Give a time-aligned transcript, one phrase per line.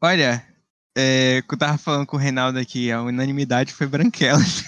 [0.00, 0.42] Olha,
[0.96, 4.64] é, que eu tava falando com o Reinaldo aqui, a unanimidade foi Branquelas.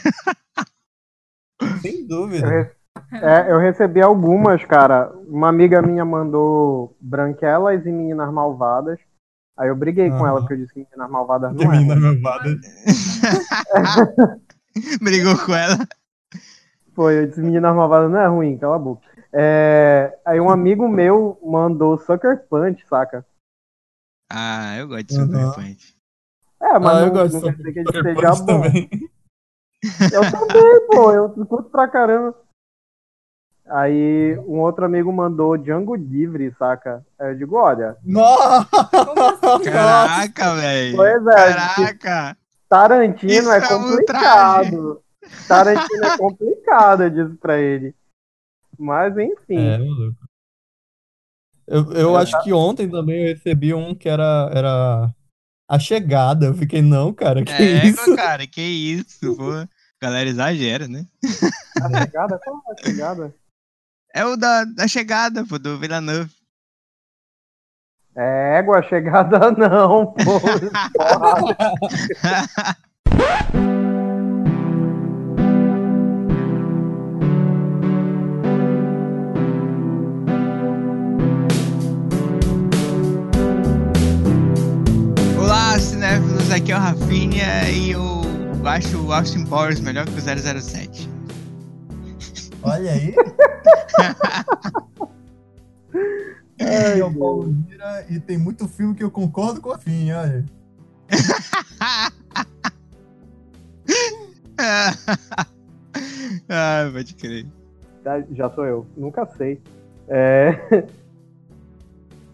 [1.81, 2.49] Sem Eu, dúvida.
[2.49, 2.71] re-
[3.13, 5.13] é, eu recebi algumas, cara.
[5.29, 8.99] Uma amiga minha mandou Branquelas e Meninas Malvadas.
[9.57, 10.29] Aí eu briguei com Aham.
[10.29, 11.79] ela, porque eu disse que Meninas Malvadas não é.
[11.79, 12.03] menina ruim.
[12.23, 12.51] malvada.
[15.01, 15.79] Brigou com ela.
[16.95, 19.03] Foi, eu disse Meninas Malvadas não é ruim, cala a boca.
[19.33, 23.25] É, aí um amigo meu mandou Sucker Punch, saca?
[24.31, 25.53] Ah, eu gosto de Super Uhum.
[25.53, 25.97] Punch.
[26.63, 28.47] É, mas Ah, eu não, gosto não de quer dizer que ele seja Punch bom.
[28.47, 28.91] também.
[30.13, 32.37] Eu também, pô, eu curto pra caramba.
[33.67, 37.05] Aí um outro amigo mandou Django Livre, saca?
[37.19, 38.67] Aí eu digo, olha, Nossa!
[39.65, 40.97] Caraca, velho.
[40.97, 42.37] Pois é, Caraca.
[42.69, 45.03] Tarantino Isso é é um complicado.
[45.49, 47.95] Tarantino é complicado, eu disse pra ele.
[48.79, 49.59] Mas enfim.
[49.67, 50.19] É, maluco.
[51.71, 55.15] Eu, eu É, acho que ontem também eu recebi um que era, era
[55.71, 56.47] A Chegada.
[56.47, 58.17] Eu fiquei, não, cara, que É, isso?
[58.17, 59.53] cara, que isso, pô.
[60.03, 61.07] Galera exagera, né?
[61.81, 62.41] A chegada?
[62.43, 63.35] Qual é a chegada?
[64.13, 66.31] É o da, da chegada, pô, do Villeneuve.
[68.17, 70.41] É, égua, a chegada não, pô.
[85.83, 88.23] cinéfilos, aqui é o Rafinha e eu
[88.65, 91.09] acho o Austin Powers melhor que o 007.
[92.63, 93.15] Olha aí.
[96.63, 100.45] É Paulo Mira e tem muito filme que eu concordo com a fim, olha.
[106.49, 107.47] ah, pode crer.
[108.33, 109.59] Já sou eu, nunca sei.
[110.07, 110.85] É...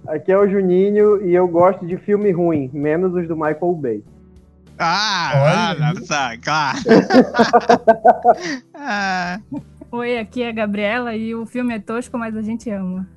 [0.08, 4.04] Aqui é o Juninho e eu gosto de filme ruim, menos os do Michael Bay.
[4.78, 6.78] Ah, Olha ah, nossa, claro.
[8.74, 9.40] ah,
[9.90, 13.08] Oi, aqui é a Gabriela e o filme é tosco, mas a gente ama.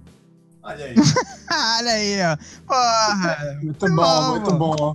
[0.64, 0.96] Olha aí.
[1.80, 2.38] olha aí, ó.
[2.66, 3.60] Porra.
[3.62, 4.94] Muito bom, muito bom.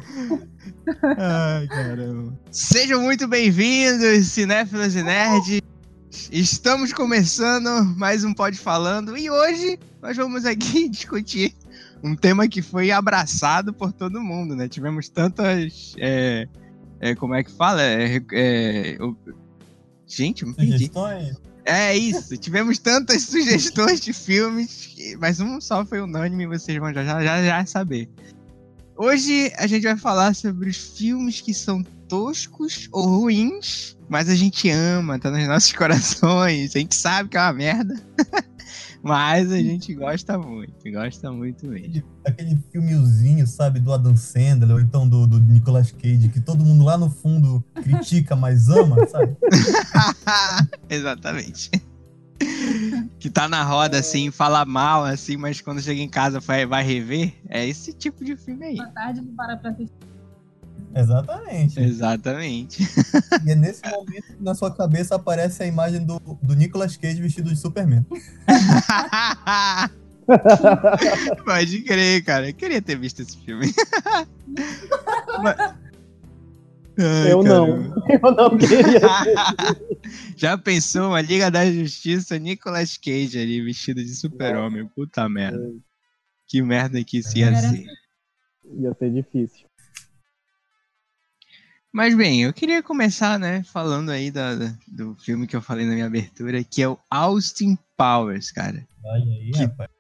[1.19, 2.33] Ai, caramba.
[2.51, 5.61] Sejam muito bem-vindos, cinéfilos e nerds.
[6.33, 11.55] Estamos começando mais um Pod Falando e hoje nós vamos aqui discutir
[12.05, 14.69] um tema que foi abraçado por todo mundo, né?
[14.69, 15.95] Tivemos tantas.
[15.99, 16.47] é,
[17.01, 17.83] é, como é que fala?
[17.83, 19.17] É, é, o-
[20.07, 20.73] Gente, eu me perdi.
[20.87, 21.37] Sugestões?
[21.65, 27.03] É isso, tivemos tantas sugestões de filmes, mas um só foi unânime, vocês vão já,
[27.03, 28.09] já, já, já saber.
[28.97, 34.35] Hoje a gente vai falar sobre os filmes que são toscos ou ruins, mas a
[34.35, 37.95] gente ama, tá nos nossos corações, a gente sabe que é uma merda,
[39.05, 42.03] mas a gente gosta muito, gosta muito mesmo.
[42.27, 46.83] Aquele filmezinho, sabe, do Adam Sandler ou então do, do Nicolas Cage, que todo mundo
[46.85, 49.37] lá no fundo critica, mas ama, sabe?
[50.89, 51.71] Exatamente.
[53.19, 56.83] Que tá na roda assim, fala mal assim, mas quando chega em casa vai, vai
[56.83, 58.77] rever, é esse tipo de filme aí.
[58.77, 60.14] Boa tarde, não para pra assistir.
[60.95, 61.81] Exatamente.
[61.81, 62.83] Exatamente.
[63.45, 67.21] E é nesse momento que na sua cabeça aparece a imagem do, do Nicolas Cage
[67.21, 68.05] vestido de Superman.
[71.45, 72.49] Pode crer, cara.
[72.49, 73.67] Eu queria ter visto esse filme.
[75.43, 75.75] Mas-
[76.97, 77.93] Ai, Eu não.
[77.93, 78.07] caramba.
[78.09, 79.01] Eu não queria.
[80.37, 84.87] Já pensou uma Liga da Justiça, Nicolas Cage ali, vestido de super-homem?
[84.95, 85.73] Puta merda.
[86.47, 87.85] Que merda que isso ia Era- ser.
[88.79, 89.64] Ia ser difícil.
[91.95, 95.87] Mas bem, eu queria começar, né, falando aí da, da- do filme que eu falei
[95.87, 98.85] na minha abertura, que é o Austin Powers, cara.
[99.05, 99.91] Olha aí, Que- rapaz.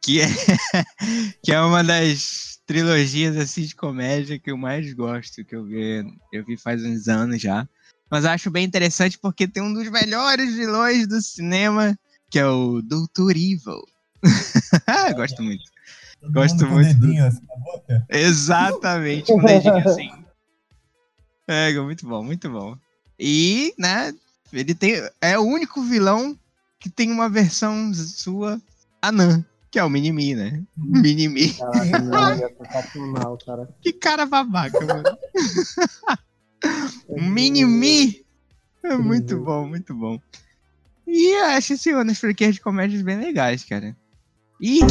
[0.00, 0.26] que é,
[1.42, 6.04] que é uma das trilogias assim de comédia que eu mais gosto, que eu vi,
[6.32, 7.68] eu vi faz uns anos já.
[8.08, 11.98] Mas acho bem interessante porque tem um dos melhores vilões do cinema,
[12.30, 13.82] que é o Doutor Evil.
[15.16, 15.64] gosto muito.
[16.20, 18.06] Todo Gosto mundo com o muito do- dedinho assim na boca.
[18.08, 20.08] Exatamente, um dedinho assim.
[21.48, 22.76] É, muito bom, muito bom.
[23.18, 24.12] E, né,
[24.52, 24.94] ele tem.
[25.20, 26.38] É o único vilão
[26.78, 28.60] que tem uma versão sua
[29.00, 30.62] anã, que é o Minimi, né?
[30.76, 31.54] Minimi.
[31.54, 33.68] Caraca, não, sensacional, cara.
[33.80, 35.04] Que cara babaca, mano.
[37.30, 38.24] Minimi.
[38.82, 40.20] É muito bom, muito bom.
[41.06, 43.96] E eu acho esse ano as franquias de comédias bem legais, cara.
[44.60, 44.86] E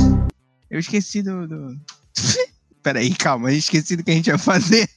[0.69, 1.47] eu esqueci do.
[1.47, 1.79] do...
[2.81, 4.87] Peraí, calma, eu esqueci do que a gente ia fazer.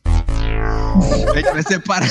[0.98, 2.08] A gente vai separar.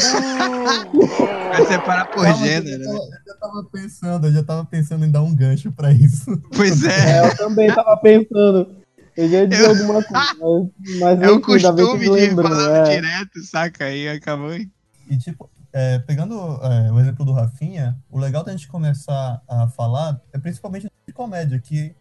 [1.50, 3.00] vai separar por Calma, gênero, eu, né?
[3.00, 5.92] já tava, eu já tava pensando, eu já tava pensando em dar um gancho pra
[5.92, 6.26] isso.
[6.56, 7.18] Pois é.
[7.20, 8.76] É, eu também tava pensando.
[9.16, 12.50] Eu já ia dizer alguma coisa, mas, mas É o costume me de lembrou.
[12.50, 12.96] falar é.
[12.96, 13.86] direto, saca?
[13.86, 14.54] Aí acabou.
[14.54, 19.68] E tipo, é, pegando é, o exemplo do Rafinha, o legal da gente começar a
[19.70, 21.96] falar é principalmente de comédia, que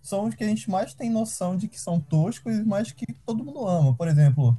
[0.00, 3.44] são os que a gente mais tem noção de que são toscos, mas que todo
[3.44, 3.92] mundo ama.
[3.96, 4.56] Por exemplo,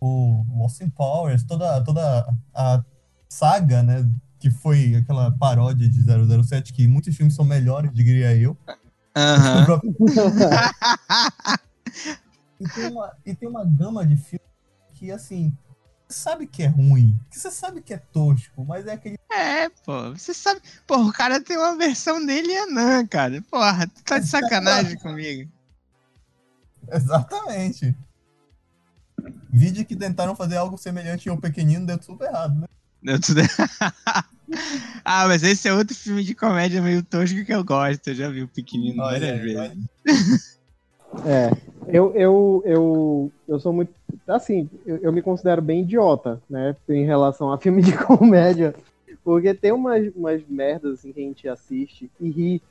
[0.00, 2.84] o Austin Powers, toda, toda a
[3.28, 4.08] saga, né,
[4.38, 8.56] que foi aquela paródia de 007, que muitos filmes são melhores, diria eu.
[9.16, 9.64] Aham.
[9.64, 9.96] próprio-
[12.60, 14.46] e, tem uma, e tem uma gama de filmes
[14.94, 15.56] que, assim,
[16.08, 19.16] você sabe que é ruim, que você sabe que é tosco, mas é aquele.
[19.32, 20.60] É, pô, você sabe.
[20.86, 23.42] Pô, o cara tem uma versão dele e anã, cara.
[23.50, 25.50] Porra, tu tá de sacanagem comigo.
[26.90, 27.94] Exatamente.
[29.50, 32.66] Vídeo que tentaram fazer algo semelhante em O Pequenino deu tudo errado, né?
[33.02, 33.40] Deu tudo...
[35.04, 38.08] ah, mas esse é outro filme de comédia meio tosco que eu gosto.
[38.08, 40.56] Eu já vi o pequenino Olha várias vezes.
[41.24, 41.50] É,
[41.86, 43.92] eu, eu, eu, eu sou muito.
[44.26, 46.76] Assim, eu, eu me considero bem idiota, né?
[46.88, 48.74] Em relação a filme de comédia.
[49.24, 52.62] Porque tem umas, umas merdas assim, que a gente assiste e ri.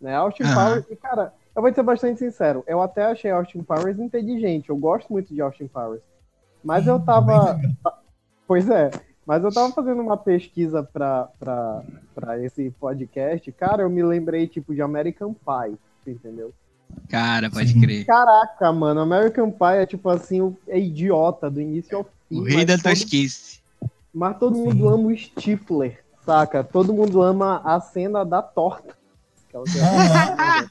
[0.00, 0.14] Né?
[0.14, 0.54] Austin Aham.
[0.54, 0.84] Powers.
[0.90, 2.64] E, cara, eu vou ser bastante sincero.
[2.66, 4.70] Eu até achei Austin Powers inteligente.
[4.70, 6.02] Eu gosto muito de Austin Powers.
[6.62, 7.60] Mas eu Sim, tava.
[8.46, 8.90] Pois é.
[9.26, 11.82] Mas eu tava fazendo uma pesquisa pra, pra,
[12.14, 13.50] pra esse podcast.
[13.52, 15.78] Cara, eu me lembrei, tipo, de American Pie.
[16.06, 16.52] Entendeu?
[17.08, 17.80] Cara, pode Sim.
[17.80, 18.04] crer.
[18.04, 22.38] Caraca, mano, American Pie é tipo assim, o- é idiota do início ao fim.
[22.40, 23.60] O rei da todo- tosquice.
[24.12, 24.64] Mas todo Sim.
[24.64, 26.62] mundo ama o Stifler, saca?
[26.62, 28.94] Todo mundo ama a cena da torta.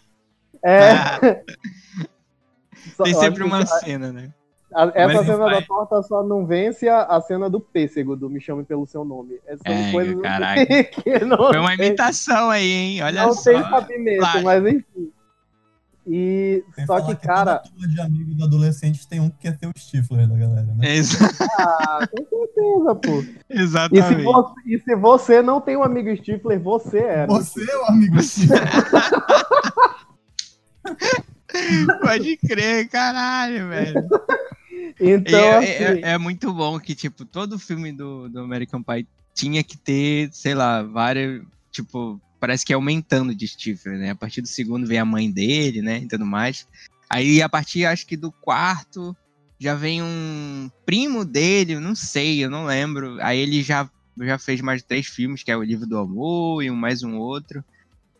[0.63, 1.25] Que é que.
[1.25, 1.43] É.
[1.43, 1.43] Ah,
[2.97, 4.31] só- tem sempre que uma cena, né?
[4.73, 8.27] a- essa Mas cena da torta só não vence a, a cena do pêssego, do
[8.29, 9.39] Me Chame Pelo Seu Nome.
[9.45, 10.65] Essas são É, coisas caraca.
[10.83, 13.03] que não Foi uma tem- imitação aí, hein?
[13.03, 13.51] Olha não só.
[13.51, 14.43] tem cabimento, Plágio.
[14.43, 15.11] mas enfim.
[16.05, 19.67] E só falar que, cara, toda turma de amigos adolescentes tem um que quer ser
[19.67, 20.95] o Stifler da galera, né?
[20.95, 23.23] Exa- ah, com certeza, pô.
[23.49, 24.23] E se, Exatamente.
[24.23, 27.27] você, e se você não tem um amigo Stifler, você era.
[27.27, 28.59] Você é o amigo Stifler.
[32.01, 34.09] Pode crer, caralho, velho.
[34.99, 39.07] Então, é, assim, é- é muito bom que, tipo, todo filme do, do American Pie
[39.35, 41.41] tinha que ter, sei lá, várias.
[41.71, 44.11] Tipo, parece que é aumentando de Stifler, né?
[44.11, 45.99] A partir do segundo vem a mãe dele, né?
[45.99, 46.65] E tudo mais.
[47.09, 49.15] Aí, a partir, acho que do quarto,
[49.59, 53.17] já vem um primo dele, não sei, eu não lembro.
[53.21, 53.89] Aí ele já,
[54.19, 57.17] já fez mais três filmes, que é o Livro do Amor e um, mais um
[57.17, 57.63] outro.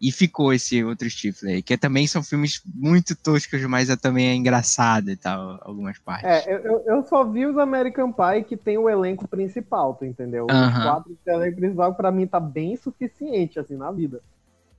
[0.04, 4.28] E ficou esse outro Stifler, aí, que também são filmes muito toscos, mas é, também
[4.28, 6.46] é engraçado e tal, algumas partes.
[6.46, 10.46] é, eu, eu- só vi os American Pie que tem o elenco principal, tu entendeu?
[10.46, 14.22] Os quatro o elenco principal, pra mim, tá bem suficiente, assim, na vida.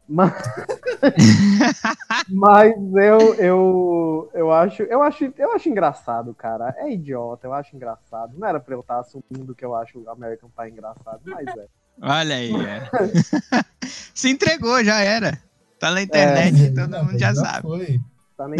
[0.06, 0.31] Mas,
[2.29, 6.75] mas eu, eu, eu, acho, eu, acho, eu acho engraçado, cara.
[6.79, 8.38] É idiota, eu acho engraçado.
[8.38, 11.67] Não era pra eu estar assumindo que eu acho o American Pie engraçado, mas é.
[12.00, 12.91] Olha aí, é.
[14.14, 15.38] Se entregou, já era.
[15.79, 17.62] Tá na internet, todo mundo já sabe.
[17.62, 18.00] Foi.
[18.37, 18.56] Tá na,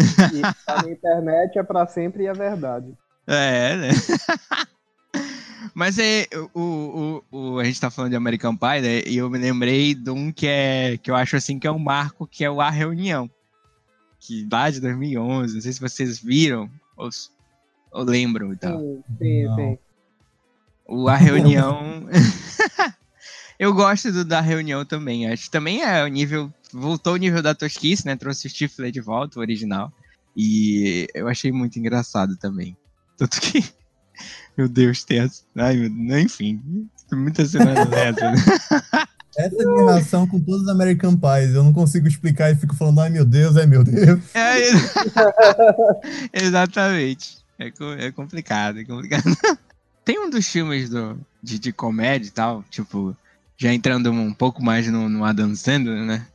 [0.65, 2.93] tá na internet, é pra sempre e é verdade.
[3.27, 3.89] É, né?
[5.73, 9.01] Mas é, o, o, o, a gente tá falando de American Pie, né?
[9.05, 11.79] E eu me lembrei de um que, é, que eu acho assim que é um
[11.79, 13.29] marco, que é o A Reunião.
[14.19, 17.09] Que lá de 2011, não sei se vocês viram ou,
[17.91, 18.79] ou lembram e tal.
[18.79, 19.77] Sim, sim, sim.
[20.87, 22.07] O A Reunião.
[23.59, 25.27] Eu gosto do da Reunião também.
[25.27, 26.51] Acho que também é o nível.
[26.73, 28.15] Voltou o nível da tosquice, né?
[28.15, 29.91] Trouxe o Stifler de volta, o original.
[30.35, 32.75] E eu achei muito engraçado também.
[33.17, 33.63] Tanto que.
[34.57, 35.43] Meu Deus, tem essa.
[35.55, 36.19] Ai, meu...
[36.19, 36.61] enfim.
[37.11, 38.31] Muita cena dessa.
[38.31, 38.37] né?
[39.37, 41.53] Essa a minha relação com todos os American Pies.
[41.53, 44.21] Eu não consigo explicar e fico falando, ai meu Deus, ai meu Deus.
[44.33, 44.69] É,
[46.31, 47.39] exatamente.
[47.59, 49.23] É, é complicado, é complicado.
[50.05, 53.15] Tem um dos filmes do, de, de comédia e tal, tipo,
[53.57, 56.27] já entrando um pouco mais no, no Adam Sandler, né?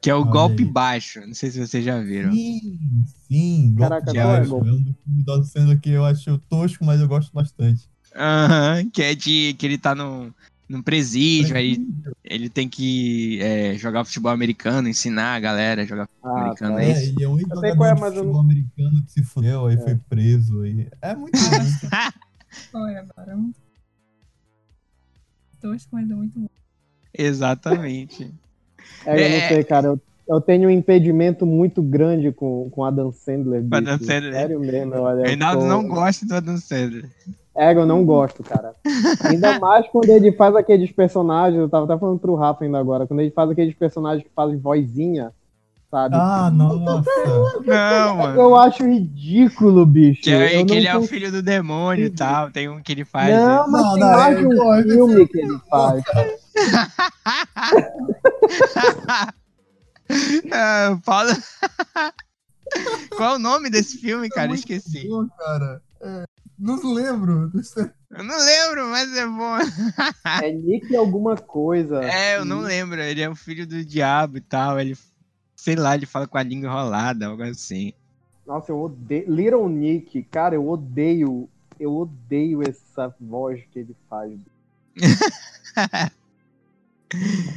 [0.00, 0.68] Que é o Olha Golpe aí.
[0.70, 1.20] Baixo.
[1.26, 2.32] Não sei se vocês já viram.
[2.32, 2.78] Sim,
[3.26, 3.74] sim.
[3.76, 4.50] Caraca, Golpe qual é, baixo.
[4.50, 4.68] Golpe?
[4.68, 7.88] É um dos filmes do Adam Sandler que eu acho tosco, mas eu gosto bastante.
[8.14, 10.32] Aham, que é de que ele tá num,
[10.68, 11.84] num presídio, aí
[12.24, 16.74] ele tem que é, jogar futebol americano, ensinar a galera a jogar futebol Ah, americano.
[16.76, 16.82] tá.
[16.82, 17.12] É É, isso.
[17.12, 19.66] ele é um sei jogador qual é, de mas eu futebol americano que se fudeu,
[19.66, 20.62] aí foi preso.
[20.62, 20.88] Aí.
[21.02, 21.88] É muito bom.
[22.72, 23.36] Foi agora.
[25.60, 26.48] Tosco, mas é muito bom.
[27.16, 28.32] Exatamente.
[29.04, 29.40] É, eu É.
[29.40, 29.86] não sei, cara.
[29.88, 33.62] Eu, eu tenho um impedimento muito grande com, com Adam Sandler.
[33.68, 34.10] Com Adam bicho.
[34.10, 34.32] Sandler.
[34.34, 35.26] Sério mesmo, olha.
[35.26, 37.08] Reinaldo tô- não gosta do Adam Sandler.
[37.56, 38.72] É, eu não gosto, cara.
[39.24, 41.58] Ainda mais quando ele faz aqueles personagens.
[41.60, 43.06] Eu tava até falando pro Rafa ainda agora.
[43.06, 45.32] Quando ele faz aqueles personagens que fazem vozinha.
[45.90, 46.16] Sabe?
[46.16, 47.10] Ah, nossa.
[47.66, 48.40] Não, mano.
[48.40, 50.22] Eu acho ridículo, bicho.
[50.22, 52.50] Que, é, que ele é o filho do demônio e tal.
[52.50, 53.34] Tem um que ele faz.
[53.34, 56.04] Não, mas Não, tem não, mais é um igual, filme que ele faz.
[60.50, 61.30] Ah, Paulo.
[63.16, 64.54] Qual é o nome desse filme, cara?
[64.54, 65.06] Esqueci.
[65.06, 65.82] Bom, cara.
[66.00, 66.24] É,
[66.58, 67.50] não lembro.
[68.10, 69.58] Eu não lembro, mas é bom.
[70.42, 72.02] É Nick alguma coisa.
[72.02, 73.00] É, eu não lembro.
[73.00, 74.80] Ele é o filho do diabo e tal.
[74.80, 74.96] Ele,
[75.68, 77.92] sei lá, ele fala com a língua enrolada, algo assim.
[78.46, 79.30] Nossa, eu odeio.
[79.30, 81.46] Little Nick, cara, eu odeio.
[81.78, 84.32] Eu odeio essa voz que ele faz.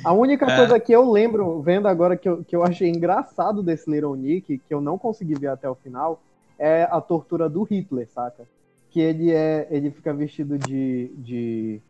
[0.03, 0.58] A única É.
[0.58, 4.58] coisa que eu lembro, vendo agora, que eu, que eu achei engraçado desse Little Nick,
[4.58, 6.22] que eu não consegui ver até o final,
[6.60, 8.44] é a tortura do Hitler, saca?
[8.89, 9.68] Que ele é.
[9.72, 11.12] Ele fica vestido de.
[11.18, 11.82] de,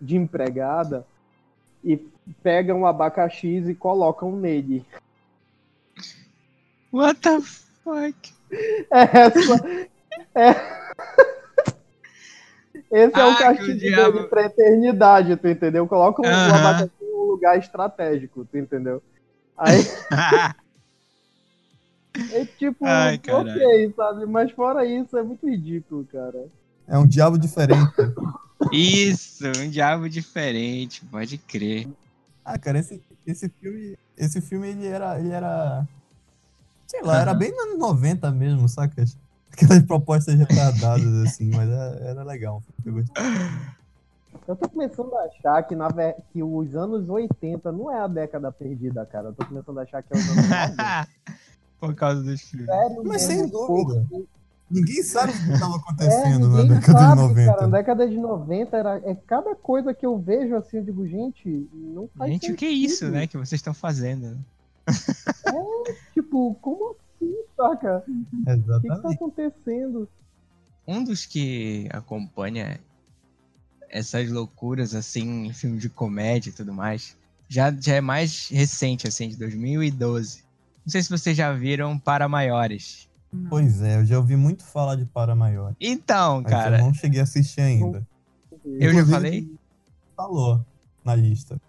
[0.00, 1.04] de empregada
[1.84, 1.96] e
[2.42, 4.84] pegam abacaxis e colocam nele.
[6.92, 7.40] What the
[7.84, 8.34] fuck?
[8.90, 9.54] Essa
[10.34, 10.50] é.
[12.90, 15.86] Esse é Ah, o que castigo diabo- dele pra eternidade, tu entendeu?
[15.88, 16.54] Coloca o, o Aham.
[16.54, 19.02] abacaxi em um lugar estratégico, tu entendeu?
[19.56, 19.80] Aí
[22.32, 24.26] é tipo, Ai, ok, sabe?
[24.26, 26.46] Mas fora isso, é muito ridículo, cara.
[26.86, 27.92] É um diabo diferente.
[28.72, 31.88] Isso, um diabo diferente, pode crer.
[32.44, 33.98] Ah, cara, esse, esse filme.
[34.16, 35.18] Esse filme ele era.
[35.18, 35.84] Ele era.
[36.86, 39.04] Sei lá, era bem nos anos 90 mesmo, saca?
[39.52, 42.62] Aquelas propostas retardadas, assim, mas era, era legal.
[42.84, 43.02] Eu.
[44.46, 45.88] Eu tô começando a achar que, na
[46.32, 49.28] que os anos 80 não é a década perdida, cara.
[49.28, 51.08] Eu tô começando a achar que é os anos 90.
[51.80, 52.66] Por causa dos filmes.
[52.66, 54.06] Sério Mas sem dúvida.
[54.08, 54.26] porque-
[54.68, 57.52] Ninguém sabe o que estava É, acontecendo na ninguém década sabe, de 90.
[57.54, 57.66] cara.
[57.68, 61.68] Na década de 90 era é cada coisa que eu vejo assim, eu digo, gente,
[61.72, 62.84] não faz Gente, o que é sentido.
[62.84, 64.36] isso, né, que vocês estão fazendo?
[66.12, 67.98] Tipo, como assim, saca?
[67.98, 69.14] O que, que tá Exatamente.
[69.14, 70.08] acontecendo?
[70.86, 72.80] Um dos que acompanha
[73.88, 77.16] essas loucuras, assim, em filme de comédia e tudo mais,
[77.48, 80.44] já, já é mais recente, assim, de 2012.
[80.84, 83.08] Não sei se vocês já viram Para Maiores.
[83.48, 85.74] Pois é, eu já ouvi muito falar de Para Maior.
[85.80, 88.06] Então, Mas cara, eu não cheguei a assistir ainda.
[88.64, 89.50] eu já Inclusive, falei?
[90.16, 90.64] Falou
[91.04, 91.60] na lista.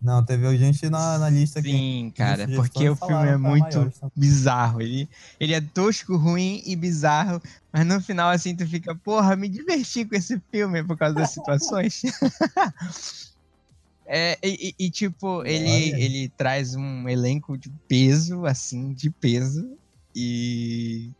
[0.00, 1.70] Não, teve gente na, na lista que.
[1.70, 4.80] Sim, cara, porque o filme é muito Maiores bizarro.
[4.80, 5.08] Ele,
[5.40, 7.40] ele é tosco, ruim e bizarro,
[7.72, 11.30] mas no final, assim, tu fica, porra, me diverti com esse filme por causa das
[11.30, 12.02] situações.
[14.10, 16.02] É, e, e- tipo, ele, Olha.
[16.02, 19.78] ele traz um elenco de peso, assim, de peso,
[20.14, 21.10] e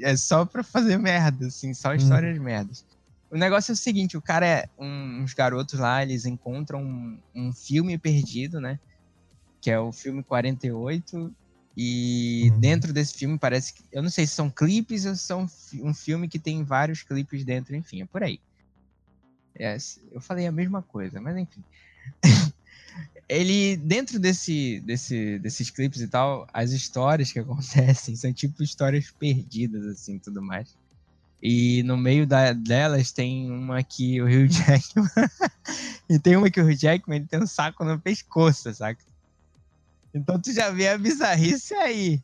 [0.00, 2.84] é só pra fazer merda, assim, só histórias de merdas.
[3.32, 7.18] O negócio é o seguinte, o cara é, um- uns garotos lá, eles encontram um,
[7.34, 8.78] um filme perdido, né,
[9.62, 11.34] que é o filme 48,
[11.74, 12.60] e Uhum.
[12.60, 15.94] dentro desse filme parece que, eu não sei se são clipes ou são fi- um
[15.94, 18.38] filme que tem vários clipes dentro, enfim, é por aí.
[19.58, 19.76] É,
[20.10, 21.64] eu falei a mesma coisa, mas enfim.
[23.28, 29.10] Ele, dentro desse, desse, desses clipes e tal, as histórias que acontecem são tipo histórias
[29.18, 30.76] perdidas, assim, tudo mais.
[31.42, 35.08] E no meio da- delas tem uma que o Hugh Jackman.
[36.08, 39.00] e tem uma que o Hugh Jackman ele tem um saco no pescoço, saca?
[40.14, 42.20] Então tu já vê a bizarrice aí.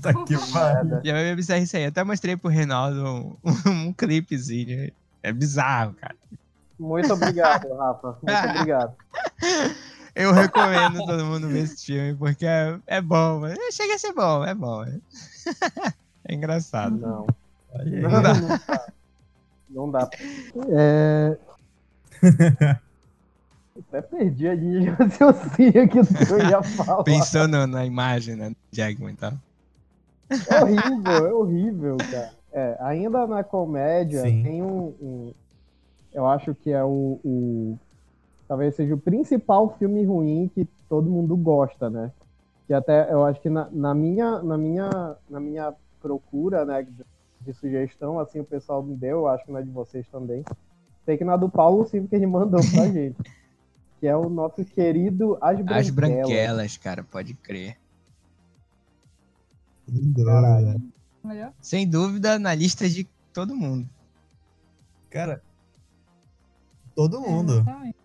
[0.00, 0.34] Tá que.
[0.36, 1.86] Já vê a bizarrice aí.
[1.86, 4.90] Até mostrei pro Reinaldo um, um clipezinho.
[5.22, 6.16] É bizarro, cara.
[6.78, 8.18] Muito obrigado, Rafa.
[8.22, 8.94] Muito obrigado.
[10.14, 14.44] Eu recomendo todo mundo ver esse filme, porque é, é bom, chega a ser bom,
[14.44, 14.82] é bom.
[14.82, 14.98] É,
[16.28, 16.96] é engraçado.
[16.96, 17.26] Não.
[17.74, 18.00] Aí.
[18.00, 18.34] Não, Não dá.
[18.34, 18.86] não dá.
[19.70, 20.10] Não dá.
[20.68, 21.36] É...
[23.88, 27.02] Até perdi a linha de raciocínio que eu ia falar.
[27.04, 28.52] Pensando na imagem, né?
[28.70, 29.32] Jackman e tal.
[30.48, 32.30] É horrível, é horrível, cara.
[32.52, 34.42] É, ainda na comédia Sim.
[34.42, 35.34] tem um, um-
[36.12, 37.78] Eu acho que é o, o-
[38.46, 42.10] Talvez seja o principal filme ruim que todo mundo gosta, né?
[42.66, 46.86] Que até eu acho que na, na minha, na, minha, na minha procura, né,
[47.44, 50.44] de, sugestão, assim, o pessoal me deu, eu acho que na de vocês também.
[51.04, 53.16] Tem que na do Paulo sim, que ele mandou pra gente.
[53.98, 55.86] Que é o nosso querido As Branquelas.
[55.86, 57.76] As branquelas, cara, pode crer.
[60.16, 60.82] Caralho.
[61.24, 61.52] Melhor?
[61.60, 63.88] Sem dúvida, na lista de todo mundo.
[65.10, 65.42] Cara,
[66.94, 67.54] todo mundo.
[67.54, 68.02] Exatamente.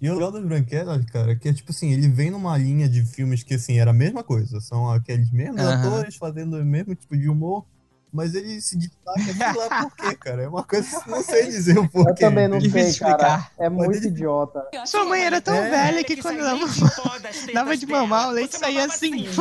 [0.00, 3.04] E o legal das Branquelas, cara, que é tipo assim, ele vem numa linha de
[3.04, 4.58] filmes que assim, era a mesma coisa.
[4.60, 7.66] São aqueles mesmos atores fazendo o mesmo tipo de humor.
[8.12, 10.42] Mas ele se destaca, sei lá por quê, cara.
[10.42, 12.10] É uma coisa que não sei dizer o porquê.
[12.10, 12.88] Eu também não sei, cara.
[12.88, 13.52] explicar.
[13.58, 14.66] É Mas muito ele- idiota.
[14.86, 15.70] Sua mãe era tão É.
[15.70, 16.66] velha que quando dava,
[17.54, 19.26] dava de mamar, o leite saía assim.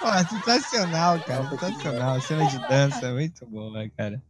[0.00, 1.48] Pô, sensacional, cara.
[1.48, 2.20] Sensacional.
[2.20, 4.20] Cena de dança, muito boa, cara.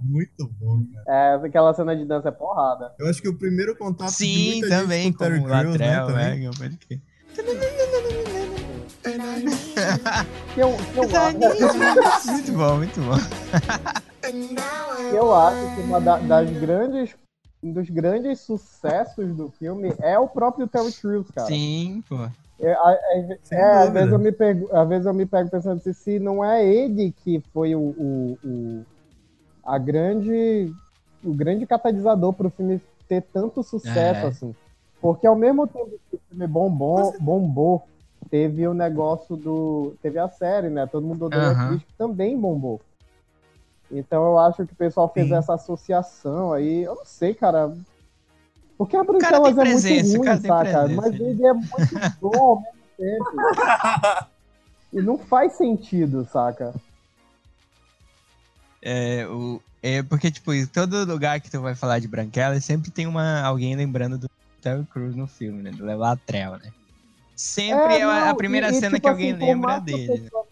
[0.00, 1.04] Muito bom, cara.
[1.44, 2.92] É, aquela cena de dança é porrada.
[2.98, 5.50] Eu acho que o primeiro contato de Sim, muita também, gente com o Terry como
[5.60, 6.46] Crews, né, Latrell, também.
[6.46, 6.76] é, pode.
[6.78, 7.00] Que
[10.56, 13.16] eu, que eu, acho, Muito bom, muito bom.
[15.12, 17.14] eu acho que uma da- das grandes.
[17.64, 21.46] Um dos grandes sucessos do filme é o próprio Terry Crews, cara.
[21.46, 22.16] Sim, pô.
[22.58, 25.80] É, a- é, é, às vezes eu me pego, às vezes eu me pego pensando
[25.80, 28.86] se, se não é ele que foi o, o, o-
[29.64, 30.72] a grande
[31.24, 34.28] o grande catalisador para o filme ter tanto sucesso É.
[34.28, 34.52] assim.
[35.00, 37.84] Porque ao mesmo tempo que o filme bombou, bombou,
[38.32, 40.86] teve o negócio do teve a série, né?
[40.86, 41.68] Todo mundo odeia Aham.
[41.68, 42.80] Chris, que também bombou.
[43.90, 45.34] Então eu acho que o pessoal fez Sim.
[45.34, 46.82] essa associação aí.
[46.82, 47.76] Eu não sei, cara.
[48.78, 50.64] Porque a cara Branquelas é muito presença, o ruim, cara tem saca?
[50.64, 51.02] presença.
[51.02, 54.32] Mas ele é muito bom ao mesmo tempo.
[54.94, 56.74] E não faz sentido, saca?
[58.82, 62.90] É, o, é porque, tipo, em todo lugar que tu vai falar de Branquela, sempre
[62.90, 64.26] tem uma, alguém lembrando do
[64.60, 65.70] Terry Crews no filme, né?
[65.70, 66.70] Do Latrell, né?
[67.36, 69.78] Sempre é, a- a não, primeira e- e, cena tipo que alguém assim, lembra a
[69.78, 70.06] dele.
[70.20, 70.46] pessoa-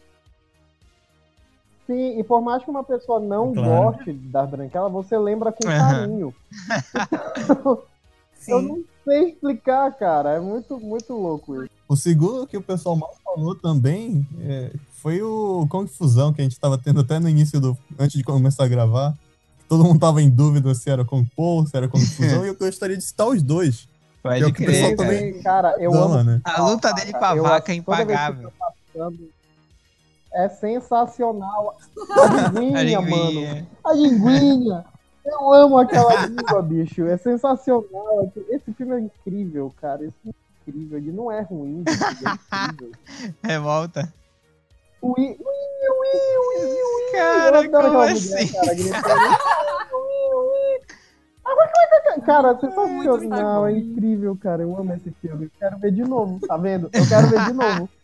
[1.86, 3.68] Sim, e por mais que uma pessoa não Claro.
[3.92, 6.32] goste das branquelas, você lembra com carinho.
[8.48, 10.30] Eu não sei explicar, cara.
[10.30, 11.70] É muito, muito louco isso.
[11.88, 14.72] O segundo que o pessoal mais falou também é,
[15.02, 17.76] foi o Kung Fusão, que a gente tava tendo até no início do.
[17.98, 19.14] antes de começar a gravar.
[19.68, 22.56] Todo mundo tava em dúvida se era Kung Po, se era Kung Fusão, e eu
[22.56, 23.86] gostaria de citar os dois.
[24.22, 25.08] Pode o crer, pessoal cara.
[25.08, 26.24] também- Cara, eu Não, amo.
[26.24, 26.40] né?
[26.44, 28.52] A luta dele com a Eu- vaca é impagável.
[28.58, 29.30] tá passando,
[30.32, 31.76] É sensacional.
[31.96, 33.66] A linguinha, A mano.
[33.84, 34.84] A linguinha.
[35.26, 37.04] Eu amo aquela língua, bicho.
[37.06, 38.32] É sensacional.
[38.48, 40.04] Esse filme é incrível, cara.
[40.04, 40.98] Esse filme é incrível.
[40.98, 41.90] Ele não é ruim, é
[42.70, 42.92] incrível.
[43.42, 44.12] Revolta.
[45.02, 47.12] Ui, ui, ui, ui, ui.
[47.12, 48.30] Cara, Eu como aquela assim?
[48.52, 49.38] mulher, cara.
[52.24, 54.62] Cara, sensacional, é incrível, cara.
[54.62, 55.46] Eu amo esse filme.
[55.46, 56.90] Eu quero ver de novo, tá vendo?
[56.92, 57.88] Eu quero ver de novo.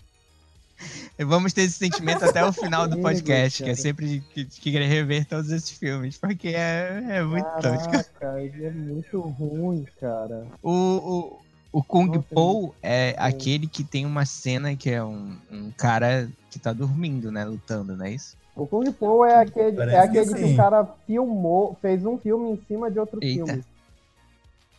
[1.18, 4.60] Vamos ter esse sentimento até o final do podcast, que é sempre de, que, de
[4.60, 7.90] querer rever todos esses filmes, porque é, é muito tosco.
[7.90, 10.46] Caraca, ele é muito ruim, cara.
[10.62, 13.22] O, o, o Kung Nossa, Po é bom.
[13.24, 17.44] aquele que tem uma cena que é um, um cara que tá dormindo, né?
[17.46, 18.36] Lutando, não é isso?
[18.56, 22.16] O Kung Po é aquele, Parece é aquele que que, o cara filmou, fez um
[22.16, 23.44] filme em cima de outro Eita.
[23.46, 23.64] filme.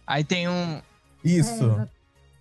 [0.06, 0.82] Aí tem um.
[1.24, 1.88] Isso.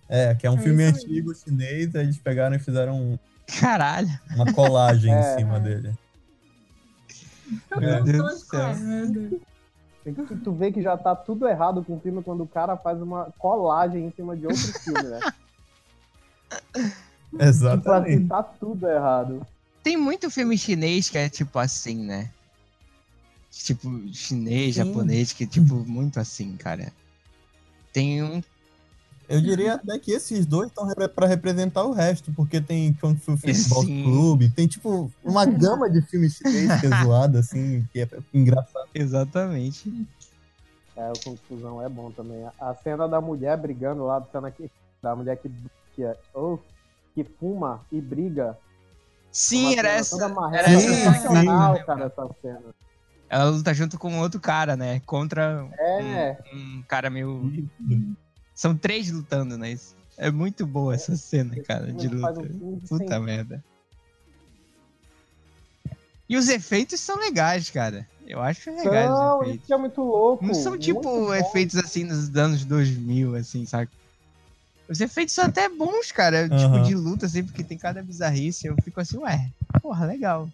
[0.09, 3.19] É, que é um É filme antigo chinês, aí eles pegaram e fizeram um-
[3.59, 4.07] Caralho!
[4.35, 5.19] uma colagem É.
[5.35, 5.93] em cima dele.
[7.77, 8.01] Meu É.
[8.01, 8.69] Deus do céu.
[10.03, 13.01] Que tu vê que já tá tudo errado com o filme quando o cara faz
[13.01, 15.19] uma colagem em cima de outro filme, né?
[16.73, 18.27] Tipo assim, Exatamente.
[18.27, 19.45] tá tudo errado.
[19.87, 22.29] Tem muito filme chinês que é tipo assim, né?
[23.49, 24.83] Tipo, chinês, Sim.
[24.83, 26.91] japonês, que é tipo muito assim, cara.
[27.93, 28.43] Tem um.
[29.29, 33.37] Eu diria até que esses dois estão pra representar o resto, porque tem Kung Fu
[33.37, 34.03] Futebol Sim.
[34.03, 38.89] Clube, tem tipo uma gama de filmes chinês que é zoada, assim, que é engraçado.
[38.93, 40.05] Exatamente.
[40.97, 42.43] É, o Confusão é bom também.
[42.59, 44.69] A- cena da mulher brigando lá, a cena que,
[45.01, 45.49] da mulher que,
[45.95, 46.59] que, é- oh,
[47.15, 48.57] que fuma e briga.
[49.31, 50.15] Sim, era essa.
[50.53, 51.85] Era Sim, essa lembro.
[51.85, 52.75] cara, essa cena.
[53.29, 55.01] Ela luta junto com outro cara, né?
[55.05, 57.51] Contra É, um cara meio.
[58.55, 59.71] São três lutando, né?
[59.71, 62.41] Isso- É muito boa essa cena, cara, de luta.
[62.41, 63.63] um Puta merda.
[66.29, 68.07] E os efeitos são legais, cara.
[68.25, 70.45] Eu acho legais Não, isso é muito louco.
[70.45, 73.89] Não são tipo efeitos assim dos anos 2000, assim, sabe?
[74.89, 76.43] Os efeitos são até bons, cara.
[76.43, 76.81] Tipo, Aham.
[76.83, 78.67] de luta, assim, porque tem cada bizarrice.
[78.67, 80.49] Eu fico assim, ué, porra, legal.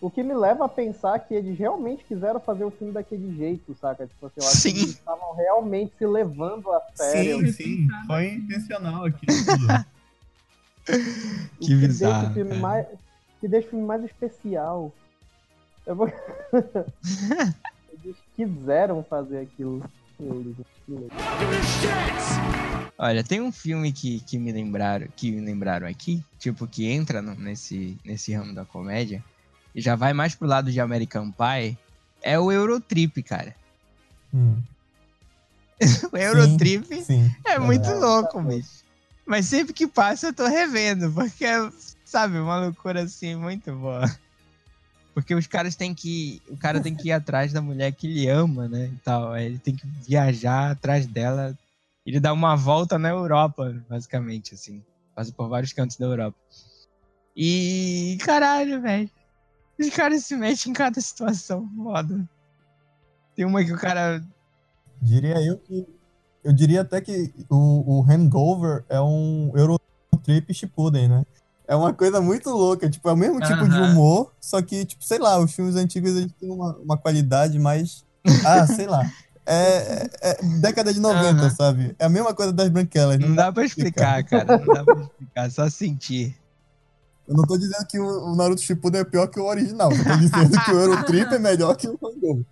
[0.00, 3.74] O que me leva a pensar que eles realmente quiseram fazer o filme daquele jeito,
[3.74, 4.06] saca?
[4.06, 4.72] Tipo assim, eu acho Sim.
[4.72, 7.40] que eles estavam realmente se levando a sério.
[7.46, 9.26] Sim, sim, foi intencional aqui.
[11.60, 12.60] Que deixa bizarro, o filme cara.
[12.62, 12.86] mais,
[13.40, 14.90] que deixa o filme mais especial.
[15.86, 16.08] Eu vou...
[17.92, 19.82] Eles quiseram fazer aquilo.
[22.98, 27.22] Olha, tem um filme que, que me lembraram, que me lembraram aqui, tipo, que entra
[27.22, 29.22] no- nesse, nesse ramo da comédia,
[29.74, 31.78] e já vai mais pro lado de American Pie,
[32.22, 33.54] é o Eurotrip, cara.
[34.34, 34.60] Hum,
[36.12, 37.30] O Eurotrip sim.
[37.46, 38.04] é muito verdade.
[38.04, 38.82] louco, bicho.
[39.24, 41.70] Mas sempre que passa eu tô revendo, porque é
[42.08, 44.10] Sabe, uma loucura assim, muito boa.
[45.18, 46.40] Porque os caras têm que.
[46.48, 48.86] O cara tem que ir atrás da mulher que ele ama, né?
[48.86, 49.36] E tal.
[49.36, 51.58] Ele tem que viajar atrás dela.
[52.06, 54.80] Ele dá uma volta na Europa, basicamente, assim.
[55.16, 56.38] Passa por vários cantos da Europa.
[57.36, 58.16] E.
[58.20, 59.10] Caralho, velho.
[59.76, 61.68] Os caras se metem em cada situação.
[61.74, 62.24] Foda.
[63.34, 64.24] Tem uma que o cara.
[65.02, 65.84] Diria eu que.
[66.44, 71.26] Eu diria até que o, o Hangover é um Eurotrip Shippuden, né?
[71.68, 73.90] É uma coisa muito louca, tipo, é o mesmo tipo de Aham.
[73.92, 78.04] humor, só que, tipo, sei lá, os filmes antigos eles têm uma, uma qualidade mais.
[78.44, 79.02] Ah, sei lá.
[79.44, 81.50] É, é- é década de 90, Aham.
[81.50, 81.94] sabe?
[81.98, 83.18] É a mesma coisa das branquelas.
[83.18, 84.58] Não dá pra explicar, cara.
[84.58, 86.34] Não dá pra explicar, só sentir.
[87.26, 89.92] Eu não tô dizendo que o, Naruto Shippuden é pior que o original.
[89.92, 92.44] Eu tô dizendo que o Eurotrip é melhor que o Hangover.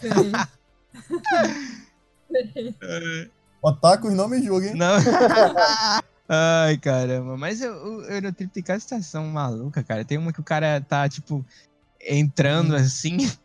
[0.00, 0.32] Sei.
[3.62, 4.74] Otakus não me julguem.
[4.74, 4.96] Não.
[6.28, 7.36] Ai, caramba.
[7.36, 10.04] Mas o, o Eurotrip tem cada situação maluca, cara.
[10.04, 11.44] Tem uma que o cara tá, tipo,
[12.00, 13.16] entrando assim.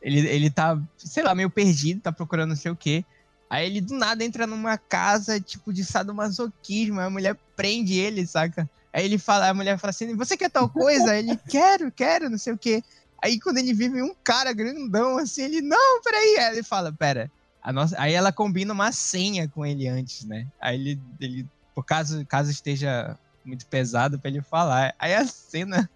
[0.00, 3.04] Ele, ele tá, sei lá, meio perdido, tá procurando não sei o quê.
[3.50, 7.00] Aí ele do nada entra numa casa, tipo, de sadomasoquismo.
[7.00, 8.70] Aí a mulher prende ele, saca?
[8.92, 11.10] Aí ele fala, a mulher fala assim: Você quer tal coisa?
[11.10, 12.80] Aí ele, quero, quero, não sei o quê.
[13.20, 16.36] Aí quando ele vive um cara grandão assim, ele, não, peraí.
[16.38, 17.28] Aí ele fala, pera.
[17.60, 18.00] A nossa...
[18.00, 20.46] Aí ela combina uma senha com ele antes, né?
[20.60, 21.46] Aí ele, ele
[21.78, 24.92] por caso, caso esteja muito pesado pra ele falar.
[24.98, 25.88] Aí a cena,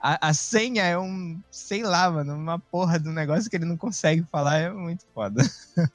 [0.00, 3.64] a, a senha é um, sei lá, mano, uma porra de um negócio que ele
[3.64, 5.40] não consegue falar, é muito foda.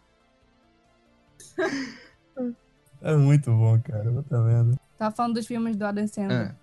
[3.01, 4.05] É muito bom, cara.
[4.05, 4.79] Eu tô vendo.
[4.97, 6.55] Tava falando dos filmes do Adam Sandler, Ah.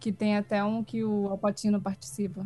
[0.00, 2.44] que tem até um que o Alpatino participa.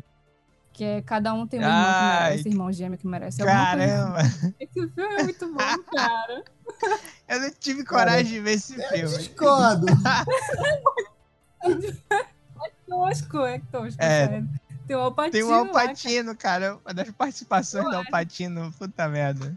[0.74, 3.40] Que é cada um tem um irmão que Ai, merece, irmão gêmeo que merece.
[3.40, 4.54] alguma coisa Caramba, assim.
[4.60, 6.44] Esse filme é muito bom, cara.
[7.28, 9.16] eu não tive coragem de ver esse filme.
[9.16, 9.86] Discordo.
[12.88, 14.02] Tosco, é tosco.
[14.02, 14.26] É.
[14.26, 14.48] sério.
[14.86, 15.32] Tem o Alpatino.
[15.32, 19.54] Tem o lá, Alpatino, cara, uma das participações do Alpatino, puta merda.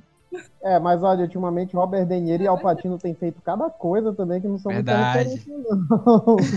[0.62, 4.42] É, mas olha, ultimamente Robert De Niro e Al Pacino têm feito cada coisa também
[4.42, 5.44] que não são Verdade.
[5.48, 6.38] muito não.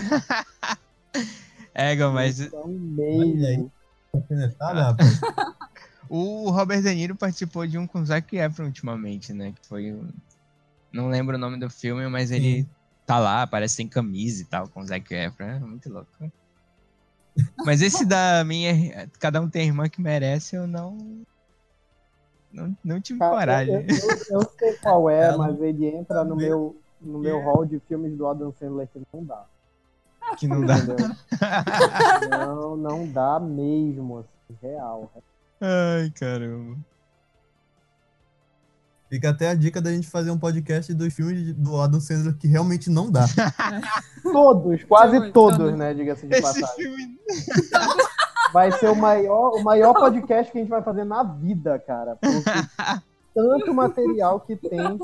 [1.73, 3.71] É, mas mesmo.
[4.13, 5.21] Alfinetada, rapaz.
[6.09, 9.53] O Robert De Niro participou de um com o Zac Efron ultimamente, né?
[9.53, 10.09] Que foi o...
[10.93, 12.67] Não lembro o nome do filme, mas ele
[13.07, 15.45] tá lá, parece sem camisa e tal, com o Zac Efron.
[15.47, 16.11] É muito louco.
[17.65, 19.09] Mas esse da minha...
[19.19, 21.23] Cada um tem a irmã que merece, eu não...
[22.53, 23.75] Não, não tive Cara, coragem.
[23.75, 27.65] Eu, eu- eu sei qual é, Ela- mas ele entra no meu, no meu hall
[27.65, 29.47] de filmes do Adam Sandler que não dá.
[30.37, 30.75] Que não dá.
[32.29, 35.11] Não, não dá mesmo, assim, real.
[35.61, 36.77] Ai, caramba.
[39.11, 42.47] Fica até a dica da gente fazer um podcast dos filmes do Adam Sandler que
[42.47, 43.27] realmente não dá.
[44.23, 45.77] Todos, quase Todos, todos, todos.
[45.79, 46.77] né, diga-se de Esse passagem.
[46.77, 47.19] filme...
[48.53, 52.17] Vai ser o maior, o maior podcast que a gente vai fazer na vida, cara.
[52.17, 52.43] Porque
[53.33, 54.99] tanto material que tem.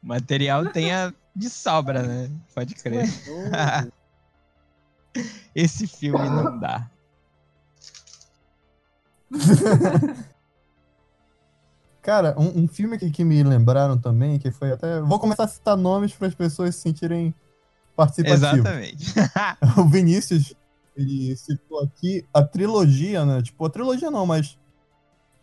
[0.00, 2.30] Material tem a de sobra, né?
[2.54, 3.08] Pode crer.
[5.56, 6.88] Esse filme não dá.
[12.04, 15.00] Cara, um, um filme que, que me lembraram também, que foi até.
[15.00, 17.34] Vou começar a citar nomes para as pessoas se sentirem
[17.96, 18.42] participativas.
[18.42, 19.14] Exatamente.
[19.80, 20.54] o Vinícius,
[20.94, 23.40] ele citou aqui a trilogia, né?
[23.40, 24.58] Tipo, a trilogia não, mas.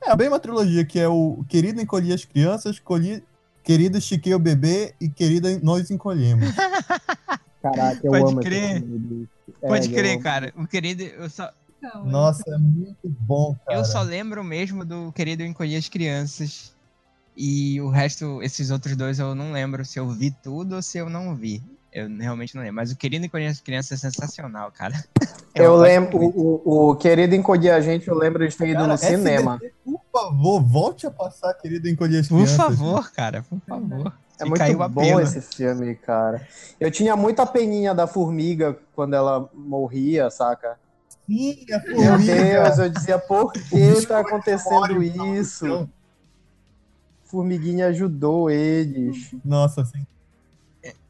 [0.03, 3.23] É bem uma trilogia, que é o Querido Encolhi as Crianças, Colhi...
[3.63, 6.49] Querido Estiquei o Bebê e Querida Nós Encolhemos.
[7.61, 8.71] Caraca, eu Pode amo crer.
[8.71, 8.97] esse filme.
[8.97, 9.29] bicho.
[9.61, 10.53] É, Pode eu crer, cara.
[10.57, 13.79] O querido, eu só, Não, Nossa, é muito bom, cara.
[13.79, 16.73] eu só lembro mesmo do querido Encolher as Crianças.
[17.35, 20.97] E o resto, esses outros dois, eu não lembro se eu vi tudo ou se
[20.97, 21.63] eu não vi.
[21.91, 22.75] Eu realmente não lembro.
[22.75, 25.03] Mas o querido Encolher as Crianças é sensacional, cara.
[25.53, 28.87] Eu gosto lembro, o, o, querido encolher a gente, eu lembro de ter ido Cara,
[28.87, 29.59] no SBT, cinema.
[29.83, 32.57] Por favor, volte a passar, Querido Encolhi as Por Crianças.
[32.57, 34.13] favor, cara, por favor.
[34.39, 35.21] É muito caiu a bom pena.
[35.23, 36.47] esse filme, cara.
[36.79, 40.79] Eu tinha muita peninha da formiga quando ela morria, saca?
[41.27, 42.17] Sim, Meu.
[42.17, 45.87] Deus, eu dizia, por que tá acontecendo Olha, isso?
[47.25, 49.33] Formiguinha ajudou eles.
[49.45, 50.05] Nossa, assim.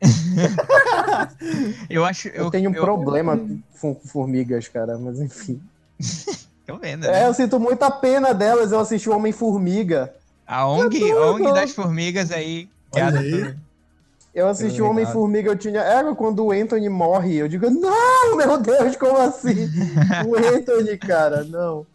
[1.89, 2.27] Eu acho.
[2.29, 3.39] Eu, Eu, tenho um eu- problema
[3.79, 5.61] com formigas, cara, mas enfim.
[6.65, 7.05] Tô vendo.
[7.05, 7.27] É, né?
[7.27, 8.71] eu sinto muita pena delas.
[8.71, 10.13] Eu assisti o Homem-Formiga.
[10.45, 12.69] A ONG, a ONG das formigas aí.
[12.93, 13.55] Olha aí.
[14.33, 14.89] Eu assisti o.
[14.89, 15.81] Homem-Formiga, eu tinha.
[15.81, 17.35] Era quando o Anthony morre.
[17.35, 19.69] Eu digo, não, meu Deus, como assim?
[20.27, 21.85] o Anthony, cara, não.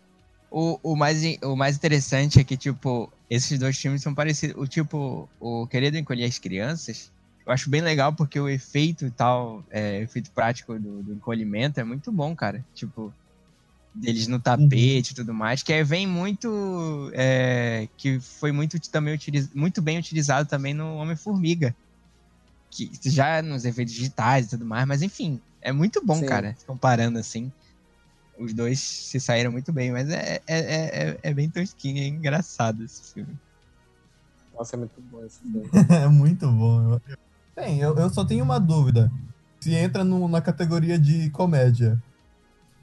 [0.51, 4.57] O, o, mais, o mais interessante é que, tipo, esses dois filmes são parecidos.
[4.63, 7.11] O tipo, o Querido Encolher as Crianças
[7.47, 11.79] eu acho bem legal porque o efeito e tal, é, efeito prático do, do encolhimento
[11.79, 12.65] é muito bom, cara.
[12.75, 13.15] Tipo,
[13.95, 17.09] deles no tapete e tudo mais, que é, vem muito.
[17.15, 21.75] É, que foi muito também utiliz, muito bem utilizado também no Homem-Formiga.
[22.71, 26.27] Que já nos efeitos digitais e tudo mais, mas enfim, é muito bom, Sim.
[26.27, 27.51] cara, comparando assim.
[28.39, 32.07] Os dois se saíram muito bem, mas é, é, é, é- é bem tosquinho, é
[32.07, 33.35] engraçado esse filme.
[34.57, 35.69] Nossa, é muito bom esse filme.
[36.05, 37.01] É muito bom.
[37.55, 39.11] Bem, eu, eu só tenho uma dúvida.
[39.61, 42.01] Se entra no- na categoria de comédia.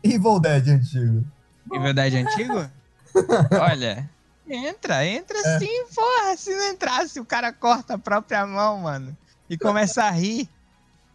[0.03, 1.23] Evil Dead antigo.
[1.71, 2.69] E verdade antigo?
[3.61, 4.09] Olha,
[4.49, 5.59] entra, entra É.
[5.59, 6.35] sim, porra.
[6.35, 9.15] Se não entrasse, o cara corta a própria mão, mano.
[9.49, 10.49] E começa a rir.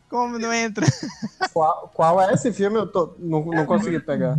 [0.09, 0.87] Como não entra?
[1.53, 2.79] Qual, qual é esse filme?
[2.79, 4.37] Eu tô, não, não consegui pegar.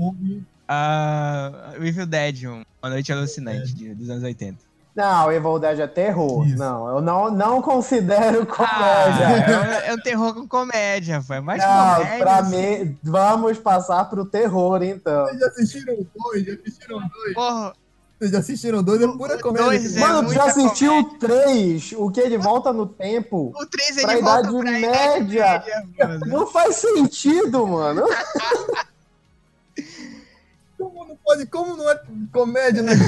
[0.67, 4.57] Ah, o Evil Dead, um- Uma Noite Alucinante, de- dos anos 80.
[4.95, 6.45] Não, Evil Dead é terror.
[6.47, 6.57] Isso.
[6.57, 9.23] Não, eu não, não considero Ah, comédia.
[9.25, 12.17] é, um, é um terror com comédia, foi mais não, comédia.
[12.19, 12.83] pra assim.
[12.85, 15.25] mim, vamos passar pro terror, então.
[15.27, 16.45] Vocês já assistiram dois?
[16.45, 17.33] Já assistiram dois?
[17.33, 17.73] Porra,
[18.19, 19.01] Vocês já assistiram dois?
[19.01, 19.65] É pura comédia.
[19.67, 23.53] dois é Mano, tu já assistiu o 3, o que ele volta no tempo?
[23.55, 24.85] o 3 ele Pra volta idade pra média.
[25.55, 26.25] idade média, mano.
[26.25, 28.03] Não faz sentido, mano.
[30.77, 31.45] Como não pode?
[31.45, 32.01] Como não é
[32.31, 32.93] comédia, né?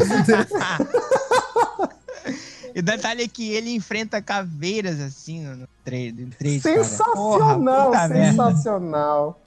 [2.73, 6.75] E o detalhe é que ele enfrenta caveiras assim no 3, no 3 cara.
[6.75, 9.41] Porra, Sensacional, sensacional.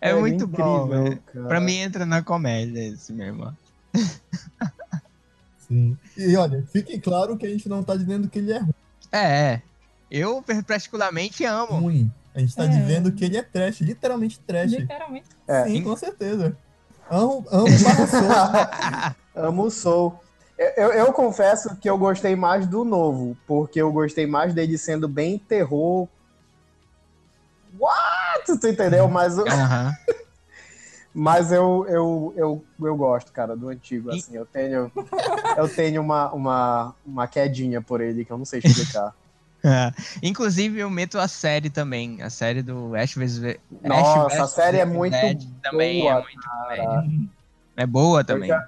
[0.00, 1.22] É, muito bom, incrível, velho.
[1.32, 1.46] cara.
[1.48, 3.52] Pra mim entra na comédia esse, meu irmão.
[5.68, 5.96] Sim.
[6.16, 8.62] E olha, fique claro que a gente não tá dizendo que ele é
[9.10, 9.62] É, é.
[10.10, 11.72] Eu particularmente amo.
[11.78, 12.12] ruim.
[12.34, 12.68] A gente tá É.
[12.68, 14.72] dizendo que ele é trash, literalmente trash.
[14.72, 15.28] Literalmente.
[15.46, 15.64] É.
[15.64, 16.56] Sim, com certeza.
[17.10, 19.14] Amo, amo barra Soul.
[19.48, 20.20] Amo o Soul.
[20.58, 24.76] Eu, eu, eu confesso que eu gostei mais do novo, porque eu gostei mais dele
[24.78, 26.06] sendo bem terror.
[27.78, 28.58] What?
[28.60, 29.08] Tu entendeu?
[29.08, 29.92] Mas, o- Aham.
[31.14, 34.10] Mas eu, eu, eu, eu gosto, cara, do antigo.
[34.10, 34.90] Assim, eu tenho,
[35.56, 39.12] eu tenho uma, uma, uma quedinha por ele que eu não sei explicar.
[39.64, 39.92] É.
[40.20, 42.20] Inclusive, eu meto a série também.
[42.20, 43.44] A série do Ash vs.
[43.44, 47.20] Ash Nossa, vs a série é muito Dead também é boa, muito.
[47.76, 48.48] É boa também.
[48.48, 48.66] já-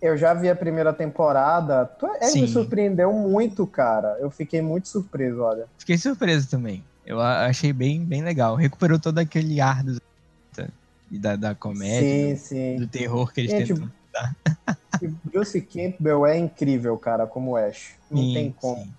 [0.00, 1.90] Eu já vi a primeira temporada.
[2.22, 4.16] É, me surpreendeu muito, cara.
[4.18, 5.66] Eu fiquei muito surpreso, olha.
[5.76, 6.82] Fiquei surpreso também.
[7.04, 8.54] Eu achei bem, bem legal.
[8.56, 10.00] Recuperou todo aquele ar do,
[11.10, 12.76] e da, da comédia, Sim, sim.
[12.76, 13.90] do, do terror que eles Gente, tentam.
[15.02, 17.94] E Bruce Campbell é incrível, cara, como Ash.
[18.10, 18.82] Não Sim, tem como.
[18.82, 18.92] sim.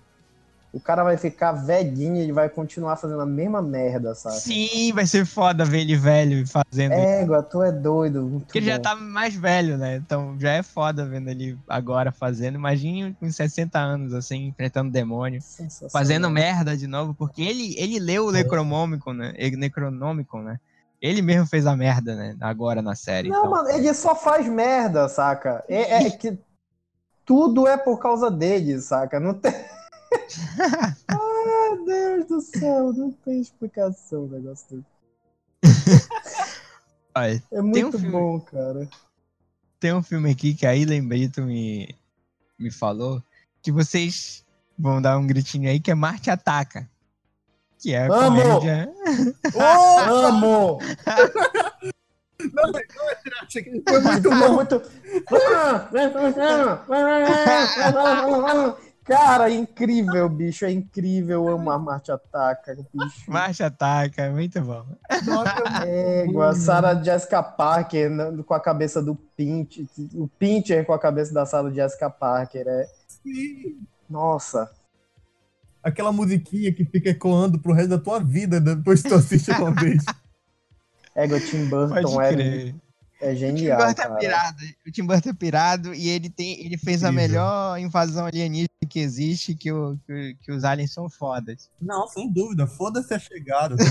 [0.72, 4.36] O cara vai ficar velhinho e ele vai continuar fazendo a mesma merda, sabe?
[4.36, 6.92] Sim, vai ser foda ver ele velho fazendo.
[6.92, 8.42] Égua, tu é doido.
[8.46, 9.96] Porque ele já tá mais velho, né?
[9.96, 12.54] Então já é foda vendo ele agora fazendo.
[12.54, 15.42] Imagine com 60 anos, assim, enfrentando demônio.
[15.90, 19.34] Fazendo merda de novo, porque ele, ele leu o Necronomicon, né?
[19.58, 20.58] Necronomicon, né?
[21.02, 22.36] Ele mesmo fez a merda, né?
[22.40, 23.28] Agora na série.
[23.28, 23.50] Não, então.
[23.50, 25.64] mano, ele só faz merda, saca?
[25.68, 26.38] É, é que
[27.26, 29.18] tudo é por causa dele, saca?
[29.18, 29.52] Não tem.
[29.52, 30.94] Ai,
[31.84, 34.84] Deus do céu, não tem explicação o negócio dele.
[37.16, 38.88] Olha, É muito filme- bom, cara.
[39.80, 41.94] tem um filme aqui que aí Lembrito me,
[42.58, 43.20] me falou
[43.60, 44.44] que vocês
[44.78, 46.88] vão dar um gritinho aí que é Marte Ataca.
[47.82, 48.40] Que é a Amo!
[48.42, 48.92] comédia.
[50.08, 50.78] Amo!
[53.88, 54.52] Foi muito bom.
[54.54, 54.82] muito.
[59.04, 60.64] Cara, é incrível, bicho.
[60.64, 61.48] É incrível.
[61.48, 63.28] Eu amo a Marte Ataca, bicho.
[63.28, 64.84] Marte Ataca, é muito bom.
[65.84, 69.86] Égua, a Sarah Jessica Parker na- com a cabeça do Pincher.
[70.14, 72.64] O Pincher com a cabeça da Sarah Jessica Parker.
[72.68, 72.86] É...
[74.08, 74.70] Nossa.
[75.82, 79.72] Aquela musiquinha que fica ecoando pro resto da tua vida depois que tu assiste uma
[79.82, 80.04] vez.
[81.14, 82.74] Égua, Tim Pode Burton é,
[83.20, 84.14] é O Tim genial, Burton é cara.
[84.16, 84.58] pirado.
[84.86, 87.28] O Tim Burton é pirado e ele, tem, ele fez a Incrível.
[87.28, 91.68] melhor invasão alienígena que existe, que, o, que, que os aliens são fodas.
[91.80, 92.66] Não, sem dúvida.
[92.66, 93.76] Foda-se a chegada.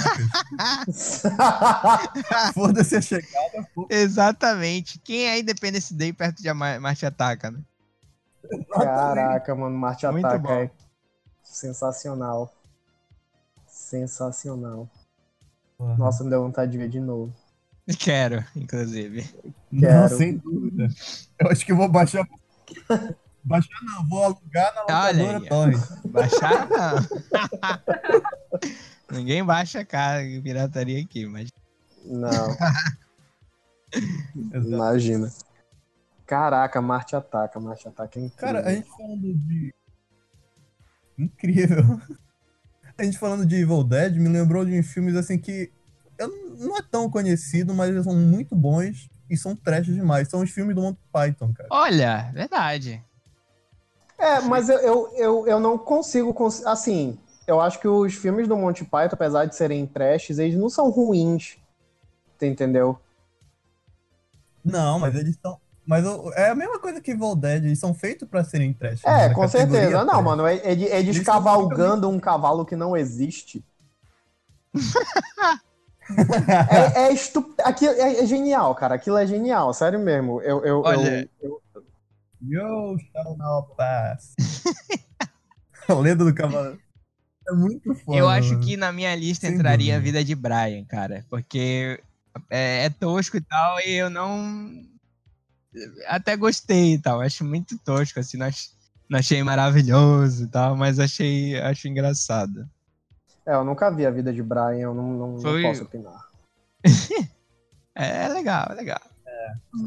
[2.53, 3.67] Foda-se a chegada.
[3.73, 4.99] foda- Exatamente.
[4.99, 7.59] Quem é Independence Day perto de a Ma- Marte Ataca, né?
[8.71, 10.53] Caraca, mano, Marte Muito Ataca bom.
[10.53, 10.71] é
[11.51, 12.53] sensacional.
[13.67, 14.89] Sensacional.
[15.97, 17.33] Nossa, me deu vontade de ver de novo.
[17.97, 19.27] Quero, inclusive.
[19.71, 20.17] Não, Quero.
[20.17, 20.87] sem dúvida.
[21.39, 22.27] Eu acho que eu vou baixar.
[23.43, 25.49] Baixar não, vou alugar na Olha locadora aí, ó.
[25.49, 25.75] Torre.
[26.05, 26.95] Baixar não.
[29.17, 31.49] Ninguém baixa cara pirataria aqui, mas.
[32.05, 32.55] Não,
[34.53, 35.33] imagina.
[36.27, 38.53] Caraca, Marte Ataca, Marte Ataca é incrível.
[38.53, 39.73] Cara, a gente falando de.
[41.23, 41.83] Incrível.
[42.97, 45.71] A gente falando de Evil Dead me lembrou de filmes assim que
[46.17, 50.27] eu, não é tão conhecido, mas eles são muito bons e são trash demais.
[50.29, 51.67] São os filmes do Monty Python, cara.
[51.71, 53.03] Olha, verdade.
[54.19, 56.33] É, mas eu, eu, eu, eu não consigo.
[56.33, 60.55] cons- Assim, eu acho que os filmes do Monty Python, apesar de serem trashes, eles
[60.55, 61.57] não são ruins.
[62.39, 62.99] Entendeu?
[64.63, 65.59] Não, mas eles são.
[65.85, 69.01] Mas o- é a mesma coisa que Evil Dead, eles são feitos pra serem trash.
[69.03, 69.33] É, né?
[69.33, 70.03] com certeza.
[70.03, 70.23] Não, trash.
[70.23, 73.63] mano, é, é de- é descavalgando um cavalo que não existe.
[76.69, 77.53] É, é, estu...
[77.63, 78.95] Aquilo é, é genial, cara.
[78.95, 80.41] Aquilo é genial, sério mesmo.
[80.41, 81.61] Eu, eu, Olha, eu-
[82.41, 84.33] You shall not pass.
[85.87, 86.77] a lenda do cavalo.
[87.47, 88.17] É muito foda.
[88.17, 88.65] Eu acho mano.
[88.65, 90.19] que na minha lista Sem entraria a dúvida.
[90.19, 91.23] vida de Brian, cara.
[91.29, 92.01] Porque
[92.49, 94.83] é, é tosco e tal, e eu não.
[96.07, 97.21] Até gostei e tal.
[97.21, 98.37] Acho muito tosco, assim.
[98.37, 98.69] Não, ach-
[99.09, 102.67] não achei maravilhoso e tal, mas achei acho engraçado.
[103.45, 106.27] é, eu nunca vi a vida de Brian, eu não, não, não Foi- posso opinar.
[107.93, 109.01] É, é legal, é legal.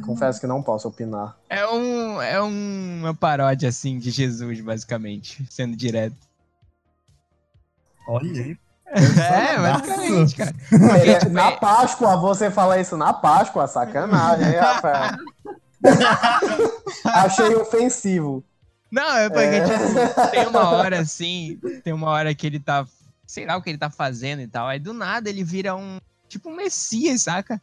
[0.05, 1.39] Confesso que não posso opinar.
[1.49, 6.15] É, um, é um- uma paródia, assim, de Jesus, basicamente, sendo direto.
[8.07, 8.59] Olha aí.
[8.95, 10.55] É, basicamente, cara.
[11.05, 15.17] É, tipo, na é- Páscoa, você fala isso na Páscoa, sacanagem, hein, Rafael?
[17.05, 18.45] Achei ofensivo.
[18.91, 19.65] Não, é porque, É.
[19.65, 22.87] tipo, tem uma hora assim, tem uma hora que ele tá.
[23.27, 24.67] Sei lá o que ele tá fazendo e tal.
[24.69, 25.99] Aí do nada ele vira um.
[26.29, 27.61] Tipo um Messias, saca?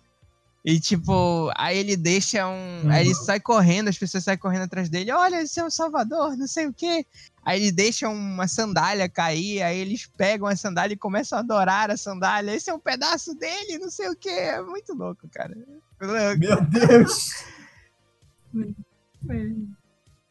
[0.63, 2.89] E tipo, aí ele deixa um.
[2.89, 5.11] Aí ele sai correndo, as pessoas saem correndo atrás dele.
[5.11, 7.05] Olha, esse é o Salvador, não sei o quê.
[7.43, 11.89] Aí ele deixa uma sandália cair, aí eles pegam a sandália e começam a adorar
[11.89, 12.53] a sandália.
[12.53, 14.29] Esse é um pedaço dele, não sei o quê.
[14.29, 15.55] É muito louco, cara.
[15.99, 17.31] Meu Deus.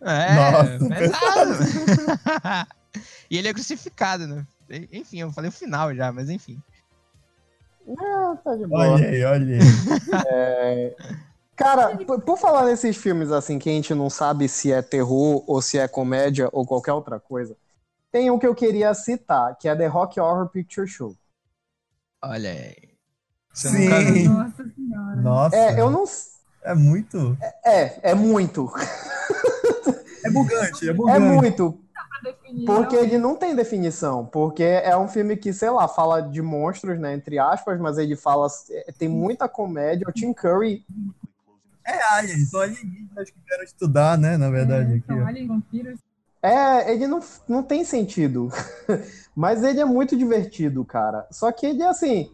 [0.02, 2.68] É, Nossa, pesado.
[3.30, 4.46] e ele é crucificado, né?
[4.92, 6.62] Enfim, eu falei o final já, mas enfim.
[7.98, 8.90] Ah, tá de boa.
[8.90, 10.96] Olha aí, olha aí.
[11.56, 15.44] Cara, por, por falar nesses filmes assim que a gente não sabe se é terror
[15.46, 17.54] ou se é comédia ou qualquer outra coisa,
[18.10, 21.14] tem um que eu queria citar, que é The Rock Horror Picture Show.
[22.22, 22.90] Olha aí.
[23.52, 23.88] Você Sim.
[23.88, 24.30] nunca.
[24.30, 25.16] Nossa senhora.
[25.16, 25.56] Nossa.
[25.56, 26.04] É, eu não.
[26.62, 27.36] É muito.
[27.64, 28.70] É, é muito.
[30.24, 31.20] É bugante, é É bugante.
[31.20, 31.80] muito.
[32.22, 34.26] Pra definir, Porque ele não tem definição.
[34.26, 37.14] Porque é um filme que, sei lá, fala de monstros, né?
[37.14, 38.46] Entre aspas, mas ele fala.
[38.70, 40.06] é, Tem muita comédia.
[40.08, 40.84] O Tim Curry.
[41.86, 44.36] É aliens, são alienígenas que vieram estudar, né?
[44.36, 45.06] Na verdade, É, aqui.
[45.06, 45.98] são vampiros.
[46.42, 48.50] É, ele não, não tem sentido.
[49.34, 51.26] mas ele é muito divertido, cara.
[51.30, 52.30] Só que ele, assim.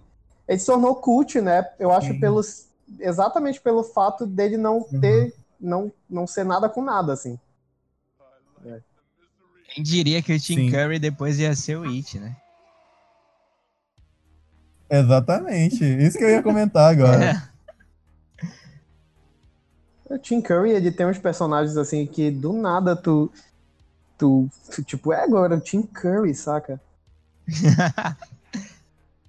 [0.49, 1.65] Ele se tornou cult, né?
[1.79, 2.21] Eu acho Sim.
[2.21, 2.65] pelos.
[3.01, 5.01] Exatamente pelo fato dele não Uhum.
[5.01, 5.35] ter.
[5.61, 7.38] Não, não ser nada com nada, assim.
[9.75, 10.70] Quem diria que o Tim Sim.
[10.70, 12.37] Curry depois ia ser o It, né?
[14.88, 15.85] Exatamente.
[15.85, 17.25] Isso que eu ia comentar agora.
[17.25, 17.57] É.
[20.14, 23.31] O Tim Curry, ele tem uns personagens assim que do nada tu.
[24.16, 26.81] Tu, tu, tipo, é agora o Tim Curry, saca?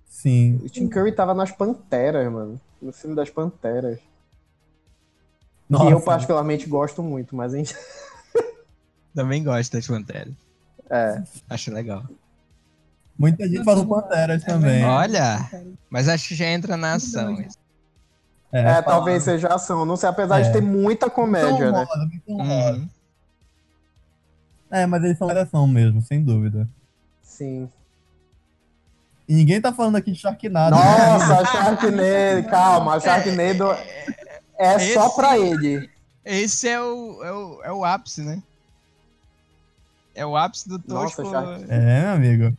[0.07, 0.61] Sim.
[0.63, 2.61] O Tim Curry tava nas Panteras, mano.
[2.81, 3.99] No filme das Panteras.
[5.69, 5.85] Nossa.
[5.87, 7.75] Que eu particularmente gosto muito, mas a gente.
[9.13, 10.33] Também gosto das Panteras.
[10.89, 11.21] É.
[11.49, 12.03] Acho legal.
[13.17, 14.85] Muita gente falou Panteras também.
[14.85, 15.49] Olha,
[15.89, 17.33] mas acho que já entra na ação.
[17.41, 17.57] isso.
[18.51, 19.85] É, talvez seja ação.
[19.85, 20.51] Não sei, apesar de É.
[20.51, 21.85] ter muita comédia, né?
[22.27, 22.89] Uhum.
[24.69, 26.69] É, mas eles são ação mesmo, sem dúvida.
[27.23, 27.67] Sim.
[29.27, 30.75] E ninguém tá falando aqui de Sharknado.
[30.75, 30.81] né?
[30.81, 32.49] Nossa, Sharknado.
[32.49, 33.65] Calma, Sharknado
[34.57, 35.89] é só Esse- pra ele.
[36.23, 38.41] Esse é o, é, o, é o ápice, né?
[40.15, 42.57] É o ápice do Nossa, tosco, Shark- É, meu amigo.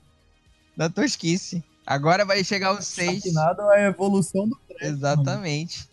[0.76, 1.62] da tosquice.
[1.86, 3.22] Agora vai chegar o 6.
[3.22, 5.88] Sharknado é a evolução do Exatamente.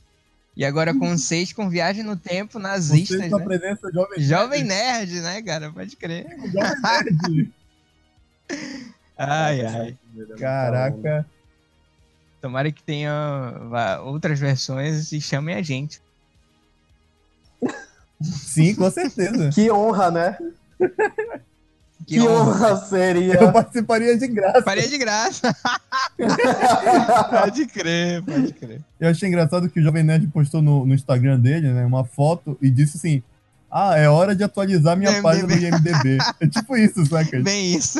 [0.57, 3.45] E agora com o 6, com viagem no tempo, nazistas, com a né?
[3.45, 4.19] presença jovem.
[4.21, 5.71] Jovem Nerd, né, cara?
[5.71, 6.27] Pode crer.
[6.51, 7.53] Jovem Nerd.
[9.17, 9.97] Ai, ai.
[10.38, 11.25] Caraca.
[12.41, 16.01] Tomara que tenha vá, outras versões e chamem a gente.
[18.21, 19.49] Sim, com certeza.
[19.54, 20.38] Que honra, né?
[22.06, 22.73] Que, Que honra.
[22.73, 23.34] honra seria.
[23.36, 24.62] Eu participaria de graça.
[24.62, 25.55] Parei de graça.
[27.30, 28.82] pode crer, pode crer.
[28.99, 32.57] Eu achei engraçado que o Jovem Nerd postou no, no Instagram dele, né, uma foto
[32.61, 33.24] e disse assim:
[33.72, 36.18] Ah, é hora de atualizar minha página do IMDB.
[36.39, 37.41] É tipo isso, saca?
[37.41, 37.99] Bem isso.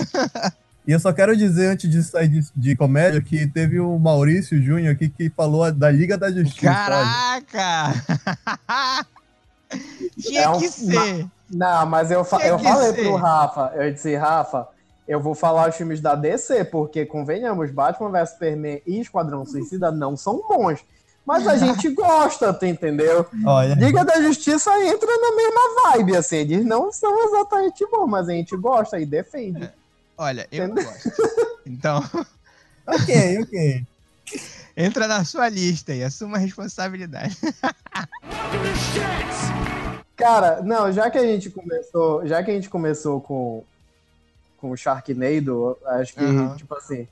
[0.88, 4.62] E eu só quero dizer, antes de sair de, de comédia, que teve o Maurício
[4.62, 6.72] Júnior aqui que falou da Liga da Justiça.
[6.72, 7.94] Caraca!
[10.20, 11.26] Tinha É um- que ser.
[11.50, 13.02] Não, mas eu, fa- eu falei ser.
[13.04, 14.68] pro Rafa, eu disse, Rafa,
[15.08, 19.92] eu vou falar os filmes da DC, porque, convenhamos, Batman vs Superman e Esquadrão Suicida
[19.92, 20.80] não são bons.
[21.26, 23.26] Mas a gente gosta, tu entendeu?
[23.46, 26.38] Olha, Liga da Justiça entra na mesma vibe, assim.
[26.38, 29.70] Eles não são exatamente bons, mas a gente gosta e defende.
[30.18, 31.12] Olha, eu gosto.
[31.66, 32.04] Então,
[32.88, 33.86] ok, ok.
[34.78, 37.38] entra na sua lista e assuma a responsabilidade.
[40.16, 43.64] Cara, não, já que a gente começou, já que a gente começou com,
[44.58, 46.56] com o Sharknado, acho que, Aham.
[46.56, 47.08] tipo assim.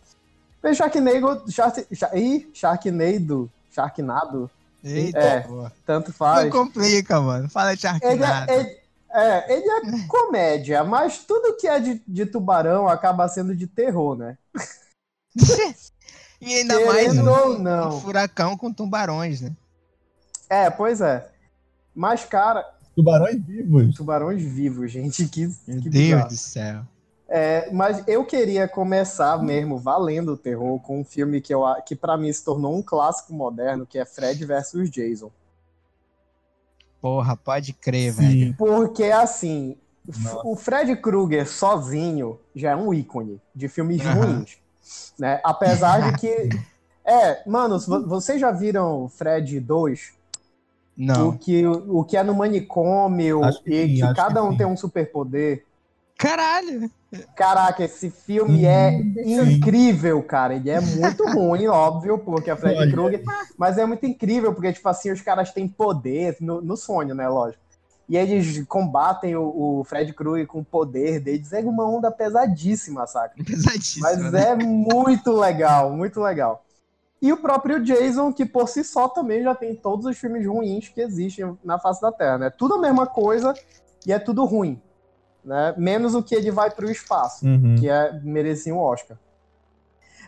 [0.64, 1.44] o Sharknado.
[1.52, 3.52] Shark, Shark, ih, Sharknado.
[3.74, 4.50] Sharknado,
[4.84, 5.46] Eita, É.
[5.86, 6.52] tanto Não faz.
[6.52, 7.50] complica, mano.
[7.50, 8.52] Fala Ele Sharknado.
[8.52, 8.78] é, ele,
[9.14, 14.16] é, ele é comédia, mas tudo que é de, de tubarão acaba sendo de terror,
[14.16, 14.38] né?
[16.46, 18.02] E ainda mais um, ou um não.
[18.02, 19.56] furacão com tubarões, né?
[20.50, 21.26] É, pois é.
[21.96, 23.96] Mas, cara, Tubarões vivos.
[23.96, 26.28] tubarões vivos, gente, que, Meu que Deus bizarro.
[26.28, 26.82] do céu.
[27.28, 31.96] É, mas eu queria começar mesmo valendo o terror com um filme que, eu, que
[31.96, 35.32] para mim se tornou um clássico moderno, que é Fred versus Jason.
[37.04, 38.32] Porra, pode crer, velho.
[38.32, 38.54] Sim.
[38.54, 39.76] Porque, assim,
[40.08, 40.42] Nossa.
[40.48, 44.14] o Fred Krueger sozinho já é um ícone de filmes Aham.
[44.38, 44.58] ruins.
[45.20, 45.42] Né?
[45.44, 46.50] Apesar de que.
[47.04, 50.14] É, mano, se vo- vocês já viram Fred 2?
[50.98, 51.38] O Não.
[51.38, 54.58] que, o que é no manicômio que e que cada que um sim.
[54.60, 55.66] tem um superpoder.
[56.24, 56.90] Caralho.
[57.36, 58.94] Caraca, esse filme é
[59.26, 60.56] incrível, cara.
[60.56, 62.90] Ele é muito ruim, óbvio, porque é Fred.
[62.94, 63.22] Krueger.
[63.58, 67.28] Mas é muito incrível, porque, tipo assim, os caras têm poder no, no sonho, né?
[67.28, 67.62] Lógico.
[68.08, 71.52] E eles combatem o, o Fred Krueger com o poder deles.
[71.52, 73.36] É uma onda pesadíssima, saca?
[73.44, 74.04] Pesadíssimo.
[74.04, 74.52] Mas né?
[74.52, 76.64] é muito legal, muito legal.
[77.22, 80.88] E o próprio Jason, que por si só também já tem todos os filmes ruins
[80.88, 82.50] que existem na face da Terra, né?
[82.50, 83.54] Tudo a mesma coisa
[84.08, 84.82] e é tudo ruim.
[85.44, 85.74] Né?
[85.78, 87.76] Menos o que ele vai pro espaço, Uhum.
[87.78, 89.18] que é merecia um Oscar.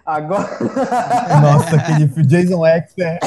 [0.06, 0.48] Agora.
[1.42, 2.08] Nossa, aquele.
[2.26, 3.20] Jason X é.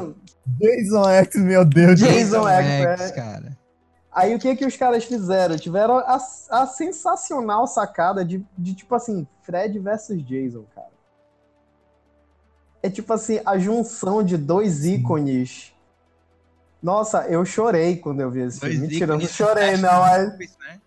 [0.60, 1.98] Jason X, meu Deus.
[2.00, 3.12] Jason X, X, é.
[3.12, 3.58] cara.
[4.10, 5.56] Aí o que que os caras fizeram?
[5.58, 6.18] Tiveram a,
[6.50, 10.94] a sensacional sacada de, de, tipo assim, Fred versus Jason, cara.
[12.80, 15.72] É tipo assim, a junção de dois ícones.
[16.80, 18.88] Nossa, eu chorei quando eu vi esse Dois filme.
[18.88, 20.00] Mentira, eu não chorei, não.
[20.00, 20.80] Mas, né?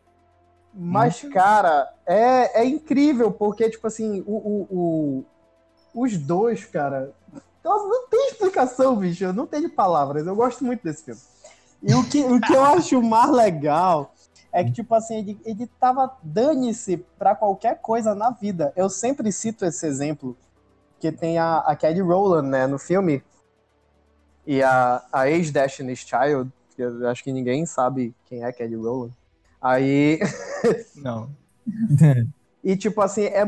[0.80, 5.26] Mas, cara, é, é incrível, porque, tipo assim, o, o, o-
[6.04, 7.12] os dois, cara.
[7.64, 9.24] Nossa, não tem explicação, bicho.
[9.24, 10.26] Eu não tenho palavras.
[10.28, 11.20] Eu gosto muito desse filme.
[11.82, 14.14] E o que, o que eu acho mais legal
[14.54, 18.72] é que, tipo assim, ele, ele tava dane-se pra qualquer coisa na vida.
[18.76, 20.38] Eu sempre cito esse exemplo,
[21.00, 23.24] que tem a, a Kelly Rowland, né, no filme,
[24.46, 29.14] e a, a ex-Destiny's Child, que eu acho que ninguém sabe quem é Kelly Rowland.
[29.62, 30.20] Aí,
[30.96, 31.30] Não.
[32.64, 33.44] e tipo assim, é.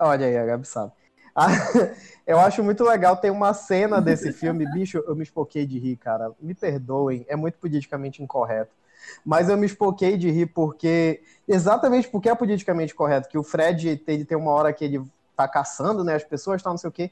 [0.00, 0.92] Olha aí, a Gabi sabe.
[1.34, 1.48] Ah,
[2.30, 5.96] Eu acho muito legal, tem uma cena desse filme, bicho, eu me espoquei de rir,
[5.96, 6.30] cara.
[6.40, 8.70] Me perdoem, é muito politicamente incorreto.
[9.24, 14.00] Mas eu me espoquei de rir porque, exatamente porque é politicamente correto, que o Fred
[14.06, 15.02] ele tem uma hora que ele
[15.36, 17.10] tá caçando, né, as pessoas, tá, não sei o quê,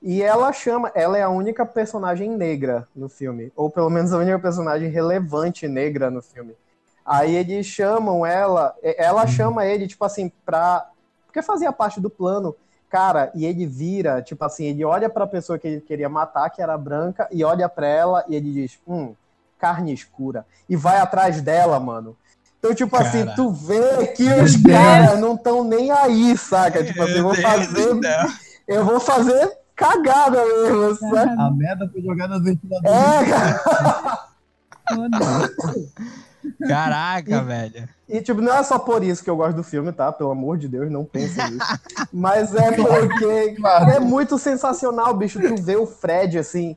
[0.00, 4.18] e ela chama, ela é a única personagem negra no filme, ou pelo menos a
[4.18, 6.54] única personagem relevante negra no filme.
[7.08, 10.86] Aí eles chamam ela, ela chama ele, tipo assim, pra.
[11.24, 12.54] Porque fazia parte do plano.
[12.90, 16.60] Cara, e ele vira, tipo assim, ele olha pra pessoa que ele queria matar, que
[16.60, 19.14] era branca, e olha pra ela e ele diz, hum,
[19.58, 20.44] carne escura.
[20.68, 22.14] E vai atrás dela, mano.
[22.58, 23.36] Então, tipo assim, Cara.
[23.36, 26.84] tu vê que os caras não estão nem aí, saca?
[26.84, 28.02] Tipo assim, eu vou fazer.
[28.02, 28.26] céu.
[28.66, 31.42] Eu vou fazer cagada mesmo, saca?
[31.42, 32.90] A merda foi jogada no ventilador.
[32.90, 34.28] É, cara.
[36.66, 37.88] Caraca, velho.
[38.08, 40.10] E, tipo, não é só por isso que eu gosto do filme, tá?
[40.10, 41.80] Pelo amor de Deus, não pensem nisso.
[42.12, 43.56] Mas é porque
[43.94, 45.40] é muito sensacional, bicho.
[45.40, 46.76] Tu vê o Fred, assim,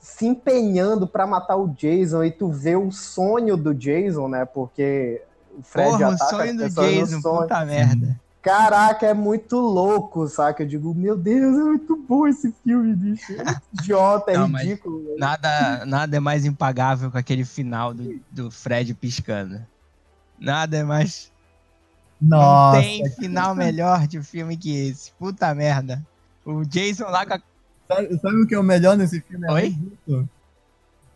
[0.00, 4.44] se empenhando pra matar o Jason e tu vê o sonho do Jason, né?
[4.44, 5.22] Porque
[5.58, 7.42] o Fred Porra, o ataca sonho as do Jason, sonho.
[7.42, 8.20] puta merda.
[8.46, 10.62] Caraca, é muito louco, saca?
[10.62, 13.32] Eu digo, meu Deus, é muito bom esse filme, bicho.
[13.32, 15.02] É idiota, é Não, ridículo.
[15.02, 15.18] velho.
[15.18, 19.60] Nada, nada é mais impagável que aquele final do, do Fred piscando.
[20.38, 21.32] Nada é mais.
[22.20, 22.76] Nossa.
[22.76, 25.10] Não tem final melhor de filme que esse.
[25.18, 26.00] Puta merda.
[26.44, 27.40] O Jason lá com a.
[27.88, 29.44] Sabe, sabe o que é o melhor nesse filme?
[29.50, 29.58] Oi?
[29.58, 29.72] além
[30.06, 30.28] disso?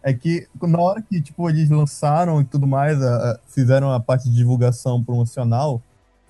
[0.03, 4.01] É que na hora que tipo, eles lançaram e tudo mais, a- a- fizeram a
[4.01, 5.81] parte de divulgação promocional,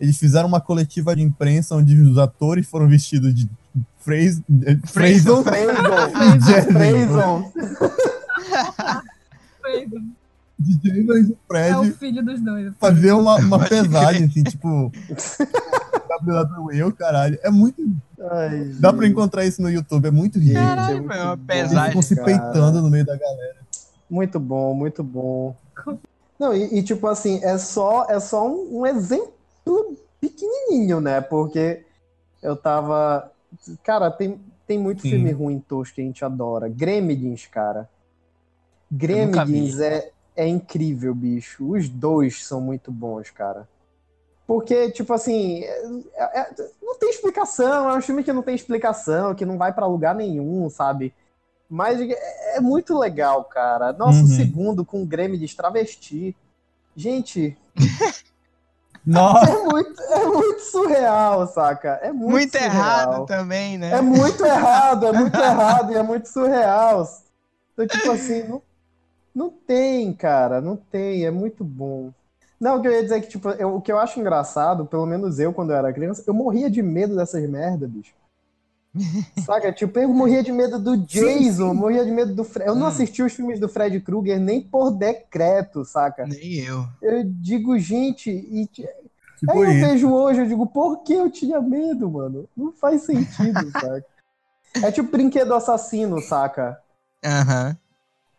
[0.00, 3.48] eles fizeram uma coletiva de imprensa onde os atores foram vestidos de.
[3.98, 5.42] Frayson, Jason.
[6.72, 7.52] Frayson.
[9.60, 9.86] Foi.
[10.58, 12.72] de Jason e o É o Fred filho dos dois.
[12.80, 14.90] fazer uma, uma pesagem, assim, tipo.
[16.10, 17.38] WWE, caralho.
[17.42, 17.82] É muito.
[18.30, 20.64] Ai, Dá pra encontrar isso no YouTube, é muito ridículo.
[20.66, 21.42] Caralho, é muito é uma bom.
[21.52, 21.88] Eles pesagem.
[21.88, 22.26] ficam se cara.
[22.26, 23.56] peitando no meio da galera.
[24.10, 25.54] Muito bom, muito bom.
[26.38, 29.32] Não, e, e, tipo assim, é só, é só um, um exemplo
[30.20, 31.20] pequenininho, né?
[31.20, 31.84] Porque
[32.42, 33.30] eu tava.
[33.82, 35.10] Cara, tem, tem muito Sim.
[35.10, 36.68] filme ruim tosco que a gente adora.
[36.68, 37.88] Gremlins, cara.
[38.90, 41.70] Gremlins é, é incrível, bicho.
[41.70, 43.68] Os dois são muito bons, cara.
[44.46, 49.34] Porque, tipo assim, é- é- não tem explicação, é um filme que não tem explicação,
[49.34, 51.14] que não vai pra lugar nenhum, sabe?
[51.68, 53.92] Mas é, é muito legal, cara.
[53.92, 54.34] Nossa, o Uhum.
[54.34, 56.36] segundo com o Gremlins travesti.
[56.96, 57.56] Gente,
[59.04, 61.98] Nossa, é muito, é muito surreal, saca?
[62.02, 62.64] É muito, Muito surreal.
[62.64, 63.98] errado também, né?
[63.98, 67.04] É muito errado, é muito errado e é muito surreal.
[67.74, 68.62] Então, tipo assim, não,
[69.34, 72.12] não tem, cara, não tem, é muito bom.
[72.60, 74.86] Não, o que eu ia dizer é que, tipo, eu- o que eu acho engraçado,
[74.86, 78.14] pelo menos eu, quando eu era criança, eu morria de medo dessas merdas, bicho.
[79.36, 79.72] Saca?
[79.72, 82.68] Tipo, eu morria de medo do Jason, morria de medo do Fred.
[82.68, 82.88] Eu não Hum.
[82.88, 86.26] assisti os filmes do Fred Krueger nem por decreto, saca?
[86.26, 86.84] Nem eu.
[87.00, 88.68] Eu digo, gente, e
[89.48, 92.46] Aí eu vejo hoje, eu digo, por que eu tinha medo, mano?
[92.56, 94.04] Não faz sentido, saca?
[94.82, 96.80] É tipo brinquedo assassino, saca?
[97.24, 97.76] Aham.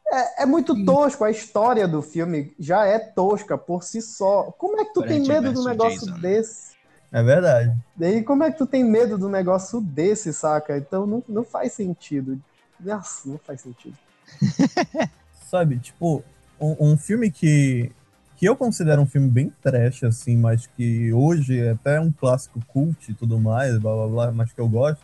[0.07, 4.51] É, é muito tosco, a história do filme já é tosca por si só.
[4.57, 6.21] Como é que tu Fred tem medo do versus negócio Jason, né?
[6.21, 6.70] desse?
[7.12, 7.76] É verdade.
[7.95, 10.78] Daí como é que tu tem medo do negócio desse, saca?
[10.78, 12.39] Então não, não faz sentido.
[12.80, 13.95] Nossa, não faz sentido.
[15.49, 16.24] Sabe, tipo,
[16.59, 17.91] um, um filme que,
[18.38, 22.62] que eu considero um filme bem trash, assim, mas que hoje é até um clássico
[22.68, 25.01] cult e tudo mais, blá blá blá, mas que eu gosto,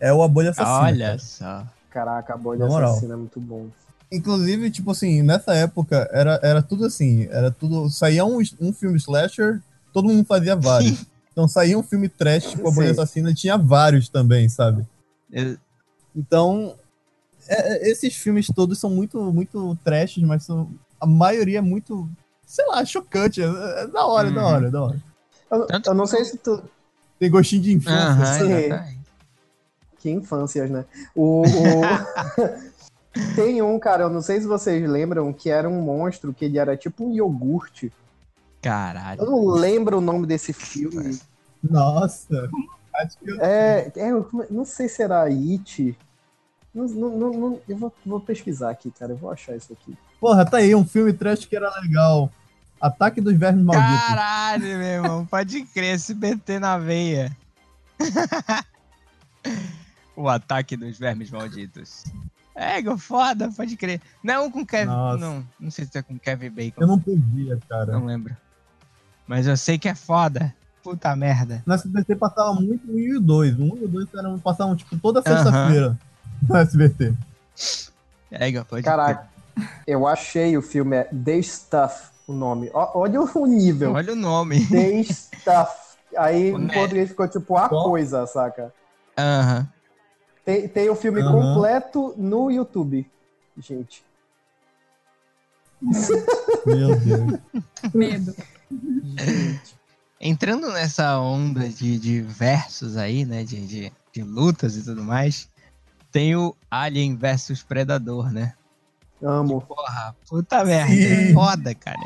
[0.00, 0.80] é o A Bolha Assassina.
[0.80, 1.18] Olha cara.
[1.18, 1.66] só.
[1.90, 2.90] Caraca, a bolha Na moral.
[2.90, 3.68] assassina é muito bom.
[4.10, 7.88] Inclusive, tipo assim, nessa época era, era tudo assim, era tudo.
[7.88, 9.60] Saía um, um filme slasher,
[9.92, 11.04] todo mundo fazia vários.
[11.32, 12.90] Então saía um filme trash, tipo A Bolha.
[12.90, 14.86] Assassina, tinha vários também, sabe?
[15.32, 15.56] Eu-
[16.14, 16.74] Então,
[17.48, 20.68] é- é- esses filmes todos são muito, muito trash, mas são,
[21.00, 22.08] a maioria é muito,
[22.44, 23.40] sei lá, chocante.
[23.40, 24.46] É, é da hora, é da Uhum.
[24.46, 25.02] hora, é da hora.
[25.50, 26.62] Eu, eu não sei se tu,
[27.18, 28.44] Tem gostinho de infância.
[28.44, 28.98] Exatamente.
[29.98, 30.84] Que infâncias, né?
[31.14, 31.44] O, o-
[33.36, 36.58] Tem um, cara, eu não sei se vocês lembram, que era um monstro que ele
[36.58, 37.92] era tipo um iogurte.
[38.62, 39.24] Eu Caralho.
[39.24, 41.18] não lembro o nome desse filme.
[41.62, 42.48] Nossa.
[42.94, 45.96] Acho que eu- É, é eu não sei se era It.
[46.74, 49.12] Não, não, não- eu vou, vou pesquisar aqui, cara.
[49.12, 49.96] Eu vou achar isso aqui.
[50.20, 52.30] Porra, tá aí, um filme trash que era legal.
[52.80, 54.06] Ataque dos Vermes Malditos.
[54.06, 55.26] Caralho, meu irmão.
[55.26, 57.34] Pode crer, SBT na veia.
[60.16, 62.04] o ataque dos vermes malditos.
[62.54, 64.00] É, foda, pode crer.
[64.22, 64.86] Não é um com Kevin.
[64.86, 65.18] Nossa.
[65.18, 66.82] Não, não sei se é com Kevin Bacon.
[66.82, 67.92] Eu não podia, cara.
[67.92, 68.36] Não lembro.
[69.30, 70.52] Mas eu sei que é foda.
[70.82, 71.62] Puta merda.
[71.64, 73.60] No SBT passava muito o 1 e o 2.
[73.60, 75.96] O 1 e o 2 eram, passavam, tipo, toda sexta-feira
[76.48, 77.14] no SBT.
[78.28, 79.28] É, pode Caraca,
[79.86, 82.72] eu achei o filme, é The Stuff, o nome.
[82.74, 83.92] Ó, olha o nível.
[83.92, 84.66] Olha o nome.
[84.66, 85.96] The Stuff.
[86.18, 87.84] Aí O em né- português ficou tipo a Qual?
[87.84, 88.74] coisa, saca?
[89.16, 89.68] Aham.
[90.44, 91.54] Tem, tem o filme Aham.
[91.54, 93.08] completo no YouTube.
[93.58, 94.02] Gente.
[96.66, 97.40] Meu Deus.
[97.94, 98.34] Medo.
[100.20, 103.42] Entrando nessa onda de, de versos aí, né?
[103.42, 105.48] De, de, de lutas e tudo mais.
[106.12, 108.54] Tem o Alien versus Predador, né?
[109.22, 109.60] Amo.
[109.62, 110.92] Porra, puta merda.
[110.92, 111.30] Sim.
[111.30, 112.00] É foda, cara.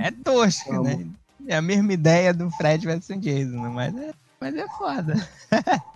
[0.00, 0.84] É tosco, Amo.
[0.84, 1.06] né?
[1.48, 3.68] É a mesma ideia do Fred versus Jason, né?
[3.68, 5.14] mas é, mas é foda.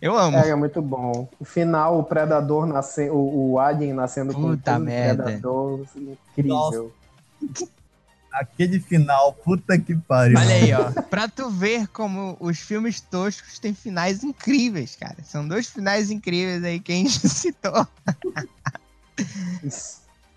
[0.00, 0.36] Eu amo.
[0.36, 1.28] É, é muito bom.
[1.38, 5.24] O final, o Predador nascendo, o, o Alien nascendo com Puta tudo, merda.
[5.24, 6.92] Predador, assim, incrível.
[8.32, 10.38] Aquele final, puta que pariu.
[10.38, 10.90] Olha aí, ó.
[11.08, 15.16] Pra tu ver como os filmes toscos têm finais incríveis, cara.
[15.24, 17.86] São dois finais incríveis aí que a gente citou.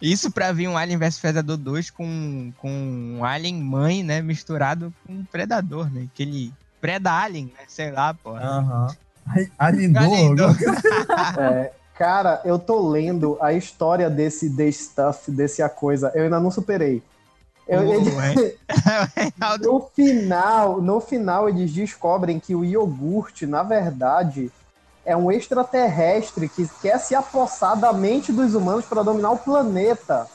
[0.02, 2.72] Isso pra vir um Alien vs Predador 2 com, com
[3.18, 4.22] um Alien mãe, né?
[4.22, 6.08] Misturado com um Predador, né?
[6.14, 7.66] Aquele Preda-Alien, né?
[7.68, 8.36] Sei lá, pô.
[8.36, 8.88] Aham.
[9.58, 10.04] Alindor.
[10.04, 10.56] Alindor.
[11.38, 16.12] É, cara, eu tô lendo a história desse The Stuff, desse A Coisa.
[16.16, 17.04] Eu ainda não superei.
[17.70, 18.58] Eu- ele- é.
[19.62, 24.52] no final, no final eles descobrem que o iogurte, na verdade,
[25.06, 30.28] é um extraterrestre que quer se apossar da mente dos humanos para dominar o planeta.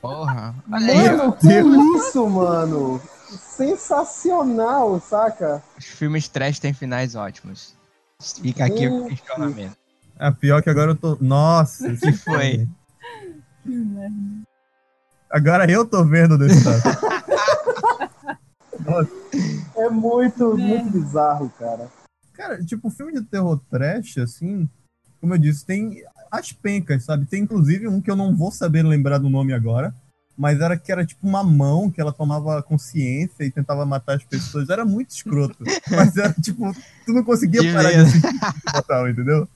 [0.00, 0.54] Porra.
[0.72, 1.16] Aí, ó.
[1.16, 3.00] Mano, que isso, mano?
[3.28, 5.62] Sensacional, saca?
[5.78, 7.74] Os filmes trash têm finais ótimos.
[8.18, 9.76] Fica aqui o questionamento.
[10.18, 11.16] É pior que agora eu tô.
[11.20, 12.66] Nossa, que foi?
[15.30, 16.82] Agora eu tô vendo desse lado.
[19.76, 21.88] É muito, muito bizarro, cara.
[22.34, 24.68] Cara, tipo, filme de terror trash, assim,
[25.20, 27.24] como eu disse, tem as pencas, sabe?
[27.26, 29.94] Tem inclusive um que eu não vou saber lembrar do nome agora,
[30.36, 34.24] mas era que era tipo uma mão que ela tomava consciência e tentava matar as
[34.24, 34.68] pessoas.
[34.68, 35.62] Era muito escroto.
[35.90, 36.72] mas era tipo,
[37.06, 38.08] tu não conseguia Que parar de medo.
[38.08, 39.48] assistir total, entendeu?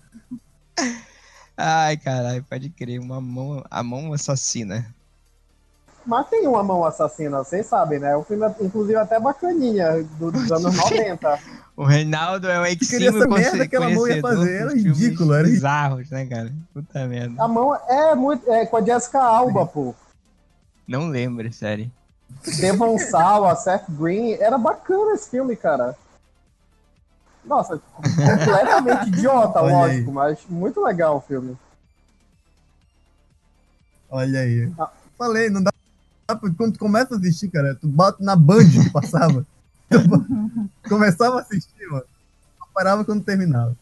[1.57, 3.01] Ai, caralho, pode crer.
[3.01, 4.95] Uma mão, a mão assassina.
[6.07, 8.15] Mas tem uma mão assassina, vocês sabem, né?
[8.15, 11.39] O filme é, inclusive, até bacaninha, do- dos anos 90.
[11.77, 15.45] O Reinaldo é queria exímio essa merda que aquela mão ia fazer, era ridículo, era
[15.45, 16.53] bizarros, né, cara?
[16.75, 17.43] Puta merda.
[17.43, 18.51] A mão é muito.
[18.53, 19.95] É com a Jessica Alba, pô.
[20.87, 21.91] Não lembro, sério.
[22.59, 24.33] Devon Sawa, Seth Green.
[24.35, 25.97] Era bacana esse filme, cara.
[27.45, 29.81] Nossa, completamente idiota, Olha aí.
[29.91, 31.57] lógico, mas muito legal o filme.
[34.11, 34.71] Olha aí.
[34.79, 34.91] Ah.
[35.19, 35.71] Falei, não dá
[36.57, 39.47] Quando tu começa a assistir, cara, tu bota na Band que passava.
[40.89, 42.05] Começava a assistir, mano.
[42.59, 43.77] Só parava quando terminava.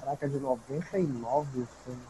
[0.00, 2.00] Caraca, de 99 o filme.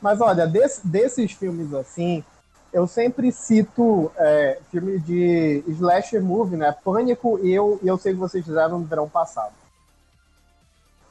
[0.00, 2.22] Mas olha, desse- desses filmes assim,
[2.72, 6.70] eu sempre cito é, filme de slasher movie, né?
[6.84, 9.54] Pânico e eu, e eu sei que vocês fizeram no verão passado.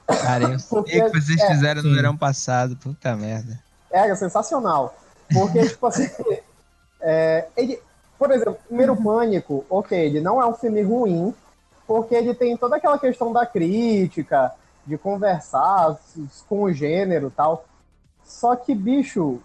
[0.07, 1.95] Cara, eu sei Porque- que vocês é, fizeram no sim.
[1.95, 2.77] verão passado.
[2.77, 3.59] Puta merda.
[3.91, 4.95] É, é sensacional.
[5.33, 6.09] Porque, tipo assim,
[7.01, 7.81] é, ele,
[8.17, 11.33] por exemplo, primeiro Pânico, ok, ele não é um filme ruim,
[11.87, 14.51] porque ele tem toda aquela questão da crítica,
[14.85, 15.97] de conversar
[16.47, 17.65] com o gênero e tal.
[18.23, 19.39] Só que, bicho,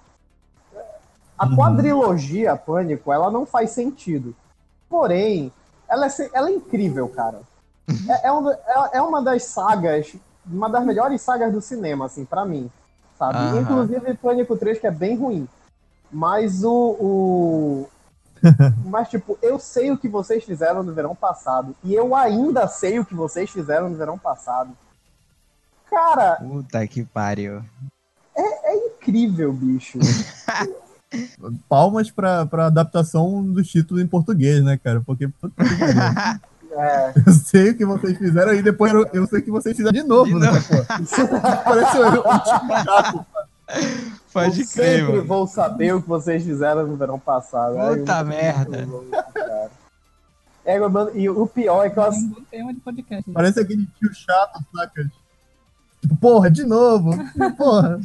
[1.39, 1.57] a Uhum.
[1.57, 4.35] quadrilogia Pânico, ela não faz sentido.
[4.89, 5.51] Porém,
[5.89, 7.41] ela é, ela é incrível, cara.
[8.09, 10.15] É, é, um- é- é uma das sagas,
[10.47, 12.71] uma das melhores sagas do cinema, assim, pra mim.
[13.21, 13.37] Sabe?
[13.37, 13.61] Aham.
[13.61, 15.47] Inclusive Pânico 3, que é bem ruim.
[16.11, 16.97] Mas o.
[16.99, 17.89] o...
[18.87, 21.77] Mas, tipo, eu sei o que vocês fizeram no verão passado.
[21.85, 24.71] E eu ainda sei o que vocês fizeram no verão passado.
[25.91, 27.63] Cara, Puta que pariu.
[28.35, 29.99] é incrível, bicho.
[31.69, 35.03] Palmas pra, pra adaptação dos títulos em português, né, cara?
[35.05, 36.41] Porque puta que pariu.
[36.73, 37.13] É.
[37.27, 39.93] eu sei o que vocês fizeram e depois eu, eu sei o que vocês fizeram
[39.93, 40.49] de novo, De né?
[40.69, 40.85] Pô?
[41.65, 43.27] Parece um, um tipo chato.
[44.33, 45.25] Pode eu crer, sempre mano.
[45.25, 47.75] vou saber o que vocês fizeram no verão passado.
[47.75, 48.89] Puta muito merda.
[50.65, 52.05] É, mano, e o pior é que eu
[52.53, 53.31] É de podcast.
[53.33, 55.11] Parece aquele tio chato, saca?
[56.01, 57.11] Tipo, porra, de novo.
[57.57, 58.01] Porra.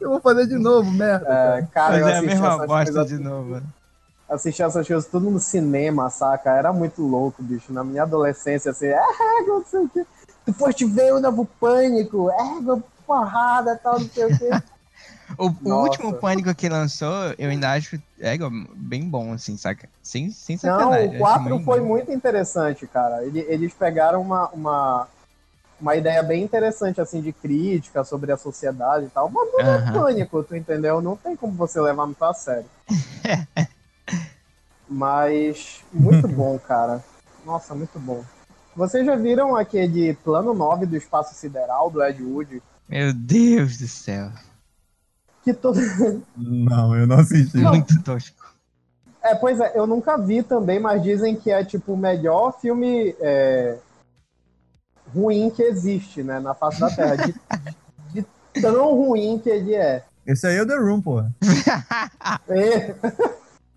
[0.00, 1.26] Eu vou fazer de novo, merda.
[1.28, 3.66] é, cara, eu Fazer a mesma bosta de novo, mano.
[4.30, 6.50] Assistir essas coisas tudo no cinema, saca?
[6.50, 7.72] Era muito louco, bicho.
[7.72, 9.00] Na minha adolescência, assim, é,
[9.46, 10.06] não sei o quê.
[10.46, 12.36] Tu foste ver o novo pânico, é,
[13.06, 14.50] porrada, tal, não sei o quê.
[15.38, 18.36] O, o último pânico que lançou, eu ainda acho é,
[18.74, 19.88] bem bom, assim, saca?
[20.02, 21.06] Sem, sem Não, sacanagem.
[21.08, 21.86] o acho 4 muito foi bom.
[21.86, 23.24] muito interessante, cara.
[23.24, 25.08] Ele- Eles pegaram uma, uma,
[25.80, 29.30] uma ideia bem interessante, assim, de crítica sobre a sociedade e tal.
[29.30, 29.92] Mas não é Aham.
[29.92, 31.00] pânico, tu entendeu?
[31.00, 32.66] Não tem como você levar muito a sério.
[34.88, 37.02] Mas, muito bom, cara.
[37.44, 38.24] Nossa, muito bom.
[38.76, 42.62] Vocês já viram aquele plano 9 do Espaço Sideral, do Ed Wood?
[42.88, 44.30] Meu Deus do céu.
[45.42, 45.80] Que todo...
[46.36, 47.56] Não, eu não assisti.
[47.58, 48.36] Muito tosco.
[49.22, 53.14] É, pois é, eu nunca vi também, mas dizem que é, tipo, o melhor filme
[53.20, 53.78] é,
[55.14, 57.16] ruim que existe, né, na face da Terra.
[57.16, 60.04] De, de- de tão ruim que ele é.
[60.26, 61.30] Esse aí é o The Room, porra.
[62.48, 62.94] É,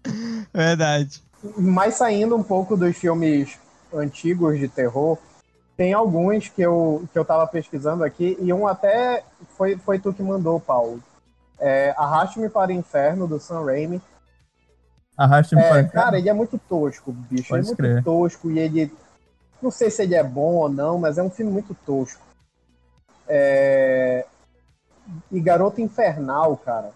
[0.53, 1.23] Verdade.
[1.57, 3.57] Mas saindo um pouco dos filmes
[3.93, 5.17] antigos de terror,
[5.75, 9.23] tem alguns que eu, que eu tava pesquisando aqui, e um até
[9.57, 11.01] foi, foi tu que mandou, Paulo.
[11.59, 14.01] É, Arraste-me para o Inferno, do Sam Raimi.
[15.17, 15.89] Arraste-me É, para cá.
[16.03, 17.49] cara, ele é muito tosco, bicho.
[17.49, 18.03] Pode ele é muito crer.
[18.03, 18.91] tosco e ele.
[19.61, 22.21] Não sei se ele é bom ou não, mas é um filme muito tosco.
[23.27, 24.25] É...
[25.31, 26.91] E Garota Infernal, cara.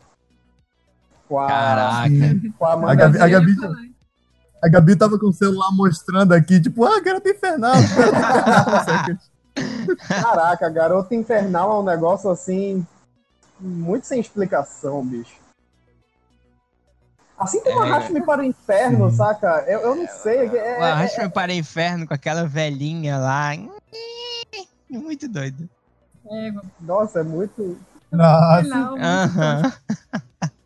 [1.27, 2.09] Com a, Caraca.
[2.57, 3.55] com a A Amanda Gabi, a, Eu ia Gabi,
[4.63, 7.73] a Gabi tava com o celular mostrando aqui, tipo, ah, garota infernal.
[10.07, 12.85] Caraca, Garota Infernal é um negócio assim.
[13.59, 15.35] Muito sem explicação, bicho.
[17.37, 17.87] Assim como É.
[17.89, 19.15] Arraste-me para o Inferno, Sim.
[19.17, 19.63] saca?
[19.67, 20.39] Eu, eu não sei.
[20.47, 23.51] É, é- O Arraste-me para o inferno com aquela velhinha lá.
[24.89, 25.67] Muito doido.
[26.29, 26.51] É,
[26.81, 27.77] Nossa, é muito.
[28.11, 28.63] Nossa.
[28.63, 29.73] final, muito Aham.
[30.43, 30.47] O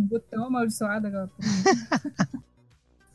[0.00, 1.30] botão amaldiçoado agora.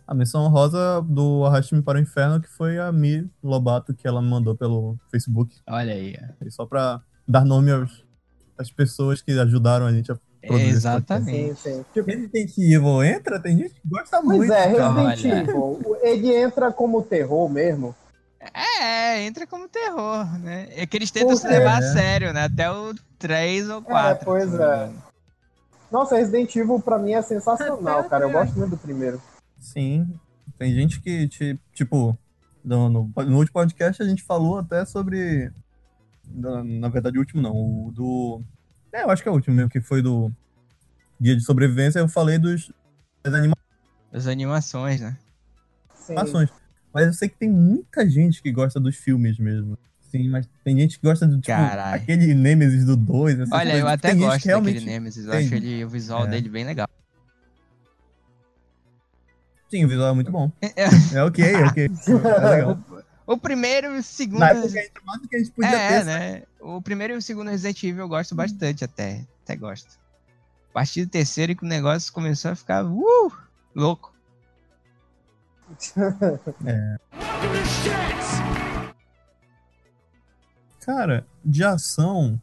[0.08, 4.24] A missão rosa do Arraste-me para o Inferno, que foi a Mi Lobato que ela
[4.24, 5.56] me mandou pelo Facebook.
[5.68, 6.16] Olha aí.
[6.42, 8.04] Aí Só pra dar nome aos,
[8.58, 11.60] às pessoas que ajudaram a gente a produzir esse Exatamente.
[11.60, 11.86] Sim, sim.
[11.94, 14.52] Tipo, Resident Evil entra, tem gente que gosta pois muito.
[14.52, 15.26] é, Resident.
[15.48, 17.96] Evil, ele entra como terror mesmo.
[18.82, 20.70] É, entra como terror, né?
[20.72, 21.60] É que eles tentam se Pois é.
[21.60, 22.46] levar a sério, né?
[22.46, 24.26] Até o 3 ou 4.
[24.26, 24.92] pois se não me é.
[25.92, 28.26] Nossa, Resident Evil pra mim é sensacional, cara.
[28.26, 29.22] Eu gosto muito do primeiro.
[29.60, 30.08] Sim.
[30.58, 32.18] Tem gente que, ti- tipo,
[32.64, 35.52] no, no, no último podcast a gente falou até sobre.
[36.28, 37.54] Na, na verdade, o último não.
[37.56, 38.42] O do.
[38.92, 40.32] É, eu acho que é o último mesmo, que foi do
[41.22, 42.00] Guia de Sobrevivência.
[42.00, 42.72] Eu falei dos,
[43.24, 43.34] das
[44.12, 45.18] As animações, né?
[45.96, 46.14] Sim.
[46.14, 46.50] animações.
[46.94, 49.78] Mas eu sei que tem muita gente que gosta dos filmes mesmo.
[50.12, 53.40] Sim, mas tem gente que gosta do tipo, aquele Nemesis do 2.
[53.42, 53.80] essas Olha, coisas.
[53.80, 55.26] eu até tem gosto realmente daquele Nemesis.
[55.26, 55.46] Eu tem.
[55.46, 56.30] acho ele, o visual É.
[56.30, 56.88] dele bem legal.
[59.70, 60.52] Sim, o visual é muito bom.
[60.62, 60.74] É.
[61.14, 61.90] É ok, é ok.
[62.08, 62.80] É legal.
[63.28, 64.40] O primeiro e o segundo.
[64.40, 66.06] Na época entra mais do que a gente podia é, ter.
[66.06, 66.44] né?
[66.60, 69.24] O primeiro e o segundo Resident Evil eu gosto bastante até.
[69.44, 70.00] Até gosto.
[70.72, 73.32] A partir do terceiro que o negócio começou a ficar uh,
[73.76, 74.12] louco.
[80.90, 82.42] Cara, de ação,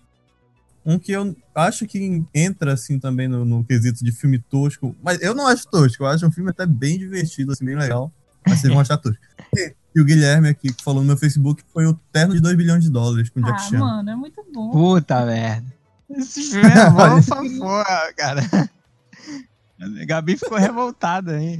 [0.84, 5.20] um que eu acho que entra assim também no, no quesito de filme tosco, mas
[5.20, 8.12] eu não acho tosco, eu acho um filme até bem divertido, assim, bem legal,
[8.46, 9.18] mas vocês vão achar tosco.
[9.56, 12.56] E, e o Guilherme aqui, que falou no meu Facebook, foi o Terno de 2
[12.56, 13.78] bilhões de dólares com o Jack Ah, Chan.
[13.78, 14.70] mano, é muito bom.
[14.70, 15.74] Puta merda.
[16.08, 16.88] Esse filme é
[17.58, 17.82] bom,
[18.16, 18.42] cara.
[19.80, 21.54] A Gabi ficou revoltada aí.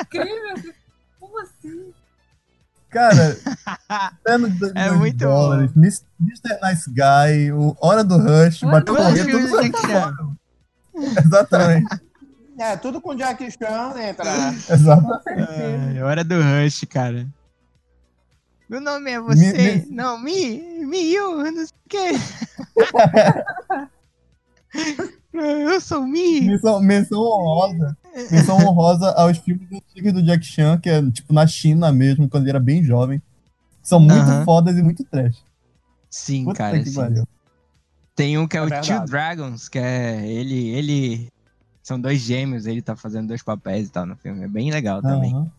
[0.00, 0.72] Incrível.
[1.18, 1.92] Como assim?
[2.92, 3.36] Cara,
[4.24, 6.58] Terno de 2 É muito dólares, Mis- Mr.
[6.62, 10.14] Nice Guy, o Hora do Rush, Hora bateu os tudo Chan.
[11.24, 12.00] Exatamente,
[12.58, 14.30] É, tudo com Jack Chan entra.
[14.70, 15.02] exato.
[15.02, 15.52] Com certeza.
[15.98, 17.26] É, hora do Rush, cara.
[18.68, 19.52] Meu nome é você.
[19.52, 22.12] Me- me- Não, me, me, eu, não sei o quê.
[25.32, 26.42] Eu sou me.
[26.42, 27.96] Menção, menção honrosa.
[28.30, 32.44] Menção honrosa aos filmes antigos do Jack Chan, que é tipo na China mesmo, quando
[32.44, 33.20] ele era bem jovem.
[33.82, 34.44] São muito Aham.
[34.44, 35.42] fodas e muito trash.
[36.10, 36.84] Sim, Puta cara.
[36.84, 37.24] sim.
[38.14, 38.88] Tem um que é, É o verdade.
[38.88, 41.28] Two Dragons, que é ele, ele.
[41.82, 44.44] São dois gêmeos, ele tá fazendo dois papéis e tal no filme.
[44.44, 45.34] É bem legal também.
[45.34, 45.50] Aham.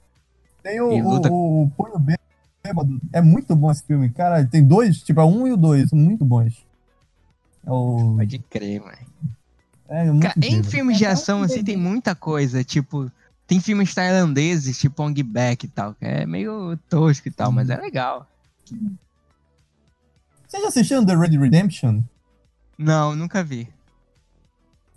[0.61, 3.01] Tem o, luta- o, o Punho Bêbado.
[3.11, 4.09] É muito bom esse filme.
[4.11, 6.65] Cara, tem dois, tipo, é um e o dois, são muito bons.
[7.65, 8.13] É o.
[8.15, 8.97] Pode crer, mano.
[9.89, 12.63] É muito Cara, em filmes de É ação, assim, tem muita coisa.
[12.63, 13.11] Tipo,
[13.45, 17.69] tem filmes tailandeses, tipo Ong Bak e tal, que é meio tosco e tal, mas
[17.69, 18.27] é legal.
[20.47, 22.01] Vocês já assistiram The Red Redemption?
[22.77, 23.67] Não, nunca vi.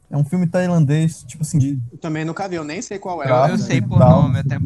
[0.09, 3.23] É um filme tailandês, tipo assim, de Eu também nunca vi, eu nem sei qual
[3.23, 3.31] é.
[3.31, 4.23] Eu, eu sei por tal.
[4.23, 4.59] nome até.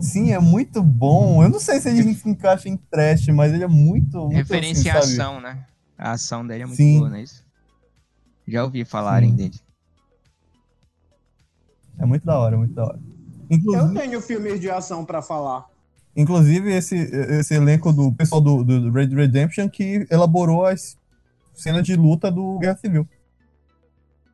[0.00, 1.42] Sim, é muito bom.
[1.42, 4.18] Eu não sei se ele se encaixa em trash, mas ele é muito.
[4.18, 5.64] muito Referência à assim, né?
[5.96, 6.98] A ação dele é muito Sim.
[6.98, 7.43] boa, não é isso?
[8.46, 9.36] Já ouvi falarem Sim.
[9.36, 9.60] dele.
[11.98, 12.98] É muito da hora, muito da hora.
[13.50, 15.66] Eu Inclusive, tenho filmes de ação pra falar.
[16.16, 20.96] inclusive esse, esse elenco do pessoal do, do Red Redemption que elaborou as
[21.54, 23.08] cenas de luta do Guerra Civil.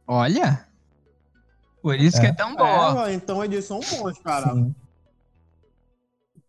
[0.07, 0.67] Olha!
[1.83, 3.11] Por isso que é tão boa.
[3.11, 4.53] É, então eles são bons, cara.
[4.55, 4.75] Sim.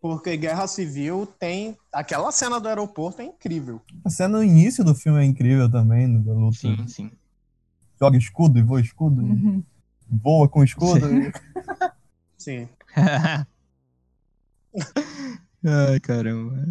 [0.02, 1.78] Porque Guerra Civil tem.
[1.94, 3.80] Aquela cena do aeroporto é incrível.
[4.04, 6.58] A cena no início do filme é incrível também, da luta.
[6.58, 7.12] Sim, sim.
[8.02, 9.22] Joga escudo e voa escudo.
[9.22, 9.64] Uhum.
[10.10, 11.08] Voa com escudo.
[12.38, 12.68] Sim.
[15.64, 16.66] Ai, caramba.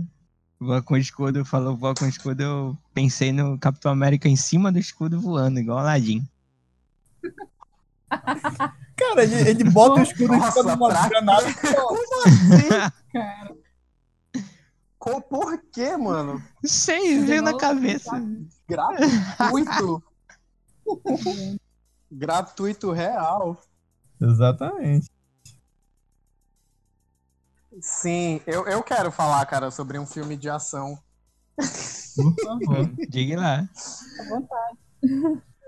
[0.58, 4.78] Voa com escudo, falou voa com escudo, eu pensei no Capitão América em cima do
[4.78, 6.26] escudo voando, igual Aladdin.
[8.96, 11.46] Cara, ele, ele bota o escudo em cima de uma granada.
[13.12, 13.54] Cara,
[14.98, 16.42] Co- Por quê, mano?
[16.62, 18.10] Sei, veio na cabeça.
[18.68, 20.02] Gratuito.
[22.10, 23.60] Gratuito real.
[24.20, 25.08] Exatamente.
[27.80, 30.98] Sim, eu, eu quero falar, cara, sobre um filme de ação.
[31.56, 32.90] Por favor.
[33.08, 33.68] Diga lá.
[34.18, 34.78] à vontade.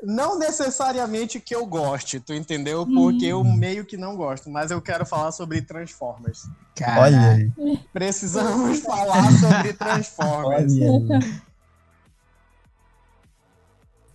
[0.03, 2.85] Não necessariamente que eu goste, tu entendeu?
[2.85, 6.45] Porque eu meio que não gosto, mas eu quero falar sobre Transformers.
[6.45, 7.53] Olha Caralho.
[7.57, 7.79] aí.
[7.93, 10.73] Precisamos falar sobre Transformers.
[10.73, 11.43] Olha aí.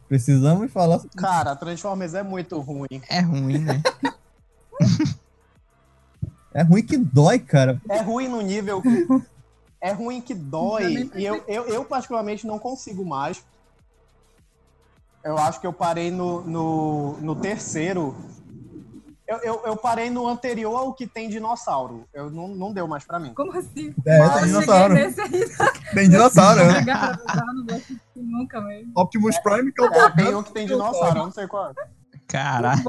[0.08, 1.01] Precisamos falar.
[1.16, 3.01] Cara, Transformers é muito ruim.
[3.10, 3.82] É ruim, né?
[6.53, 7.80] É ruim que dói, cara.
[7.88, 8.82] É ruim no nível.
[9.80, 11.08] É ruim que dói.
[11.16, 13.45] E eu, eu, eu, particularmente, não consigo mais.
[15.24, 18.16] Eu acho que eu parei no, no, no terceiro.
[19.28, 22.07] Eu, eu, eu parei no anterior ao que tem dinossauro.
[22.13, 23.34] Eu não, não deu mais pra mim.
[23.34, 23.93] Como assim?
[24.05, 24.95] É, Mas tem Eu dinossauro.
[24.95, 26.86] cheguei nesse aí, Tem dinossauro, né?
[28.15, 28.91] Eu nunca mesmo.
[28.95, 31.71] Optimus Prime que é o É, tem um que tem dinossauro, eu não sei qual
[31.71, 31.73] é.
[32.28, 32.82] Caralho.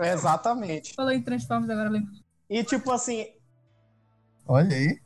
[0.00, 0.94] Exatamente.
[0.94, 2.10] falou em Transformers, agora eu lembro.
[2.50, 3.26] E tipo assim,
[4.46, 5.00] Olha aí.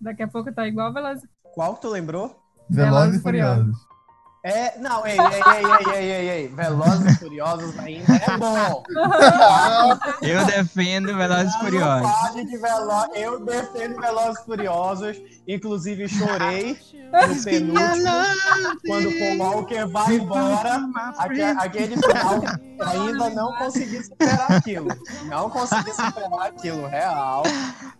[0.00, 2.36] Daqui a pouco tá igual Velozes qual que tu lembrou?
[2.68, 3.76] Velozes e e Furiosos.
[4.46, 6.48] É, não, ei, ei, ei, ei, ei, ei, ei.
[6.48, 8.82] Velozes e Furiosos ainda é bom.
[10.20, 12.34] Eu defendo Velozes e Furiosos.
[12.34, 13.06] de Velo...
[13.14, 15.16] Eu defendo Velozes e Furiosos.
[15.48, 16.78] Inclusive, chorei
[17.10, 18.10] no penúltimo,
[18.86, 20.80] quando o Paul Walker vai embora.
[21.18, 22.40] aque- Aquele final,
[22.86, 24.88] ainda não consegui superar aquilo.
[25.24, 27.42] Não consegui superar aquilo, real.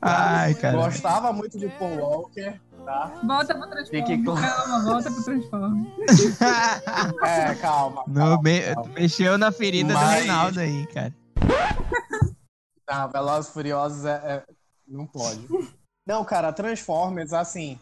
[0.03, 0.77] Ai, cara.
[0.77, 3.21] Gostava muito de Paul Walker, tá?
[3.25, 3.69] Volta pro
[4.25, 4.41] claro.
[4.41, 6.39] Calma, volta pro Transformers.
[7.25, 8.05] É, calma.
[8.09, 8.63] No, me-
[8.95, 11.15] mexeu na ferida do Mas- Reinaldo aí, cara.
[12.89, 14.45] Não, Velozes e Furiosos é, é-
[14.87, 15.47] Não pode.
[16.07, 17.79] Não, cara, Transformers, assim.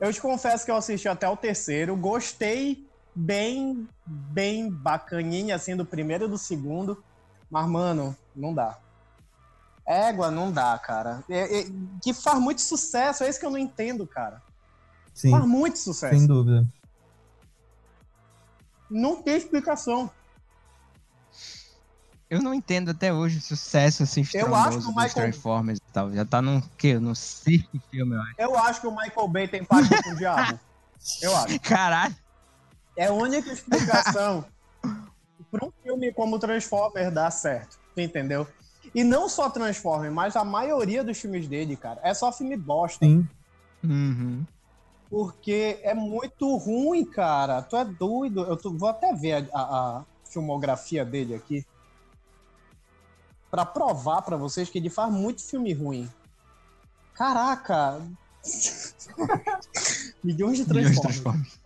[0.00, 1.94] Eu te confesso que eu assisti até o terceiro.
[1.96, 7.02] Gostei bem, bem bacaninha, assim, do primeiro e do segundo.
[7.50, 8.78] Mas, mano, não dá.
[9.90, 11.24] Égua, não dá, cara.
[11.28, 11.66] É- é-
[12.02, 14.40] que faz muito sucesso, é isso que eu não entendo, cara.
[15.12, 16.16] Sim, Faz muito sucesso.
[16.16, 16.64] sem dúvida.
[18.88, 20.10] Não tem explicação.
[22.28, 25.92] Eu não entendo até hoje o sucesso assim Eu acho que o Michael- Transformers e
[25.92, 26.12] tal.
[26.12, 26.96] Já tá num quê?
[26.98, 28.34] No circo filme, eu acho.
[28.38, 30.58] Eu acho que o Michael Bay tem pacto com o diabo.
[31.22, 31.58] Eu acho.
[31.60, 32.14] Caralho.
[32.96, 34.44] É a única explicação
[35.50, 38.46] para um filme como Transformers dar certo, entendeu?
[38.94, 43.04] E não só Transformers, mas a maioria dos filmes dele, cara, é só filme bosta.
[43.06, 43.28] Sim.
[43.84, 44.44] Uhum.
[45.08, 47.62] Porque é muito ruim, cara.
[47.62, 48.42] Tu é doido.
[48.44, 51.64] Eu tô- vou até ver a, a- a filmografia dele aqui.
[53.50, 56.08] Pra provar pra vocês que ele faz muito filme ruim.
[57.14, 58.00] Caraca!
[60.22, 61.00] Milhões de Milhões de Transformers.
[61.00, 61.58] Transformers.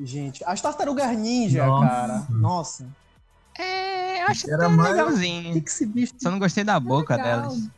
[0.00, 1.88] Gente, as Tartarugas Ninja, Nossa.
[1.88, 2.26] cara.
[2.30, 2.88] Nossa.
[4.24, 5.62] É, eu acho que Era tá mais- O que, legalzinho.
[5.62, 6.14] que esse bicho.
[6.20, 7.40] Só não gostei da boca legal.
[7.42, 7.68] delas.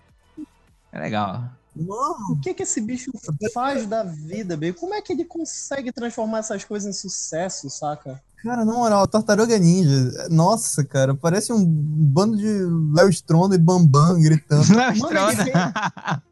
[0.92, 1.44] É legal.
[1.74, 3.10] Mano, O que, que esse bicho
[3.52, 4.72] faz da vida, bem?
[4.72, 8.22] Como é que ele consegue transformar essas coisas em sucesso, saca?
[8.42, 12.46] cara, na moral, Tartaruga Ninja, nossa, cara, parece um bando de
[12.94, 14.62] Léo Stronda e Bambam gritando.
[14.74, 16.22] Léo ele Stronda.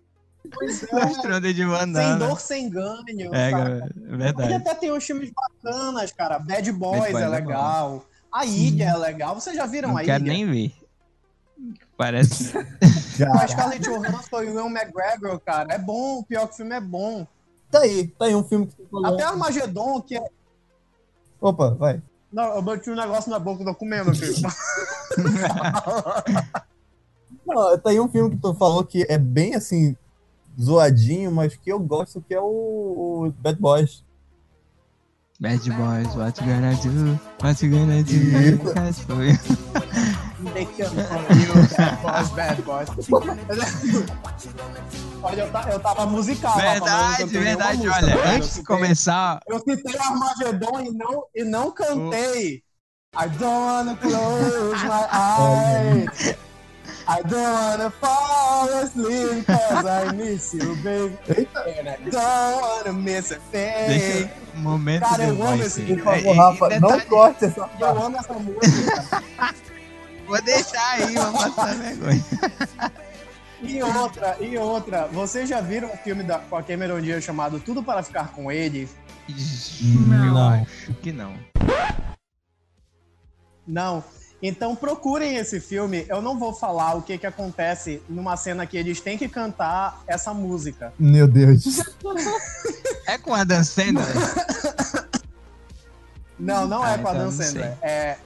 [0.54, 2.16] Pois Léo é, Stronda de sem bandana.
[2.26, 3.34] dor, sem ganho.
[3.34, 3.68] É, saca?
[3.68, 4.54] é Ele verdade.
[4.54, 6.38] até tem uns filmes bacanas, cara.
[6.38, 8.04] Bad Boys, Bad Boys é é legal.
[8.34, 9.36] A Ilha é legal.
[9.36, 10.32] Vocês já viram Não a quero Ilha?
[10.32, 10.74] nem ver.
[11.96, 12.52] Parece.
[12.58, 15.72] A Scarlett Johansson e o Will McGregor, cara.
[15.72, 17.24] É bom, pior que o filme é bom.
[17.70, 19.14] Tá aí, tá aí um filme que você falou.
[19.14, 20.24] Até Armagedon, que é...
[21.40, 22.02] Opa, vai.
[22.32, 24.26] Não, eu bati um negócio na boca, tô comendo aqui.
[27.46, 29.96] Não, tá aí um filme que tu falou que é bem assim,
[30.60, 34.02] zoadinho, mas que eu gosto, que é o, o Bad Boys.
[35.44, 37.20] Bad boys, what you gonna do?
[37.42, 38.14] What you gonna do?
[38.14, 38.64] Isso.
[38.64, 39.36] Because for you.
[40.54, 42.88] They come from you, bad boys, bad boys.
[45.22, 46.56] Olha, eu, ta- eu tava musical.
[46.56, 47.76] Verdade, verdade.
[47.78, 48.12] música, Olha.
[48.14, 52.62] Eu antes de citei- começar, Eu citei Armagedon e não, e não cantei.
[53.16, 56.36] I don't wanna close my eyes.
[57.06, 61.18] I don't wanna fall asleep cause I miss you, baby.
[61.78, 64.30] And I don't wanna miss a thing.
[64.56, 66.00] momento Cara, eu amo esse filme.
[66.02, 68.02] Por É, favor, é, Rafa, é, não detalhe- corte essa Eu parte.
[68.02, 69.22] amo essa música.
[70.26, 72.24] Vou deixar aí, vou passar vergonha.
[73.62, 75.06] E outra, e outra.
[75.08, 78.50] Vocês já viram um filme da, com a Cameron Diaz chamado Tudo para Ficar com
[78.50, 78.88] Ele?
[79.28, 80.00] Eu
[80.32, 80.48] Não.
[80.62, 81.34] acho que não.
[83.66, 84.04] Não.
[84.42, 86.04] Então procurem esse filme.
[86.08, 90.02] Eu não vou falar o que, que acontece numa cena que eles têm que cantar
[90.06, 90.92] essa música.
[90.98, 91.64] Meu Deus.
[93.06, 94.06] É com a Dan Sandler?
[96.38, 97.46] Não, não Ah, é com a então Dan sei.
[97.46, 97.76] Sandler.
[97.82, 98.16] É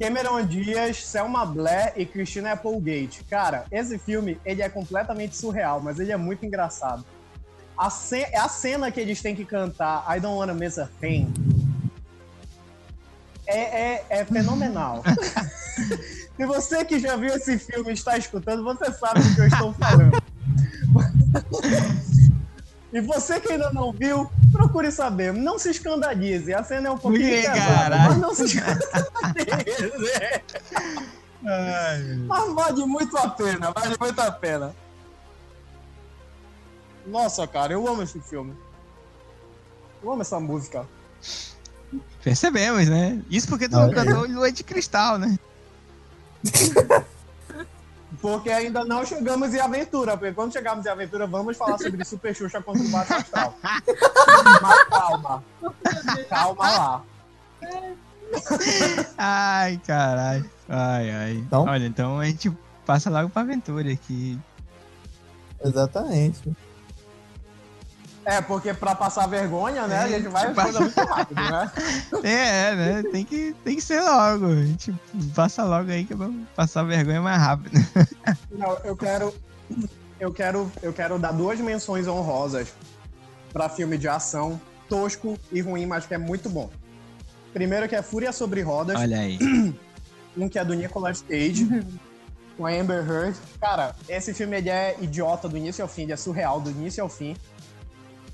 [0.00, 3.22] Cameron Diaz, Selma Blair e Christina Applegate.
[3.28, 7.04] Cara, esse filme, ele é completamente surreal, mas ele é muito engraçado.
[7.76, 11.32] A, ce- a cena que eles têm que cantar I Don't Wanna Miss a Thing
[13.48, 15.02] é, é, é fenomenal.
[16.36, 19.46] Se você que já viu esse filme e está escutando, você sabe do que eu
[19.46, 20.22] estou falando.
[22.92, 25.32] E você que ainda não viu, procure saber.
[25.32, 26.52] Não se escandalize.
[26.54, 28.82] A cena é um pouquinho Ih, pesada, mas não se escandalize.
[32.26, 34.74] mas vale muito a pena, vale muito a pena.
[37.06, 38.56] Nossa, cara, eu amo esse filme.
[40.02, 40.86] Eu amo essa música.
[42.22, 43.20] Percebemos, né?
[43.30, 45.38] Isso porque tu não cantou Lua de Cristal, né?
[48.20, 50.16] Porque ainda não chegamos em aventura.
[50.16, 53.54] Porque quando chegarmos em aventura, vamos falar sobre Super Xuxa contra o Baixo Astral.
[53.62, 55.44] Mas calma.
[56.28, 57.04] Calma lá.
[59.16, 60.50] Ai, caralho.
[60.68, 61.32] Ai, ai.
[61.34, 61.64] Então?
[61.64, 62.50] Olha, então a gente
[62.84, 64.38] passa logo pra aventura aqui.
[65.64, 66.56] Exatamente.
[68.28, 70.00] É, porque pra passar vergonha, né?
[70.00, 71.72] A gente vai Tipo, coisa muito rápido, né?
[72.22, 73.02] É, né?
[73.10, 74.48] Tem que, tem que ser logo.
[74.48, 74.94] A gente
[75.34, 77.72] passa logo aí que vamos passar vergonha mais rápido.
[78.52, 79.34] Não, eu quero.
[80.20, 82.74] Eu quero, eu quero dar duas menções honrosas
[83.50, 84.60] pra filme de ação
[84.90, 86.68] tosco e ruim, mas que é muito bom.
[87.54, 89.38] Primeiro que é Fúria sobre Rodas, Olha aí.
[90.36, 91.66] um que é do Nicolas Cage,
[92.58, 93.38] com a Amber Heard.
[93.58, 97.02] Cara, esse filme ele é idiota do início ao fim, ele é surreal do início
[97.02, 97.34] ao fim.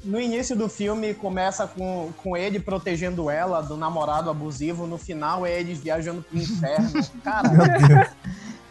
[0.05, 5.47] No início do filme começa com, com ele protegendo ela do namorado abusivo, no final
[5.47, 6.91] é eles viajando pro inferno.
[7.25, 8.09] Cara, Meu Deus.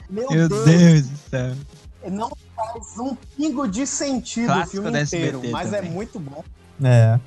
[0.10, 1.56] meu, Meu Deus, Deus do céu.
[2.12, 5.92] não faz um pingo de sentido Clássico o filme inteiro, mas é também.
[5.92, 6.44] muito bom.
[6.84, 7.20] É.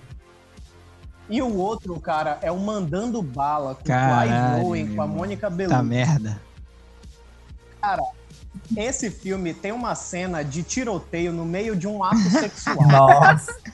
[1.29, 5.07] E o outro, cara, é o Mandando Bala, com o Caralho, Clive Owen, com a.
[5.09, 5.83] Mônica Tá Bellucci.
[5.83, 6.41] merda.
[8.77, 12.77] Esse filme tem uma cena de tiroteio no meio de um ato sexual.
[12.87, 13.55] Nossa.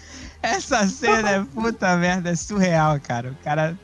[0.43, 3.31] Essa cena é puta merda, é surreal, cara.
[3.31, 3.79] O cara.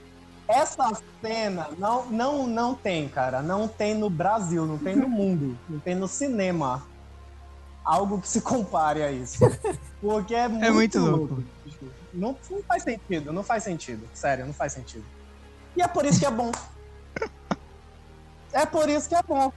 [0.49, 0.91] Essa
[1.23, 3.41] cena não, não, não tem, cara.
[3.41, 6.85] Não tem no Brasil, não tem no mundo, não tem no cinema.
[7.85, 9.39] Algo que se compare a isso.
[10.01, 11.45] Porque é muito, muito louco.
[12.13, 14.07] Não, não faz sentido, não faz sentido.
[14.13, 15.05] Sério, não faz sentido.
[15.77, 16.51] E é por isso que é bom.
[18.53, 19.53] É por isso que é bom.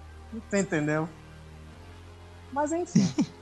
[0.50, 1.10] Você entendeu?
[2.54, 3.10] Mas enfim.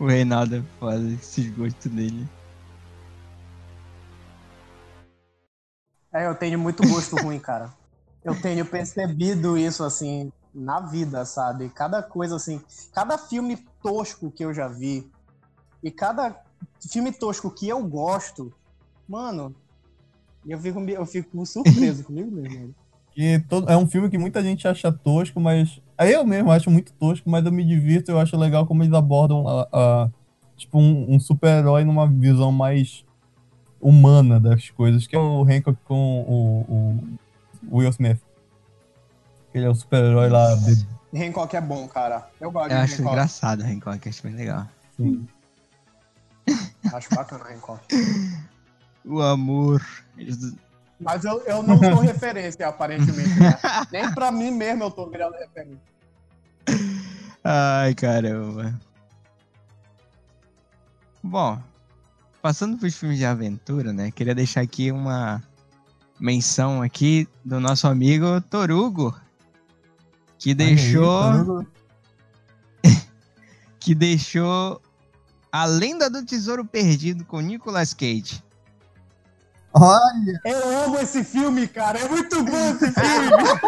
[0.00, 2.24] O Reinaldo é foda, esse gosto dele.
[6.12, 7.72] É, eu tenho muito gosto ruim, cara.
[8.24, 11.68] Eu tenho percebido isso, assim, na vida, sabe?
[11.68, 12.60] Cada coisa, assim,
[12.92, 15.08] cada filme tosco que eu já vi
[15.82, 16.36] e cada
[16.90, 18.52] filme tosco que eu gosto,
[19.08, 19.54] mano,
[20.46, 22.74] eu fico, eu fico surpreso comigo mesmo.
[23.12, 25.80] Que todo, é um filme que muita gente acha tosco, mas.
[25.96, 28.92] aí Eu mesmo acho muito tosco, mas eu me divirto eu acho legal como eles
[28.94, 30.10] abordam a, a-
[30.56, 33.04] tipo um, um super-herói numa visão mais
[33.80, 36.98] humana das coisas, que é o Hancock com o,
[37.68, 38.20] o Will Smith.
[39.54, 40.54] Ele é o super-herói lá.
[40.54, 40.86] De,
[41.24, 42.28] Hancock é bom, cara.
[42.40, 43.08] Eu gosto Eu de acho Hancock.
[43.12, 44.66] engraçado o Hancock, acho bem legal.
[44.92, 45.28] assim,
[46.92, 47.82] Acho bacana Hancock.
[49.04, 49.84] O amor.
[50.16, 50.54] Eles-
[51.00, 53.38] Mas eu, eu não sou referência, aparentemente.
[53.38, 53.58] Né?
[53.92, 55.80] Nem pra mim mesmo eu tô virando referência.
[57.44, 58.78] Ai, caramba.
[61.22, 61.58] Bom,
[62.48, 64.10] passando pros filmes de aventura, né?
[64.10, 65.42] Queria deixar aqui uma
[66.18, 69.14] menção aqui do nosso amigo Torugo,
[70.38, 71.62] que deixou,
[73.78, 74.80] que deixou
[75.52, 78.42] a Lenda do Tesouro Perdido com Nicolas Cage.
[79.74, 80.40] Olha!
[80.42, 81.98] Eu amo esse filme, cara.
[81.98, 83.60] É muito bom esse filme.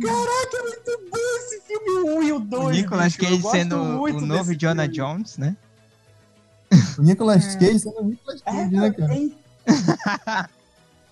[0.00, 2.64] Caraca, é muito bom esse filme o 1 e o 2.
[2.66, 4.96] o Nicolas Cage sendo o novo Jonah filme.
[4.96, 5.56] Jones, né?
[6.98, 9.14] O Nicolas Cage sendo o Nicolas É, Cage, né, cara?
[9.14, 9.34] é in-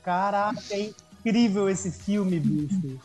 [0.04, 2.98] Caraca, é incrível esse filme, bicho.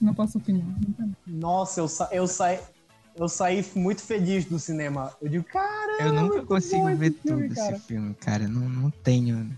[0.00, 0.64] Não posso opinar.
[1.26, 2.58] Nossa, eu, sa eu, saí,
[3.16, 5.12] eu saí muito feliz do cinema.
[5.20, 7.76] Eu digo, caramba, Eu nunca consigo ver filme, tudo cara.
[7.76, 8.48] esse filme, cara.
[8.48, 9.50] Não, não tenho.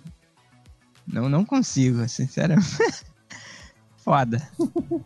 [1.07, 2.69] Não, não consigo, sinceramente.
[3.99, 4.41] Foda.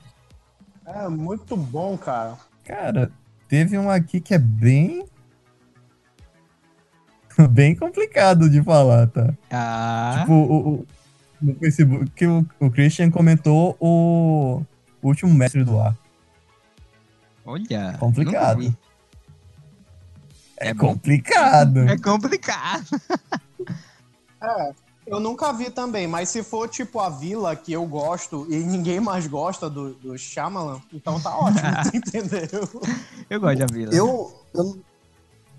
[0.88, 2.36] É muito bom, cara.
[2.64, 3.10] Cara,
[3.48, 5.04] teve um aqui que é bem.
[7.50, 9.34] bem complicado de falar, tá?
[9.50, 10.86] Ah, Tipo, o, o-
[11.42, 14.62] no Facebook que o, o Christian comentou o,
[15.02, 15.96] o último mestre do ar.
[17.44, 17.96] olha.
[17.98, 18.62] complicado.
[20.56, 21.80] É, É complicado.
[21.88, 22.86] É complicado.
[24.40, 24.72] É,
[25.06, 28.98] eu nunca vi também, mas se for tipo a Vila, que eu gosto e ninguém
[29.00, 31.60] mais gosta do, do Shyamalan, então tá ótimo,
[31.94, 32.68] entendeu?
[33.30, 33.94] Eu gosto da Vila.
[33.94, 34.78] Eu, eu,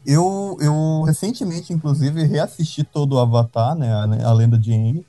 [0.05, 3.91] eu, eu recentemente, inclusive, reassisti todo o Avatar, né?
[3.93, 5.05] A, a lenda de Aang.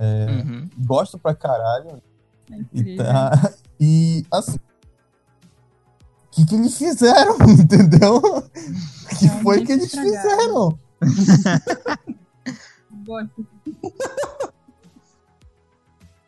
[0.00, 0.68] Uhum.
[0.78, 2.02] Gosto pra caralho.
[2.50, 3.04] É E, incrível.
[3.04, 4.56] tá- e assim.
[4.56, 8.16] O que, que eles fizeram, entendeu?
[8.16, 10.78] O que foi que eles estragaram.
[11.02, 12.09] fizeram?
[13.10, 13.46] Gosto.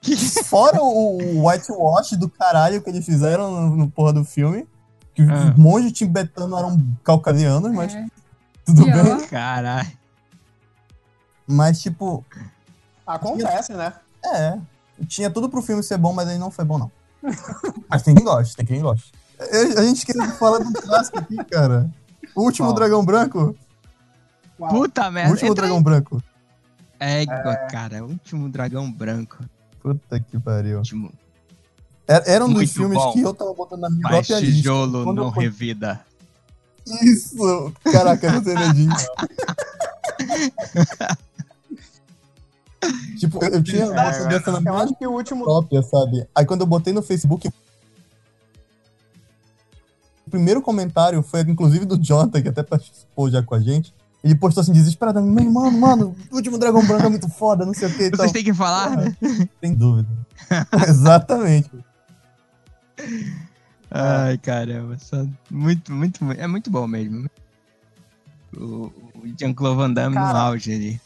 [0.44, 4.66] Fora o o whitewash do caralho que eles fizeram no, no porra do filme.
[5.14, 5.50] Que Ah.
[5.50, 8.06] os monges tibetanos eram caucasianos, mas É.
[8.64, 9.04] tudo Pior.
[9.18, 9.28] bem.
[9.28, 9.92] Caralho.
[11.46, 12.24] Mas, tipo,
[13.06, 13.92] Acontece, né?
[14.24, 14.58] é.
[15.06, 16.90] Tinha tudo pro filme ser bom, mas ele não foi bom, não.
[17.88, 19.06] mas tem quem gosta, tem quem gosta.
[19.38, 21.90] Eu- a gente esqueceu de falar do clássico aqui, cara.
[22.34, 23.54] O último dragão branco.
[24.56, 25.30] Puta O merda.
[25.30, 26.22] último Entra dragão branco.
[27.04, 28.04] Égua, cara.
[28.04, 29.38] Último dragão branco.
[29.80, 30.78] Puta que pariu.
[30.78, 31.12] Último.
[32.06, 33.12] Era, era um dos Muito filmes bom.
[33.12, 34.56] que eu tava botando na minha Mas própria lista.
[34.56, 36.00] tijolo Quando não eu- revida.
[37.02, 37.72] Isso!
[37.92, 38.92] Caraca, eu não sei medinho.
[43.18, 45.44] tipo, eu, eu tinha uma É, dessa na Eu minha acho que o último.
[45.44, 46.26] própria, sabe?
[46.34, 47.48] Aí quando eu botei no Facebook.
[50.26, 53.94] O primeiro comentário foi, inclusive, do Jonathan, que até participou já com a gente.
[54.22, 57.74] Ele postou assim, desesperado, mano, mano, mano, o último Dragão Branco é muito foda, não
[57.74, 58.10] sei o que.
[58.10, 59.16] Vocês têm que falar, né?
[59.60, 60.08] Sem dúvida.
[60.88, 61.70] Exatamente.
[63.90, 64.96] Ai, caramba.
[64.98, 67.28] Só muito, muito, muito- é muito bom mesmo.
[68.56, 68.92] O, o
[69.38, 70.38] Jean-Claude Van Damme no Cara.
[70.38, 71.00] auge ali.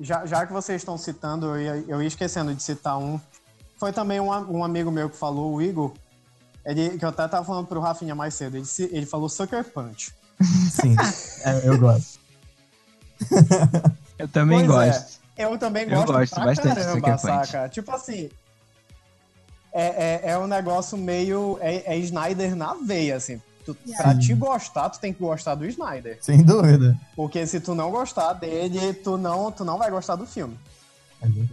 [0.00, 3.20] Já, já que vocês estão citando, eu ia, eu ia esquecendo de citar um.
[3.78, 5.92] Foi também um, um amigo meu que falou, o Igor.
[6.64, 8.56] Ele, que eu até tava falando pro Rafinha mais cedo.
[8.56, 10.12] Ele, ele falou Sucker Punch.
[10.40, 10.96] Sim,
[11.44, 12.18] é, eu gosto.
[14.18, 14.90] Eu também Pois é.
[14.90, 15.20] gosto.
[15.36, 17.68] Eu também Eu gosto, gosto pra bastante caramba, saca?
[17.68, 18.30] Tipo assim,
[19.72, 21.58] é, é, é um negócio meio...
[21.60, 23.40] É, é Snyder na veia, assim.
[23.64, 26.18] Tu, pra te gostar, tu tem que gostar do Snyder.
[26.20, 26.96] Sem dúvida.
[27.16, 30.58] Porque se tu não gostar dele, tu não, tu não vai gostar do filme.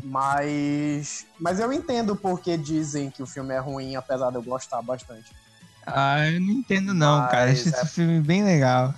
[0.04, 4.82] Mas, mas eu entendo porque dizem que o filme é ruim, apesar de eu gostar
[4.82, 5.32] bastante.
[5.86, 7.48] Ah, eu não entendo não, cara.
[7.48, 8.94] Mas Acho é- esse filme bem legal.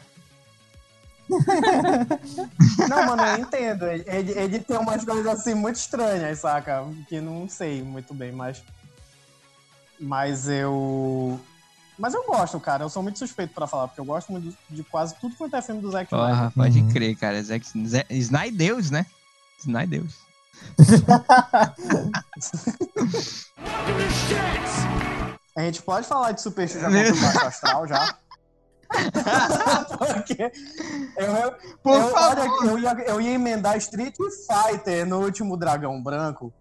[2.89, 3.85] Não, mano, eu entendo.
[3.87, 6.83] Ele, ele, tem umas coisas assim muito estranhas, saca?
[7.07, 8.61] Que não sei muito bem, mas.
[9.99, 11.39] Mas eu.
[11.97, 12.83] Mas eu gosto, cara.
[12.83, 15.61] Eu sou muito suspeito pra falar, porque eu gosto muito de quase tudo quanto é
[15.61, 16.35] filme do Zack Snyder.
[16.35, 16.89] Porra, pode Uhum.
[16.91, 17.41] crer, cara.
[17.41, 19.05] Zack, Zé- Snydeus, né?
[19.59, 20.15] Snydeus.
[25.55, 28.17] A gente pode falar de Super Xuxa contra o Baixo Astral já?
[29.97, 30.51] porque.
[31.17, 31.51] Eu, eu,
[31.83, 32.39] Por eu, favor.
[32.39, 36.53] olha, eu, ia, eu ia emendar Street Fighter no último Dragão Branco.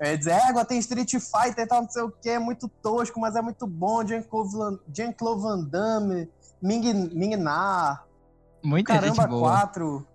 [0.00, 3.18] É dizer, égua, tem Street Fighter e tal, não sei o que, é muito tosco,
[3.18, 4.06] mas é muito bom.
[4.06, 6.30] Jean-Claude Van- Jean-Claude Van Damme,
[6.62, 8.00] Ming, Ming Na,
[8.62, 9.50] Muita Caramba gente boa.
[9.50, 10.06] 4.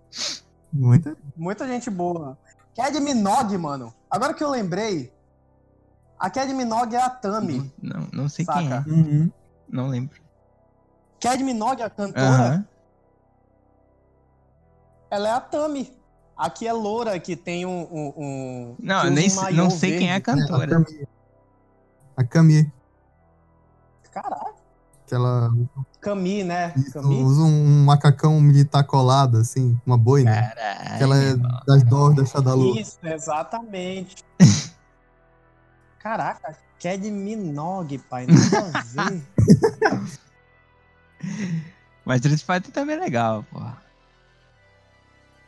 [0.72, 1.16] Muita.
[1.36, 2.38] Muita gente boa.
[2.74, 3.92] Cad Minogue, mano.
[4.10, 5.12] Agora que eu lembrei,
[6.18, 7.72] a Cad Minogue é a Tami.
[7.82, 8.70] Não, não sei quem é.
[8.78, 8.90] Saca.
[8.90, 9.30] Uhum.
[9.68, 10.20] Não lembro.
[11.20, 12.66] Cad Minogue, a cantora, Aham.
[15.10, 15.92] ela é a Tami.
[16.36, 17.82] Aqui é loura que tem um.
[17.90, 20.40] um, um Não, que eu nem um não sei quem é a verde.
[20.42, 20.66] Cantora.
[20.68, 21.08] Camille.
[22.16, 22.72] A Camille,
[24.12, 24.54] Caralho.
[25.06, 25.52] que ela
[26.00, 26.72] Camille, né?
[26.92, 27.22] Camille.
[27.22, 30.30] usa um macacão militar colado, assim, uma boina.
[30.32, 30.96] Caralho.
[30.98, 31.36] que ela é
[31.66, 32.78] das dores da Shadalu.
[32.78, 34.16] Isso, exatamente.
[36.04, 38.26] Caraca, Cad Minogue, pai.
[38.26, 39.22] Nada a ver.
[42.04, 43.82] Mas Street Fighter também é legal, porra.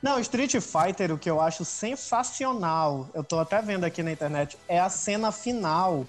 [0.03, 4.57] Não, Street Fighter, o que eu acho sensacional, eu tô até vendo aqui na internet,
[4.67, 6.07] é a cena final.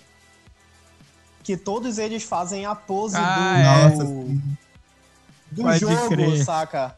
[1.43, 4.07] Que todos eles fazem a pose Ah, do, é.
[5.51, 6.43] Do Pode jogo, crer.
[6.43, 6.95] saca?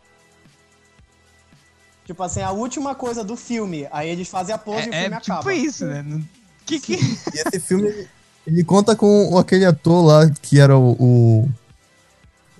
[2.05, 3.87] Tipo assim, a última coisa do filme.
[3.91, 5.53] Aí eles fazem a pose e o É, filme é tipo acaba.
[5.53, 6.01] isso, né?
[6.03, 6.23] Não-
[6.69, 6.93] Que que...
[6.93, 8.07] E esse filme,
[8.45, 10.91] ele conta com aquele ator lá que era o,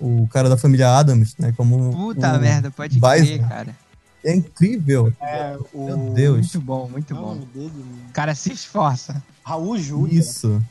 [0.00, 1.52] o, o cara da família Adams, né?
[1.56, 3.08] Como Puta o- merda, pode Bison.
[3.24, 3.76] crer, cara.
[4.24, 5.12] É incrível.
[5.20, 5.84] É, o...
[5.86, 6.36] Meu Deus.
[6.54, 7.34] Muito bom, muito Qual é o bom.
[7.36, 8.02] nome dele, mano?
[8.08, 9.22] O cara se esforça.
[9.44, 10.18] Raul Júlia.
[10.20, 10.62] Isso.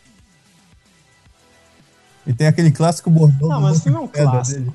[2.27, 3.49] E tem aquele clássico bordão.
[3.49, 4.59] Não, mas o filme é um de clássico.
[4.59, 4.73] dele.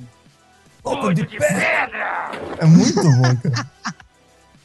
[0.83, 2.31] Boca de pedra!
[2.59, 3.71] É muito bom, cara.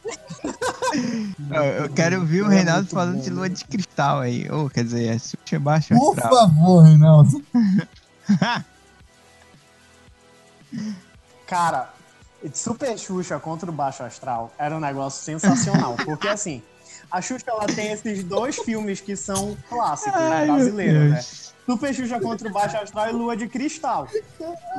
[1.79, 3.55] Eu, quero ouvir o É Reinaldo muito falando bom, de lua né?
[3.55, 4.49] de cristal aí.
[4.51, 6.33] Ou, quer dizer, é Xuxa Baixo Por Astral.
[6.35, 7.43] favor, Reinaldo.
[11.47, 11.89] Cara,
[12.53, 15.95] Super Xuxa contra o Baixo Astral era um negócio sensacional.
[16.05, 16.61] porque assim,
[17.11, 21.21] a Xuxa ela tem esses dois filmes que são clássicos meu brasileiros, né?
[21.65, 24.07] Super Xuxa contra o Baixo Astral e Lua de Cristal.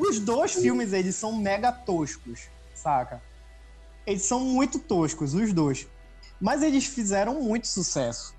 [0.00, 3.22] Os dois filmes, eles são mega toscos, saca?
[4.10, 5.86] Eles são muito toscos, os dois.
[6.40, 8.34] Mas eles fizeram muito sucesso.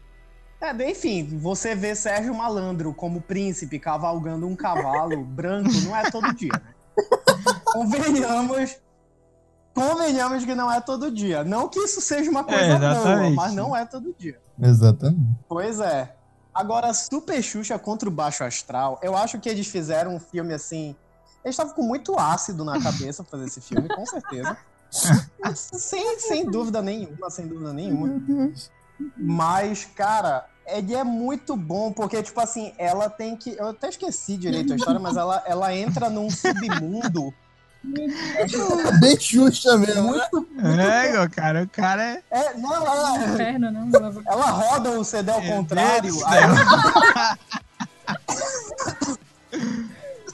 [0.60, 6.34] É, enfim, você vê Sérgio Malandro como príncipe cavalgando um cavalo branco não é todo
[6.36, 6.74] dia, né?
[7.66, 8.78] Convenhamos.
[9.74, 11.44] Convenhamos que não é todo dia.
[11.44, 14.40] Não que isso seja uma coisa É, boa, mas não é todo dia.
[14.62, 15.40] Exatamente.
[15.48, 16.14] Pois é.
[16.54, 20.96] Agora, Super Xuxa contra o Baixo Astral, eu acho que eles fizeram um filme assim.
[21.44, 24.58] Eles estavam com muito ácido na cabeça pra fazer esse filme, com certeza.
[25.56, 28.08] sem, sem dúvida nenhuma, sem dúvida nenhuma.
[28.08, 28.70] Meu Deus.
[29.18, 33.56] Mas, cara, ele é muito bom, porque, tipo assim, ela tem que.
[33.58, 37.34] Eu até esqueci direito a história, mas ela, ela entra num submundo.
[37.84, 40.16] Bem Xuxa mesmo.
[40.16, 40.28] né?
[40.32, 40.48] Muito.
[40.80, 42.22] É, cara, o cara é.
[42.30, 43.90] É, não, ela, Inferno, não?
[43.92, 46.14] Ela- ela roda o CD ao Meu contrário.
[46.28, 46.44] Aí,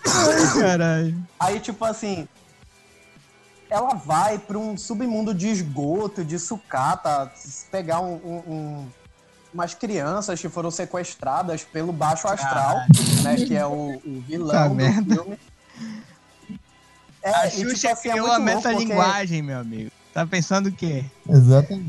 [0.06, 1.16] Ai, caralho.
[1.40, 2.28] aí, tipo assim.
[3.70, 7.32] Ela vai pra um submundo de esgoto, de sucata,
[7.72, 8.88] pegar um, um- um-
[9.54, 12.78] umas crianças que foram sequestradas pelo Baixo Astral,
[13.24, 13.36] né?
[13.36, 15.16] Que é o, o vilão Tá do merda.
[15.16, 15.40] filme.
[17.24, 19.92] É, A e, tipo Xuxa assim, é criou muito a louco, porque- metalinguagem, meu amigo.
[20.14, 21.04] Tá pensando o quê?
[21.30, 21.88] Exatamente.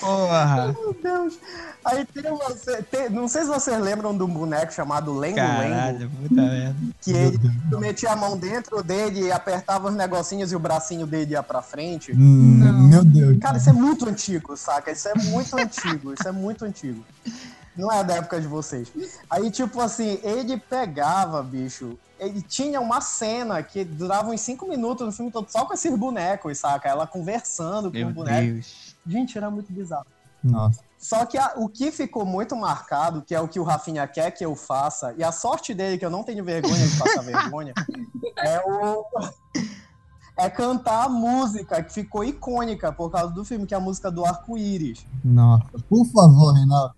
[0.00, 0.76] Porra.
[1.06, 1.38] Meu Deus.
[1.84, 2.50] Aí tem uma.
[2.90, 6.76] tem- não sei se vocês lembram de um boneco chamado Lengo Lengo, Caralho, puta merda.
[7.00, 7.38] que ele
[7.70, 11.42] tu metia a mão dentro dele e apertava os negocinhos e o bracinho dele ia
[11.42, 12.12] pra frente.
[12.12, 12.72] Hum, Não.
[12.88, 13.38] Meu Deus.
[13.38, 14.90] Cara, isso é muito antigo, saca?
[14.90, 17.04] Isso é muito antigo, isso é muito antigo.
[17.76, 18.90] Não é da época de vocês.
[19.28, 21.98] Aí, tipo assim, ele pegava, bicho.
[22.18, 25.94] Ele tinha uma cena que durava uns 5 minutos no filme todo só com esses
[25.94, 26.88] bonecos, saca?
[26.88, 28.46] Ela conversando com Meu o boneco.
[28.54, 28.96] Deus.
[29.06, 30.06] Gente, era muito bizarro.
[30.42, 30.80] Nossa.
[30.98, 34.30] Só que a- o que ficou muito marcado, que é o que o Rafinha quer
[34.30, 37.22] que eu faça, e a sorte dele, que eu não tenho vergonha de passar
[37.52, 37.72] vergonha,
[38.38, 39.04] é o.
[40.38, 44.10] É cantar a música que ficou icônica por causa do filme, que é a música
[44.10, 45.06] do arco-íris.
[45.24, 45.64] Nossa.
[45.88, 46.94] Por favor, Reinaldo.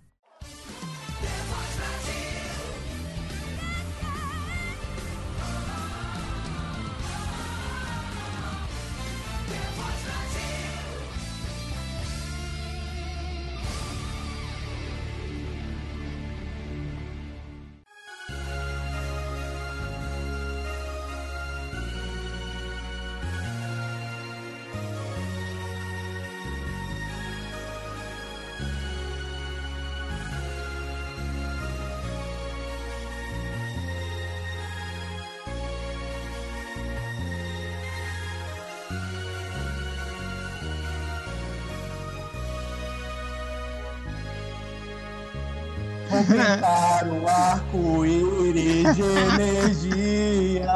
[46.29, 50.67] Pintar o arco-íris de energia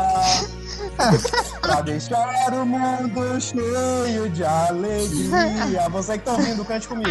[1.61, 5.89] pra deixar o mundo cheio de alegria.
[5.91, 7.11] Você que tá ouvindo, cante comigo.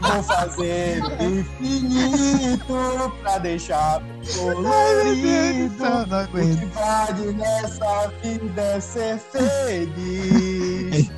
[0.00, 4.02] Vou fazer infinito pra deixar
[4.36, 5.84] colorido.
[5.84, 11.10] O que vale nessa vida é ser feliz.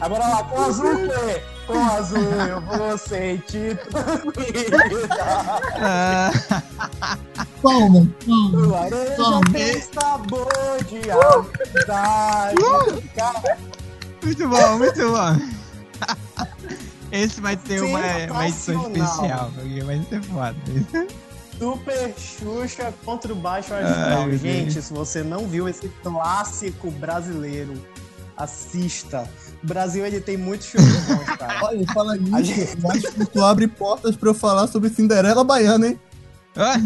[0.00, 1.42] Agora lá, com azul o quê?
[1.66, 4.94] Com azul eu vou sentir tranquilidade.
[5.80, 6.30] Ah,
[7.62, 8.66] Palma, palma.
[8.66, 9.40] Laranja Toma.
[9.52, 10.48] tem sabor
[10.86, 13.08] de amizade.
[13.14, 13.58] Cara,
[14.22, 15.56] muito bom, muito bom.
[17.10, 17.98] Esse vai ter uma,
[18.30, 20.56] uma edição especial, porque vai ser foda.
[21.58, 24.30] Super Xuxa contra o Baixo Ai, Astral.
[24.32, 27.72] Gente, se você não viu esse clássico brasileiro,
[28.36, 29.28] assista.
[29.62, 31.58] O Brasil ele tem muitos filmes bons, cara.
[31.66, 32.44] Olha, fala A nisso.
[32.44, 36.00] gente- Eu acho que tu abre portas pra eu falar sobre Cinderela Baiana, hein?
[36.56, 36.76] Ah,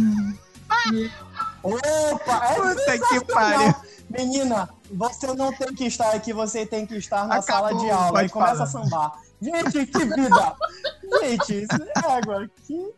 [1.62, 2.46] Opa!
[2.46, 3.74] É Puta que pariu.
[4.08, 7.90] Menina, você não tem que estar aqui, você tem que estar na Acabou, sala de
[7.90, 8.24] aula.
[8.24, 8.64] E começa falar.
[8.64, 9.12] a sambar.
[9.42, 10.54] Gente, que vida!
[11.22, 12.48] Gente, isso é água.
[12.66, 12.92] Que,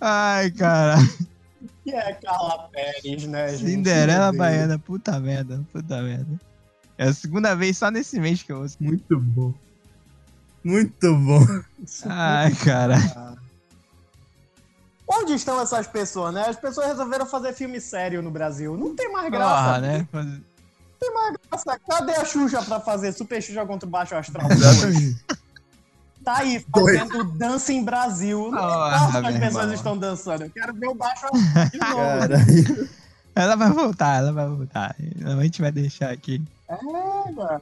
[0.00, 0.96] Ai, cara.
[1.84, 3.70] que é Carla Pérez, né, gente?
[3.70, 4.32] Cinderela.
[4.32, 6.40] Baiana, puta merda, puta merda.
[7.02, 8.76] É a segunda vez só nesse mês que eu ouço.
[8.80, 9.52] Muito bom.
[10.64, 11.44] Muito bom.
[12.06, 12.96] Ai, cara.
[15.08, 16.46] Onde estão essas pessoas, né?
[16.48, 18.76] As pessoas resolveram fazer filme sério no Brasil.
[18.76, 19.80] Não tem mais graça.
[19.80, 20.06] né?
[21.50, 24.46] Nossa, Cadê a Xuxa pra fazer Super Xuxa contra o Baixo Astral?
[26.24, 26.96] Tá aí, Dois.
[27.00, 28.48] fazendo dança em Brasil.
[28.48, 29.74] Não Porra, importa as meu pessoas irmão.
[29.74, 30.44] estão dançando.
[30.44, 31.96] Eu quero ver o Baixo Astral de novo.
[31.96, 32.88] Caralho.
[33.34, 34.94] Ela vai voltar, ela vai voltar.
[35.24, 36.42] A gente vai deixar aqui.
[36.68, 36.76] É,
[37.32, 37.60] mano.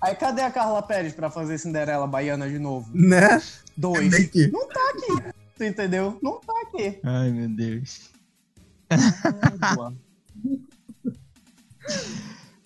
[0.00, 2.90] Aí cadê a Carla Pérez pra fazer Cinderela Baiana de novo?
[2.92, 3.40] Né?
[3.76, 4.26] Dois.
[4.28, 5.32] Que- Não tá aqui.
[5.56, 6.18] Tu entendeu?
[6.22, 6.98] Não tá aqui.
[7.04, 8.10] Ai, meu Deus.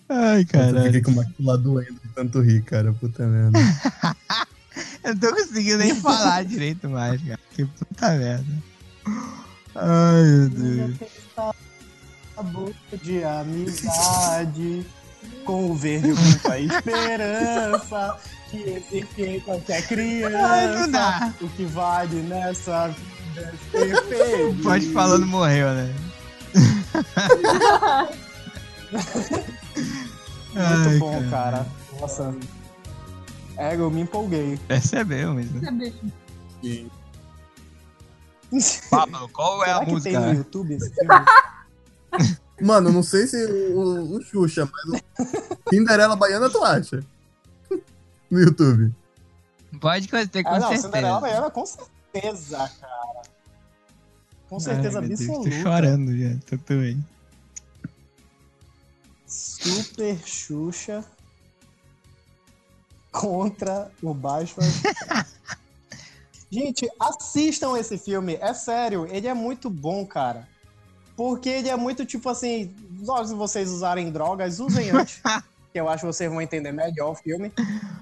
[0.09, 0.83] Ai, Eu caralho.
[0.85, 2.93] fiquei com uma lá doendo de tanto rir, cara.
[2.93, 3.59] Puta merda.
[5.03, 7.39] Eu não tô conseguindo nem falar direito mais, cara.
[7.51, 8.45] Que puta merda.
[9.75, 10.97] Ai, meu Deus.
[12.37, 14.85] Sabor de amizade
[15.43, 18.17] com o verde com a esperança
[18.51, 19.83] que existe em qualquer
[20.35, 21.17] Ai, não dá.
[21.17, 21.33] criança.
[21.41, 24.63] O que vale nessa vida é ser feliz.
[24.63, 25.95] Pode falando morreu, né?
[28.91, 31.65] Muito Ai, bom, cara.
[31.99, 32.35] Nossa.
[33.57, 34.59] É, eu me empolguei.
[34.67, 35.47] Percebeu, mas.
[35.59, 35.95] Sabe?
[38.91, 40.37] Pablo, qual é Será a que tem no música?
[40.37, 41.25] YouTube esse filme?
[42.61, 47.03] Mano, não sei se o, o Xuxa, mas o Cinderela Baiana tu acha?
[48.29, 48.93] No YouTube.
[49.79, 50.87] Pode ter com ah, não, certeza.
[50.87, 53.21] Cinderela Baiana, com certeza, cara.
[54.49, 55.49] Com certeza Ai, meu Deus, absoluta.
[55.49, 57.05] Tô chorando já, tô também.
[59.27, 61.05] Super Xuxa
[63.11, 64.55] contra o Baixo.
[66.49, 68.35] Gente, assistam esse filme.
[68.35, 70.47] É sério, ele é muito bom, cara.
[71.17, 72.73] Porque ele é muito tipo assim.
[73.25, 75.19] Se vocês usarem drogas, usem antes.
[75.73, 77.51] que eu acho que vocês vão entender melhor o filme.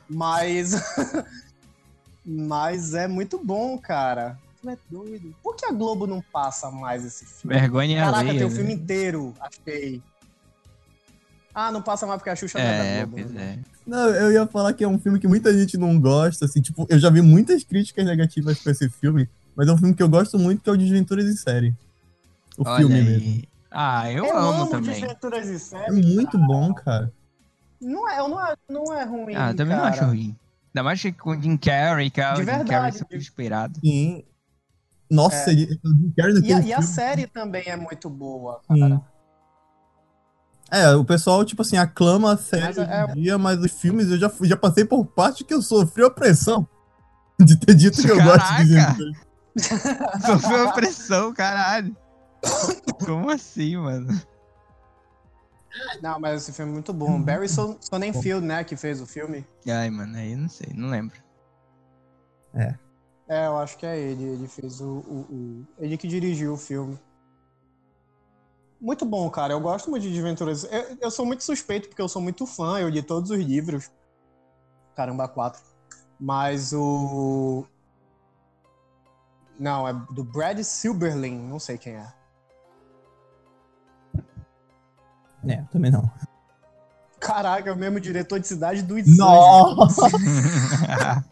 [0.08, 0.74] Mas.
[2.28, 4.38] Mas é muito bom, cara.
[4.62, 5.34] Tu é doido.
[5.44, 7.58] Por que a Globo não passa mais esse filme?
[7.58, 8.40] Vergonha Caraca, alheia.
[8.40, 8.56] tem o né?
[8.56, 10.02] filme inteiro, achei.
[11.54, 13.22] Ah, não passa mais porque a Xuxa não é É, da Globo.
[13.22, 13.60] pois né?
[13.60, 13.76] é.
[13.86, 16.88] Não, eu ia falar que é um filme que muita gente não gosta, assim, tipo,
[16.90, 20.10] eu já vi muitas críticas negativas pra esse filme, mas é um filme que eu
[20.10, 21.74] gosto muito, que é o Desventuras em Série.
[22.58, 23.04] O Olha filme aí.
[23.04, 23.44] mesmo.
[23.72, 25.00] Ah, eu, Eu, amo, amo também.
[25.02, 27.12] Desventuras e É muito bom, cara.
[27.82, 29.36] Não é, não é, não é ruim.
[29.36, 29.96] Ah, eu também não cara.
[29.96, 30.36] acho ruim.
[30.74, 32.98] Ainda mais que com o Jim Carrey, que é o De Jim Carrey verdade.
[33.00, 33.80] super inspirado.
[33.84, 34.24] Sim.
[35.12, 35.54] Nossa, É.
[35.54, 38.62] ele, o Jim Carrey E a, naquele e a filme- série também é muito boa,
[38.72, 38.80] Sim.
[38.80, 39.02] cara.
[40.72, 43.72] É, o pessoal, tipo assim, aclama a série Mas hoje é- em dia, mas os
[43.72, 46.68] filmes eu já, fui- já passei por parte que eu sofri opressão
[47.40, 48.96] de ter dito que eu gosto Caraca!
[48.96, 49.26] de.
[50.26, 51.96] Sofreu pressão, caralho.
[53.06, 54.08] Como assim, mano?
[56.02, 57.22] Não, mas esse filme é muito bom.
[57.22, 59.46] Barry Son- Sonnenfeld, né, que fez o filme.
[59.68, 61.18] Ai, mano, aí não sei, não lembro.
[63.28, 64.24] É, eu acho que é ele.
[64.24, 66.98] Ele fez o, o, o- Ele que dirigiu o filme.
[68.80, 69.54] Muito bom, cara.
[69.54, 70.64] Eu gosto muito de Desventuras.
[70.66, 72.80] Eu, eu sou muito suspeito porque eu sou muito fã.
[72.80, 73.92] Eu li todos os livros.
[74.96, 75.62] Caramba, quatro.
[76.20, 77.66] Mas o.
[79.60, 81.38] Não, é do Brad Silberling.
[81.50, 82.14] Não sei quem é.
[85.48, 86.10] É, também não.
[87.20, 89.18] Caraca, é o mesmo diretor de Cidade dos Anjos.
[89.18, 90.10] Nossa!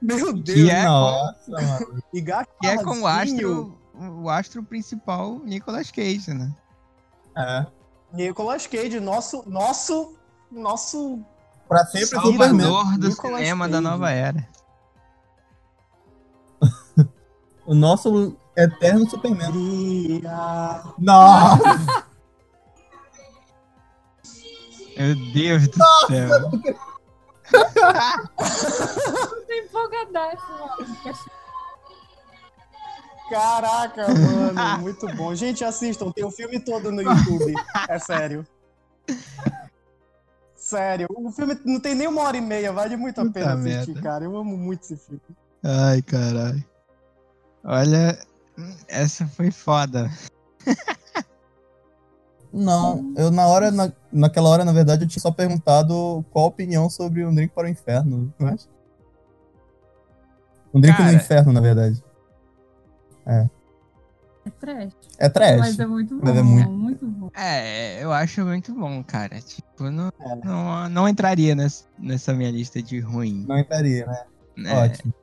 [0.00, 0.58] Meu Deus.
[0.58, 2.02] Que é, Nossa, mano.
[2.12, 6.52] E que é com o astro, o astro principal, Nicolas Cage, né?
[7.36, 7.66] É.
[8.12, 10.16] Nicolas Cage, nosso, nosso,
[10.50, 11.20] nosso
[11.68, 12.08] Pra sempre.
[12.08, 13.84] Salvador do Nicolas cinema da Cage.
[13.84, 14.48] nova era.
[17.64, 20.20] O nosso eterno Superman.
[20.98, 22.04] Nossa!
[25.02, 26.50] Meu Deus do céu.
[29.46, 31.18] Tô empolgadaço, mano.
[33.28, 35.34] Caraca, mano, muito bom.
[35.34, 37.52] Gente, assistam, tem o filme todo no YouTube.
[37.88, 38.46] É sério.
[40.54, 43.54] Sério, o filme não tem nem uma hora e meia, vale muito a Puta pena
[43.54, 44.02] assistir, merda.
[44.02, 44.24] cara.
[44.24, 45.20] Eu amo muito esse filme.
[45.64, 46.64] Ai, caralho.
[47.64, 48.18] Olha,
[48.86, 50.08] essa foi foda.
[52.52, 56.48] Não, eu na hora, na, naquela hora, na verdade, eu tinha só perguntado qual a
[56.48, 58.56] opinião sobre um drink para o inferno, não é?
[60.74, 61.10] Um drink Cara.
[61.10, 62.02] no inferno, na verdade.
[63.26, 64.92] É trash.
[65.18, 65.58] É trash.
[65.58, 66.20] Mas é muito bom.
[66.24, 67.30] Mas é muito- bom.
[67.34, 69.40] É, eu acho muito bom, cara.
[69.40, 70.34] Tipo, não, É.
[70.44, 73.44] não, não entraria nessa, nessa minha lista de ruim.
[73.48, 74.24] Não entraria, né?
[74.56, 74.84] né?
[74.84, 75.14] Ótimo.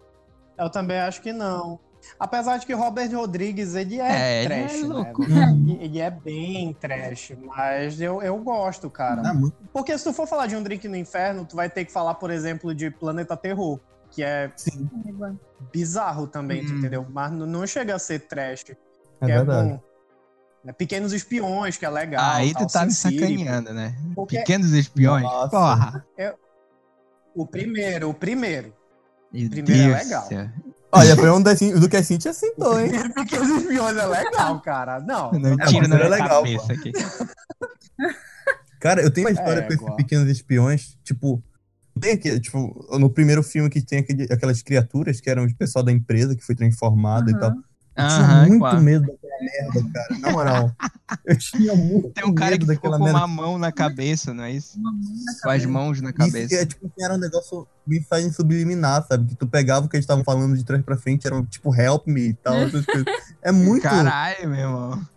[0.57, 1.80] Eu também acho que não.
[2.19, 4.88] Apesar de que Robert Rodrigues, ele é, É, ele trash, é né?
[4.88, 5.23] louco.
[5.23, 5.77] Uhum.
[5.81, 9.21] Ele é bem trash, mas eu, eu gosto, cara.
[9.26, 11.85] Ah, muito Porque se tu for falar de um drink no inferno, tu vai ter
[11.85, 13.80] que falar, por exemplo, de Planeta Terror,
[14.11, 14.89] que é sim,
[15.71, 16.77] bizarro também, tu Hum.
[16.80, 17.05] entendeu?
[17.09, 18.76] Mas não chega a ser trash, que é
[19.21, 19.69] é, verdade.
[19.69, 19.80] bom.
[20.65, 22.21] É Pequenos Espiões, que é legal.
[22.35, 23.95] Aí tal, tu tá me sacaneando, né?
[24.13, 25.23] Porque Pequenos espiões.
[25.23, 25.49] Nossa.
[25.49, 26.05] Porra.
[27.34, 28.73] O primeiro, o primeiro.
[29.31, 30.21] Meu Primeiro é Deus legal.
[30.23, 30.49] do céu.
[30.91, 32.91] Olha, foi um do que a Cintia citou, hein?
[33.14, 34.99] Pequenos Espiões é legal, cara.
[34.99, 35.32] Não.
[35.34, 36.91] Não É, tiro mas na era minha legal, cabeça aqui.
[38.80, 41.44] Cara, eu tenho uma história É, com esses pequenos espiões, tipo.
[41.99, 45.84] Tem aqui, tipo, no primeiro filme que tem aquele- aquelas criaturas que eram o pessoal
[45.84, 47.49] da empresa que foi transformado e tal.
[47.52, 48.82] Eu tinha Aham, muito claro.
[48.82, 50.20] medo merda, cara.
[50.20, 50.72] Na moral.
[51.26, 53.18] Eu tinha muito Tem um cara medo que ficou com merda.
[53.20, 54.80] uma mão na cabeça, não é isso?
[54.80, 54.94] Mão
[55.41, 56.56] Com as mãos na Isso cabeça.
[56.56, 59.28] é, tipo, era um negócio mensagem subliminar, sabe?
[59.30, 62.06] Que tu pegava o que eles estavam falando de trás pra frente, era tipo help
[62.07, 63.06] me e tal, essas coisas.
[63.41, 63.82] É muito.
[63.84, 65.07] Caralho, meu irmão.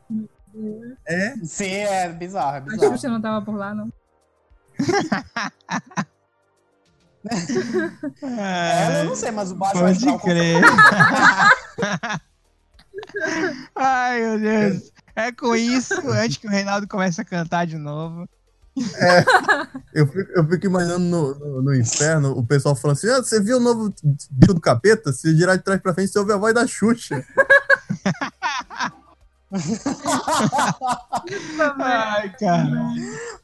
[1.06, 2.92] É, Sim, é bizarro, é A bizarro.
[2.92, 3.92] Xuxa não tava por lá, não.
[8.22, 10.18] Ela eu não sei, mas o Baixo Pode Astral...
[10.20, 10.62] crer.
[13.74, 14.92] Ai, meu Deus.
[15.14, 18.28] É com isso, antes que o Reinaldo comece a cantar de novo,
[19.92, 23.38] Eu fico, eu fico imaginando no, no, no inferno o pessoal falando assim: ah, você
[23.38, 25.12] viu o novo disco do capeta?
[25.12, 27.22] Se girar de trás pra frente, você ouve a voz da Xuxa.
[31.78, 32.70] Ai, cara.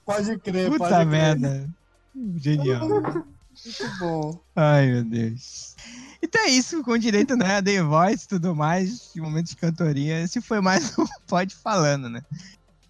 [0.04, 1.06] Pode crer, pode Puta crer.
[1.06, 1.68] merda.
[2.36, 2.88] Genial.
[2.88, 4.40] Muito bom.
[4.56, 5.67] Ai, meu Deus.
[6.22, 7.56] Então é isso, com direito, né?
[7.56, 10.20] A The Voice e tudo mais, de momento de cantoria.
[10.20, 12.22] Esse foi mais um Pode Falando, né?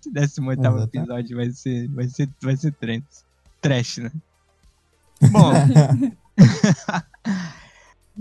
[0.00, 0.96] Esse 18 Exatamente.
[0.96, 3.24] episódio vai ser, vai ser, vai ser trash,
[3.60, 4.10] trash, né?
[5.30, 5.52] Bom.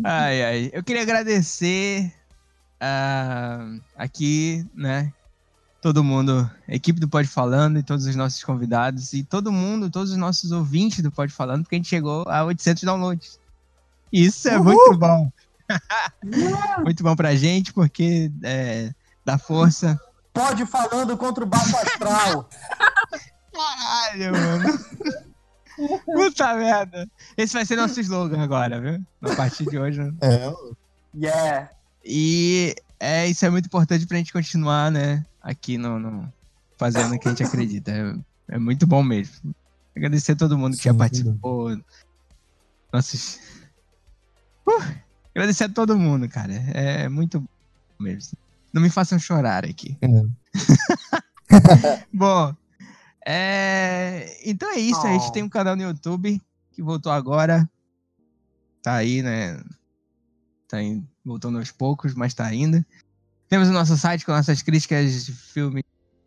[0.04, 0.70] ai, ai.
[0.74, 2.12] Eu queria agradecer
[2.80, 5.14] ah, aqui, né?
[5.82, 10.12] Todo mundo, equipe do Pode Falando e todos os nossos convidados e todo mundo, todos
[10.12, 13.40] os nossos ouvintes do Pode Falando, porque a gente chegou a 800 downloads.
[14.12, 15.32] Isso é muito bom.
[16.84, 18.92] muito bom pra gente, porque é,
[19.26, 20.00] dá força.
[20.34, 22.50] Pode falando contra o Baixo Astral.
[23.54, 24.80] Caralho, mano.
[26.06, 27.08] Puta merda.
[27.36, 29.04] Esse vai ser nosso slogan agora, viu?
[29.22, 30.02] A partir de hoje.
[30.02, 30.14] né?
[30.22, 30.54] É,
[31.16, 31.72] Yeah.
[32.06, 35.26] E é, isso é muito importante pra gente continuar, né?
[35.42, 36.32] Aqui no, no-
[36.78, 37.92] fazendo o que a gente acredita.
[37.92, 39.54] É, é muito bom mesmo.
[39.96, 41.76] Agradecer a todo mundo que já Sim, participou.
[42.94, 43.40] Nossos.
[44.68, 44.84] Uh,
[45.34, 46.54] agradecer a todo mundo, cara.
[46.74, 47.48] É muito bom
[48.00, 48.38] mesmo.
[48.74, 49.98] Não me façam chorar aqui.
[52.14, 52.56] Bom,
[53.26, 55.06] é, então é isso.
[55.06, 55.32] A gente Oh.
[55.32, 56.42] tem um canal no YouTube
[56.72, 57.70] que voltou agora.
[58.84, 59.60] Tá aí, né?
[60.68, 62.86] Tá aí, voltando aos poucos, mas tá ainda.
[63.50, 65.84] Temos o nosso site com nossas críticas de filmes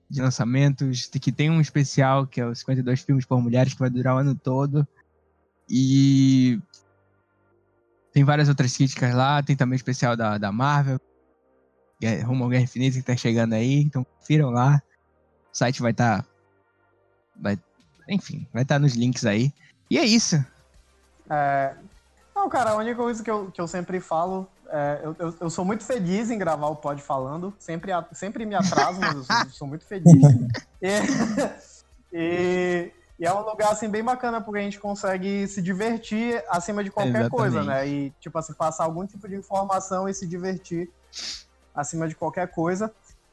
[0.09, 3.91] de lançamentos, que tem um especial que é o 52 filmes por mulheres, que vai
[3.91, 4.87] durar o ano todo.
[5.69, 6.59] E
[8.12, 10.99] tem várias outras críticas lá, tem também o especial da, da Marvel,
[12.01, 14.82] Guerra- Rumo ao Guerra Infinita que tá chegando aí, então confiram lá.
[15.53, 16.24] O site vai estar.
[17.37, 17.59] vai,
[18.09, 19.53] enfim, vai estar nos links aí.
[19.91, 20.37] E é isso.
[21.31, 21.74] É,
[22.35, 25.51] Não, cara, a única coisa que eu, que eu sempre falo, é, eu, eu, eu
[25.51, 29.37] sou muito feliz em gravar o Pod Falando, sempre, sempre me atraso, mas eu sou,
[29.51, 30.07] sou muito feliz.
[30.81, 30.89] E,
[32.12, 36.82] e- e é um lugar, assim, bem bacana, porque a gente consegue se divertir acima
[36.82, 37.36] de qualquer Exatamente.
[37.36, 37.86] coisa, né?
[37.86, 40.90] E, tipo assim, passar algum tipo de informação e se divertir
[41.74, 42.90] acima de qualquer coisa.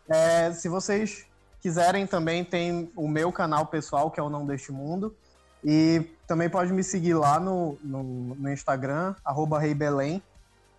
[0.10, 1.26] É, se vocês
[1.62, 5.16] quiserem também, tem o meu canal pessoal, que é o Não Deste Mundo.
[5.64, 8.04] E também pode me seguir lá no, no,
[8.36, 10.22] no Instagram, arroba Rei Belém.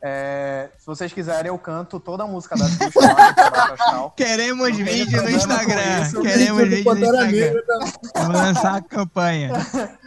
[0.00, 4.10] É, se vocês quiserem, eu canto toda a música da Xuxa lá, é.
[4.16, 6.00] Queremos vídeo no Instagram.
[6.02, 6.20] isso.
[6.20, 7.92] Queremos Vídeo vídeo no Instagram.
[8.14, 9.52] Vamos lançar a campanha.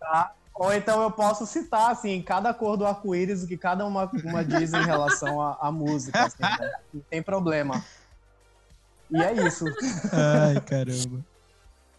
[0.00, 0.32] Tá?
[0.52, 4.44] Ou então eu posso citar, assim, cada cor do arco-íris, o que cada uma, uma
[4.44, 6.24] diz em relação à, à música.
[6.24, 6.72] assim, né?
[6.92, 7.82] Não tem problema.
[9.08, 9.64] E é isso.
[10.12, 11.24] Ai, caramba.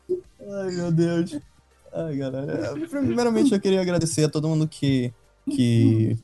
[0.10, 1.40] Ai, meu Deus.
[1.94, 2.74] Ai, galera.
[2.90, 5.14] Primeiramente, eu queria agradecer a todo mundo que,
[5.50, 6.20] que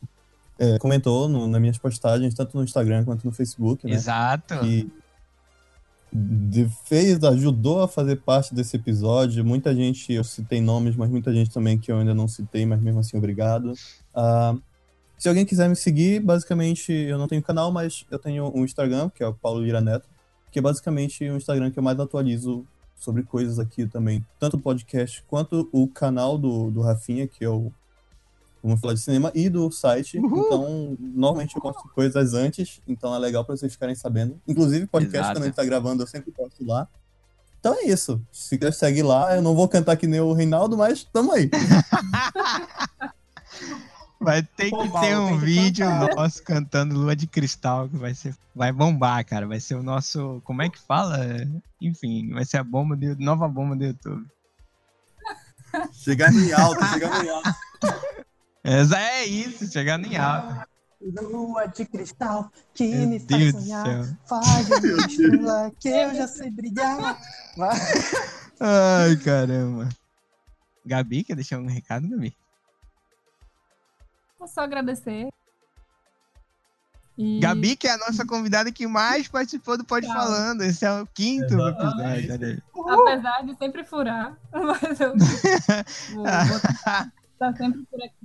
[0.59, 3.93] é, comentou no- nas minhas postagens, tanto no Instagram quanto no Facebook, né?
[3.93, 4.59] Exato.
[4.59, 4.91] que
[6.11, 9.45] de- fez, ajudou a fazer parte desse episódio.
[9.45, 12.81] Muita gente, eu citei nomes, mas muita gente também que eu ainda não citei, mas
[12.81, 13.73] mesmo assim, obrigado.
[14.13, 14.55] Ah,
[15.17, 19.09] se alguém quiser me seguir, basicamente, eu não tenho canal, mas eu tenho um Instagram,
[19.13, 20.07] que é o Paulo Lira Neto,
[20.51, 22.65] que é basicamente o Instagram que eu mais atualizo
[22.97, 27.49] sobre coisas aqui também, tanto o podcast quanto o canal do, do Rafinha, que é
[27.49, 27.71] o
[28.61, 30.17] Vamos falar de cinema e do site.
[30.17, 30.45] Uhul.
[30.45, 34.39] Então, normalmente eu posto coisas antes, então é legal pra vocês ficarem sabendo.
[34.47, 35.43] Inclusive, podcast, Exato.
[35.43, 36.87] gente tá gravando, eu sempre posto lá.
[37.59, 38.21] Então é isso.
[38.31, 39.35] Se quiser, segue lá.
[39.35, 41.49] Eu não vou cantar que nem o Reinaldo, mas tamo aí.
[44.21, 46.15] Vai ter que ter um que vídeo cantar.
[46.15, 48.35] nosso cantando Lua de Cristal, que vai ser.
[48.53, 49.47] Vai bombar, cara.
[49.47, 50.41] Vai ser o nosso.
[50.43, 51.19] Como é que fala?
[51.79, 54.27] Enfim, vai ser a bomba do, nova bomba do YouTube.
[55.93, 57.49] Chegar em alto, chegar em alto.
[58.63, 60.67] Essa é isso, chegando em alta.
[61.01, 64.17] Lua de cristal que Meu me Deus faz do sonhar.
[64.27, 67.17] Faz uma estrela que eu já sei brilhar.
[68.59, 69.87] Ai, caramba.
[70.85, 72.35] Gabi, quer deixar um recado, Gabi?
[74.37, 75.29] Vou só agradecer.
[77.17, 77.39] E...
[77.39, 80.15] Gabi, que é a nossa convidada que mais participou do Pode Tchau.
[80.15, 80.61] Falando.
[80.61, 82.31] Esse é o quinto Exatamente.
[82.31, 82.63] episódio.
[82.89, 85.13] Apesar de sempre furar, mas eu
[86.15, 88.18] vou, vou estar sempre por aqui.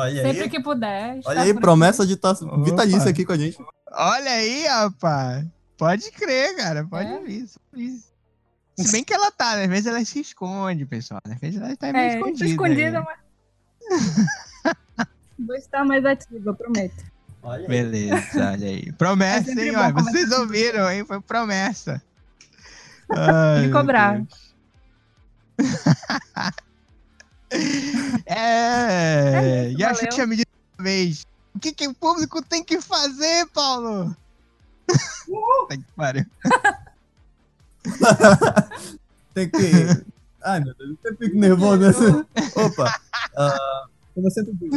[0.00, 1.20] Olha Sempre aí, que puder.
[1.24, 2.62] olha aí promessa de estar Opa.
[2.62, 3.58] vitalícia aqui com a gente.
[3.92, 5.46] Olha aí, rapaz.
[5.76, 6.84] Pode crer, cara.
[6.86, 7.20] Pode É?
[7.20, 7.46] vir.
[8.78, 9.64] Se bem que ela tá, né?
[9.64, 11.20] às vezes ela se esconde, pessoal.
[11.24, 12.48] Às vezes ela tá meio É, escondida.
[12.48, 13.04] escondida, aí.
[13.04, 14.26] mas.
[15.38, 17.04] Vou estar mais ativa, prometo.
[17.42, 17.66] Olha aí.
[17.68, 18.92] Beleza, olha aí.
[18.98, 19.72] Promessa, É hein?
[19.76, 19.92] um.
[20.04, 21.04] vocês ouviram, hein?
[21.04, 22.02] Foi promessa.
[23.10, 24.22] Ai, De cobrar.
[28.26, 30.14] É, É isso, e acho que valeu.
[30.14, 30.48] tinha me dito
[30.78, 31.26] uma vez.
[31.54, 34.14] O que, que o público tem que fazer, Paulo?
[35.68, 36.26] Tem que pariu.
[39.34, 40.04] Tem que.
[40.42, 42.26] Ai, meu Deus, eu fico nervoso nessa.
[42.56, 43.00] Opa!
[43.36, 44.76] ah, como eu sempre digo,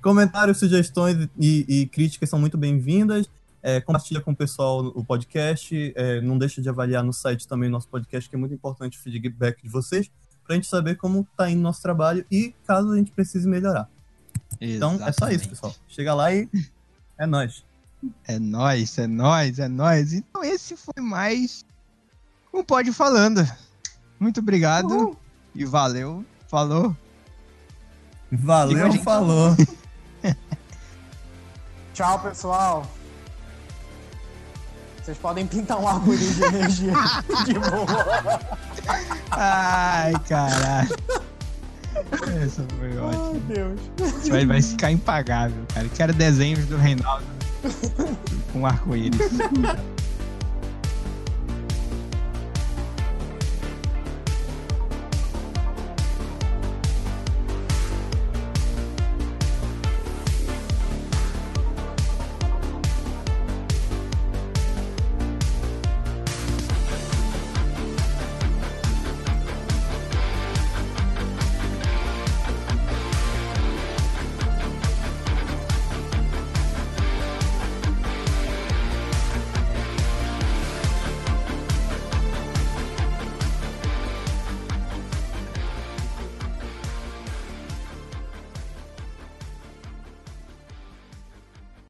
[0.00, 3.28] comentários, sugestões e, e críticas são muito bem-vindas.
[3.62, 5.92] É, compartilha com o pessoal o podcast.
[5.96, 8.98] é, não deixa de avaliar no site também o nosso podcast, que é muito importante
[8.98, 10.10] o feedback de vocês,
[10.44, 13.88] pra gente saber como tá indo nosso trabalho e caso a gente precise melhorar.
[14.60, 15.48] Então é só isso, Exatamente.
[15.48, 15.74] pessoal.
[15.88, 16.48] Chega lá e
[17.18, 17.64] é nóis.
[18.26, 20.12] É nóis, é nóis, é nóis.
[20.12, 21.64] Então esse foi mais
[22.52, 23.46] um Pode Falando.
[24.20, 25.16] Muito obrigado
[25.54, 26.24] e valeu.
[26.48, 26.96] Falou.
[28.30, 29.02] Valeu, gente.
[29.02, 29.56] falou.
[31.94, 32.86] Tchau, pessoal.
[35.02, 36.92] Vocês podem pintar um arco-íris de energia
[37.44, 38.58] de boa.
[39.30, 40.96] Ai, caralho.
[42.44, 43.40] Essa foi Ai, ótima.
[43.48, 43.80] Deus.
[44.20, 45.88] Isso vai, vai ficar impagável, cara.
[45.94, 47.24] Quero desenhos do Reinaldo
[48.52, 49.20] com arco-íris.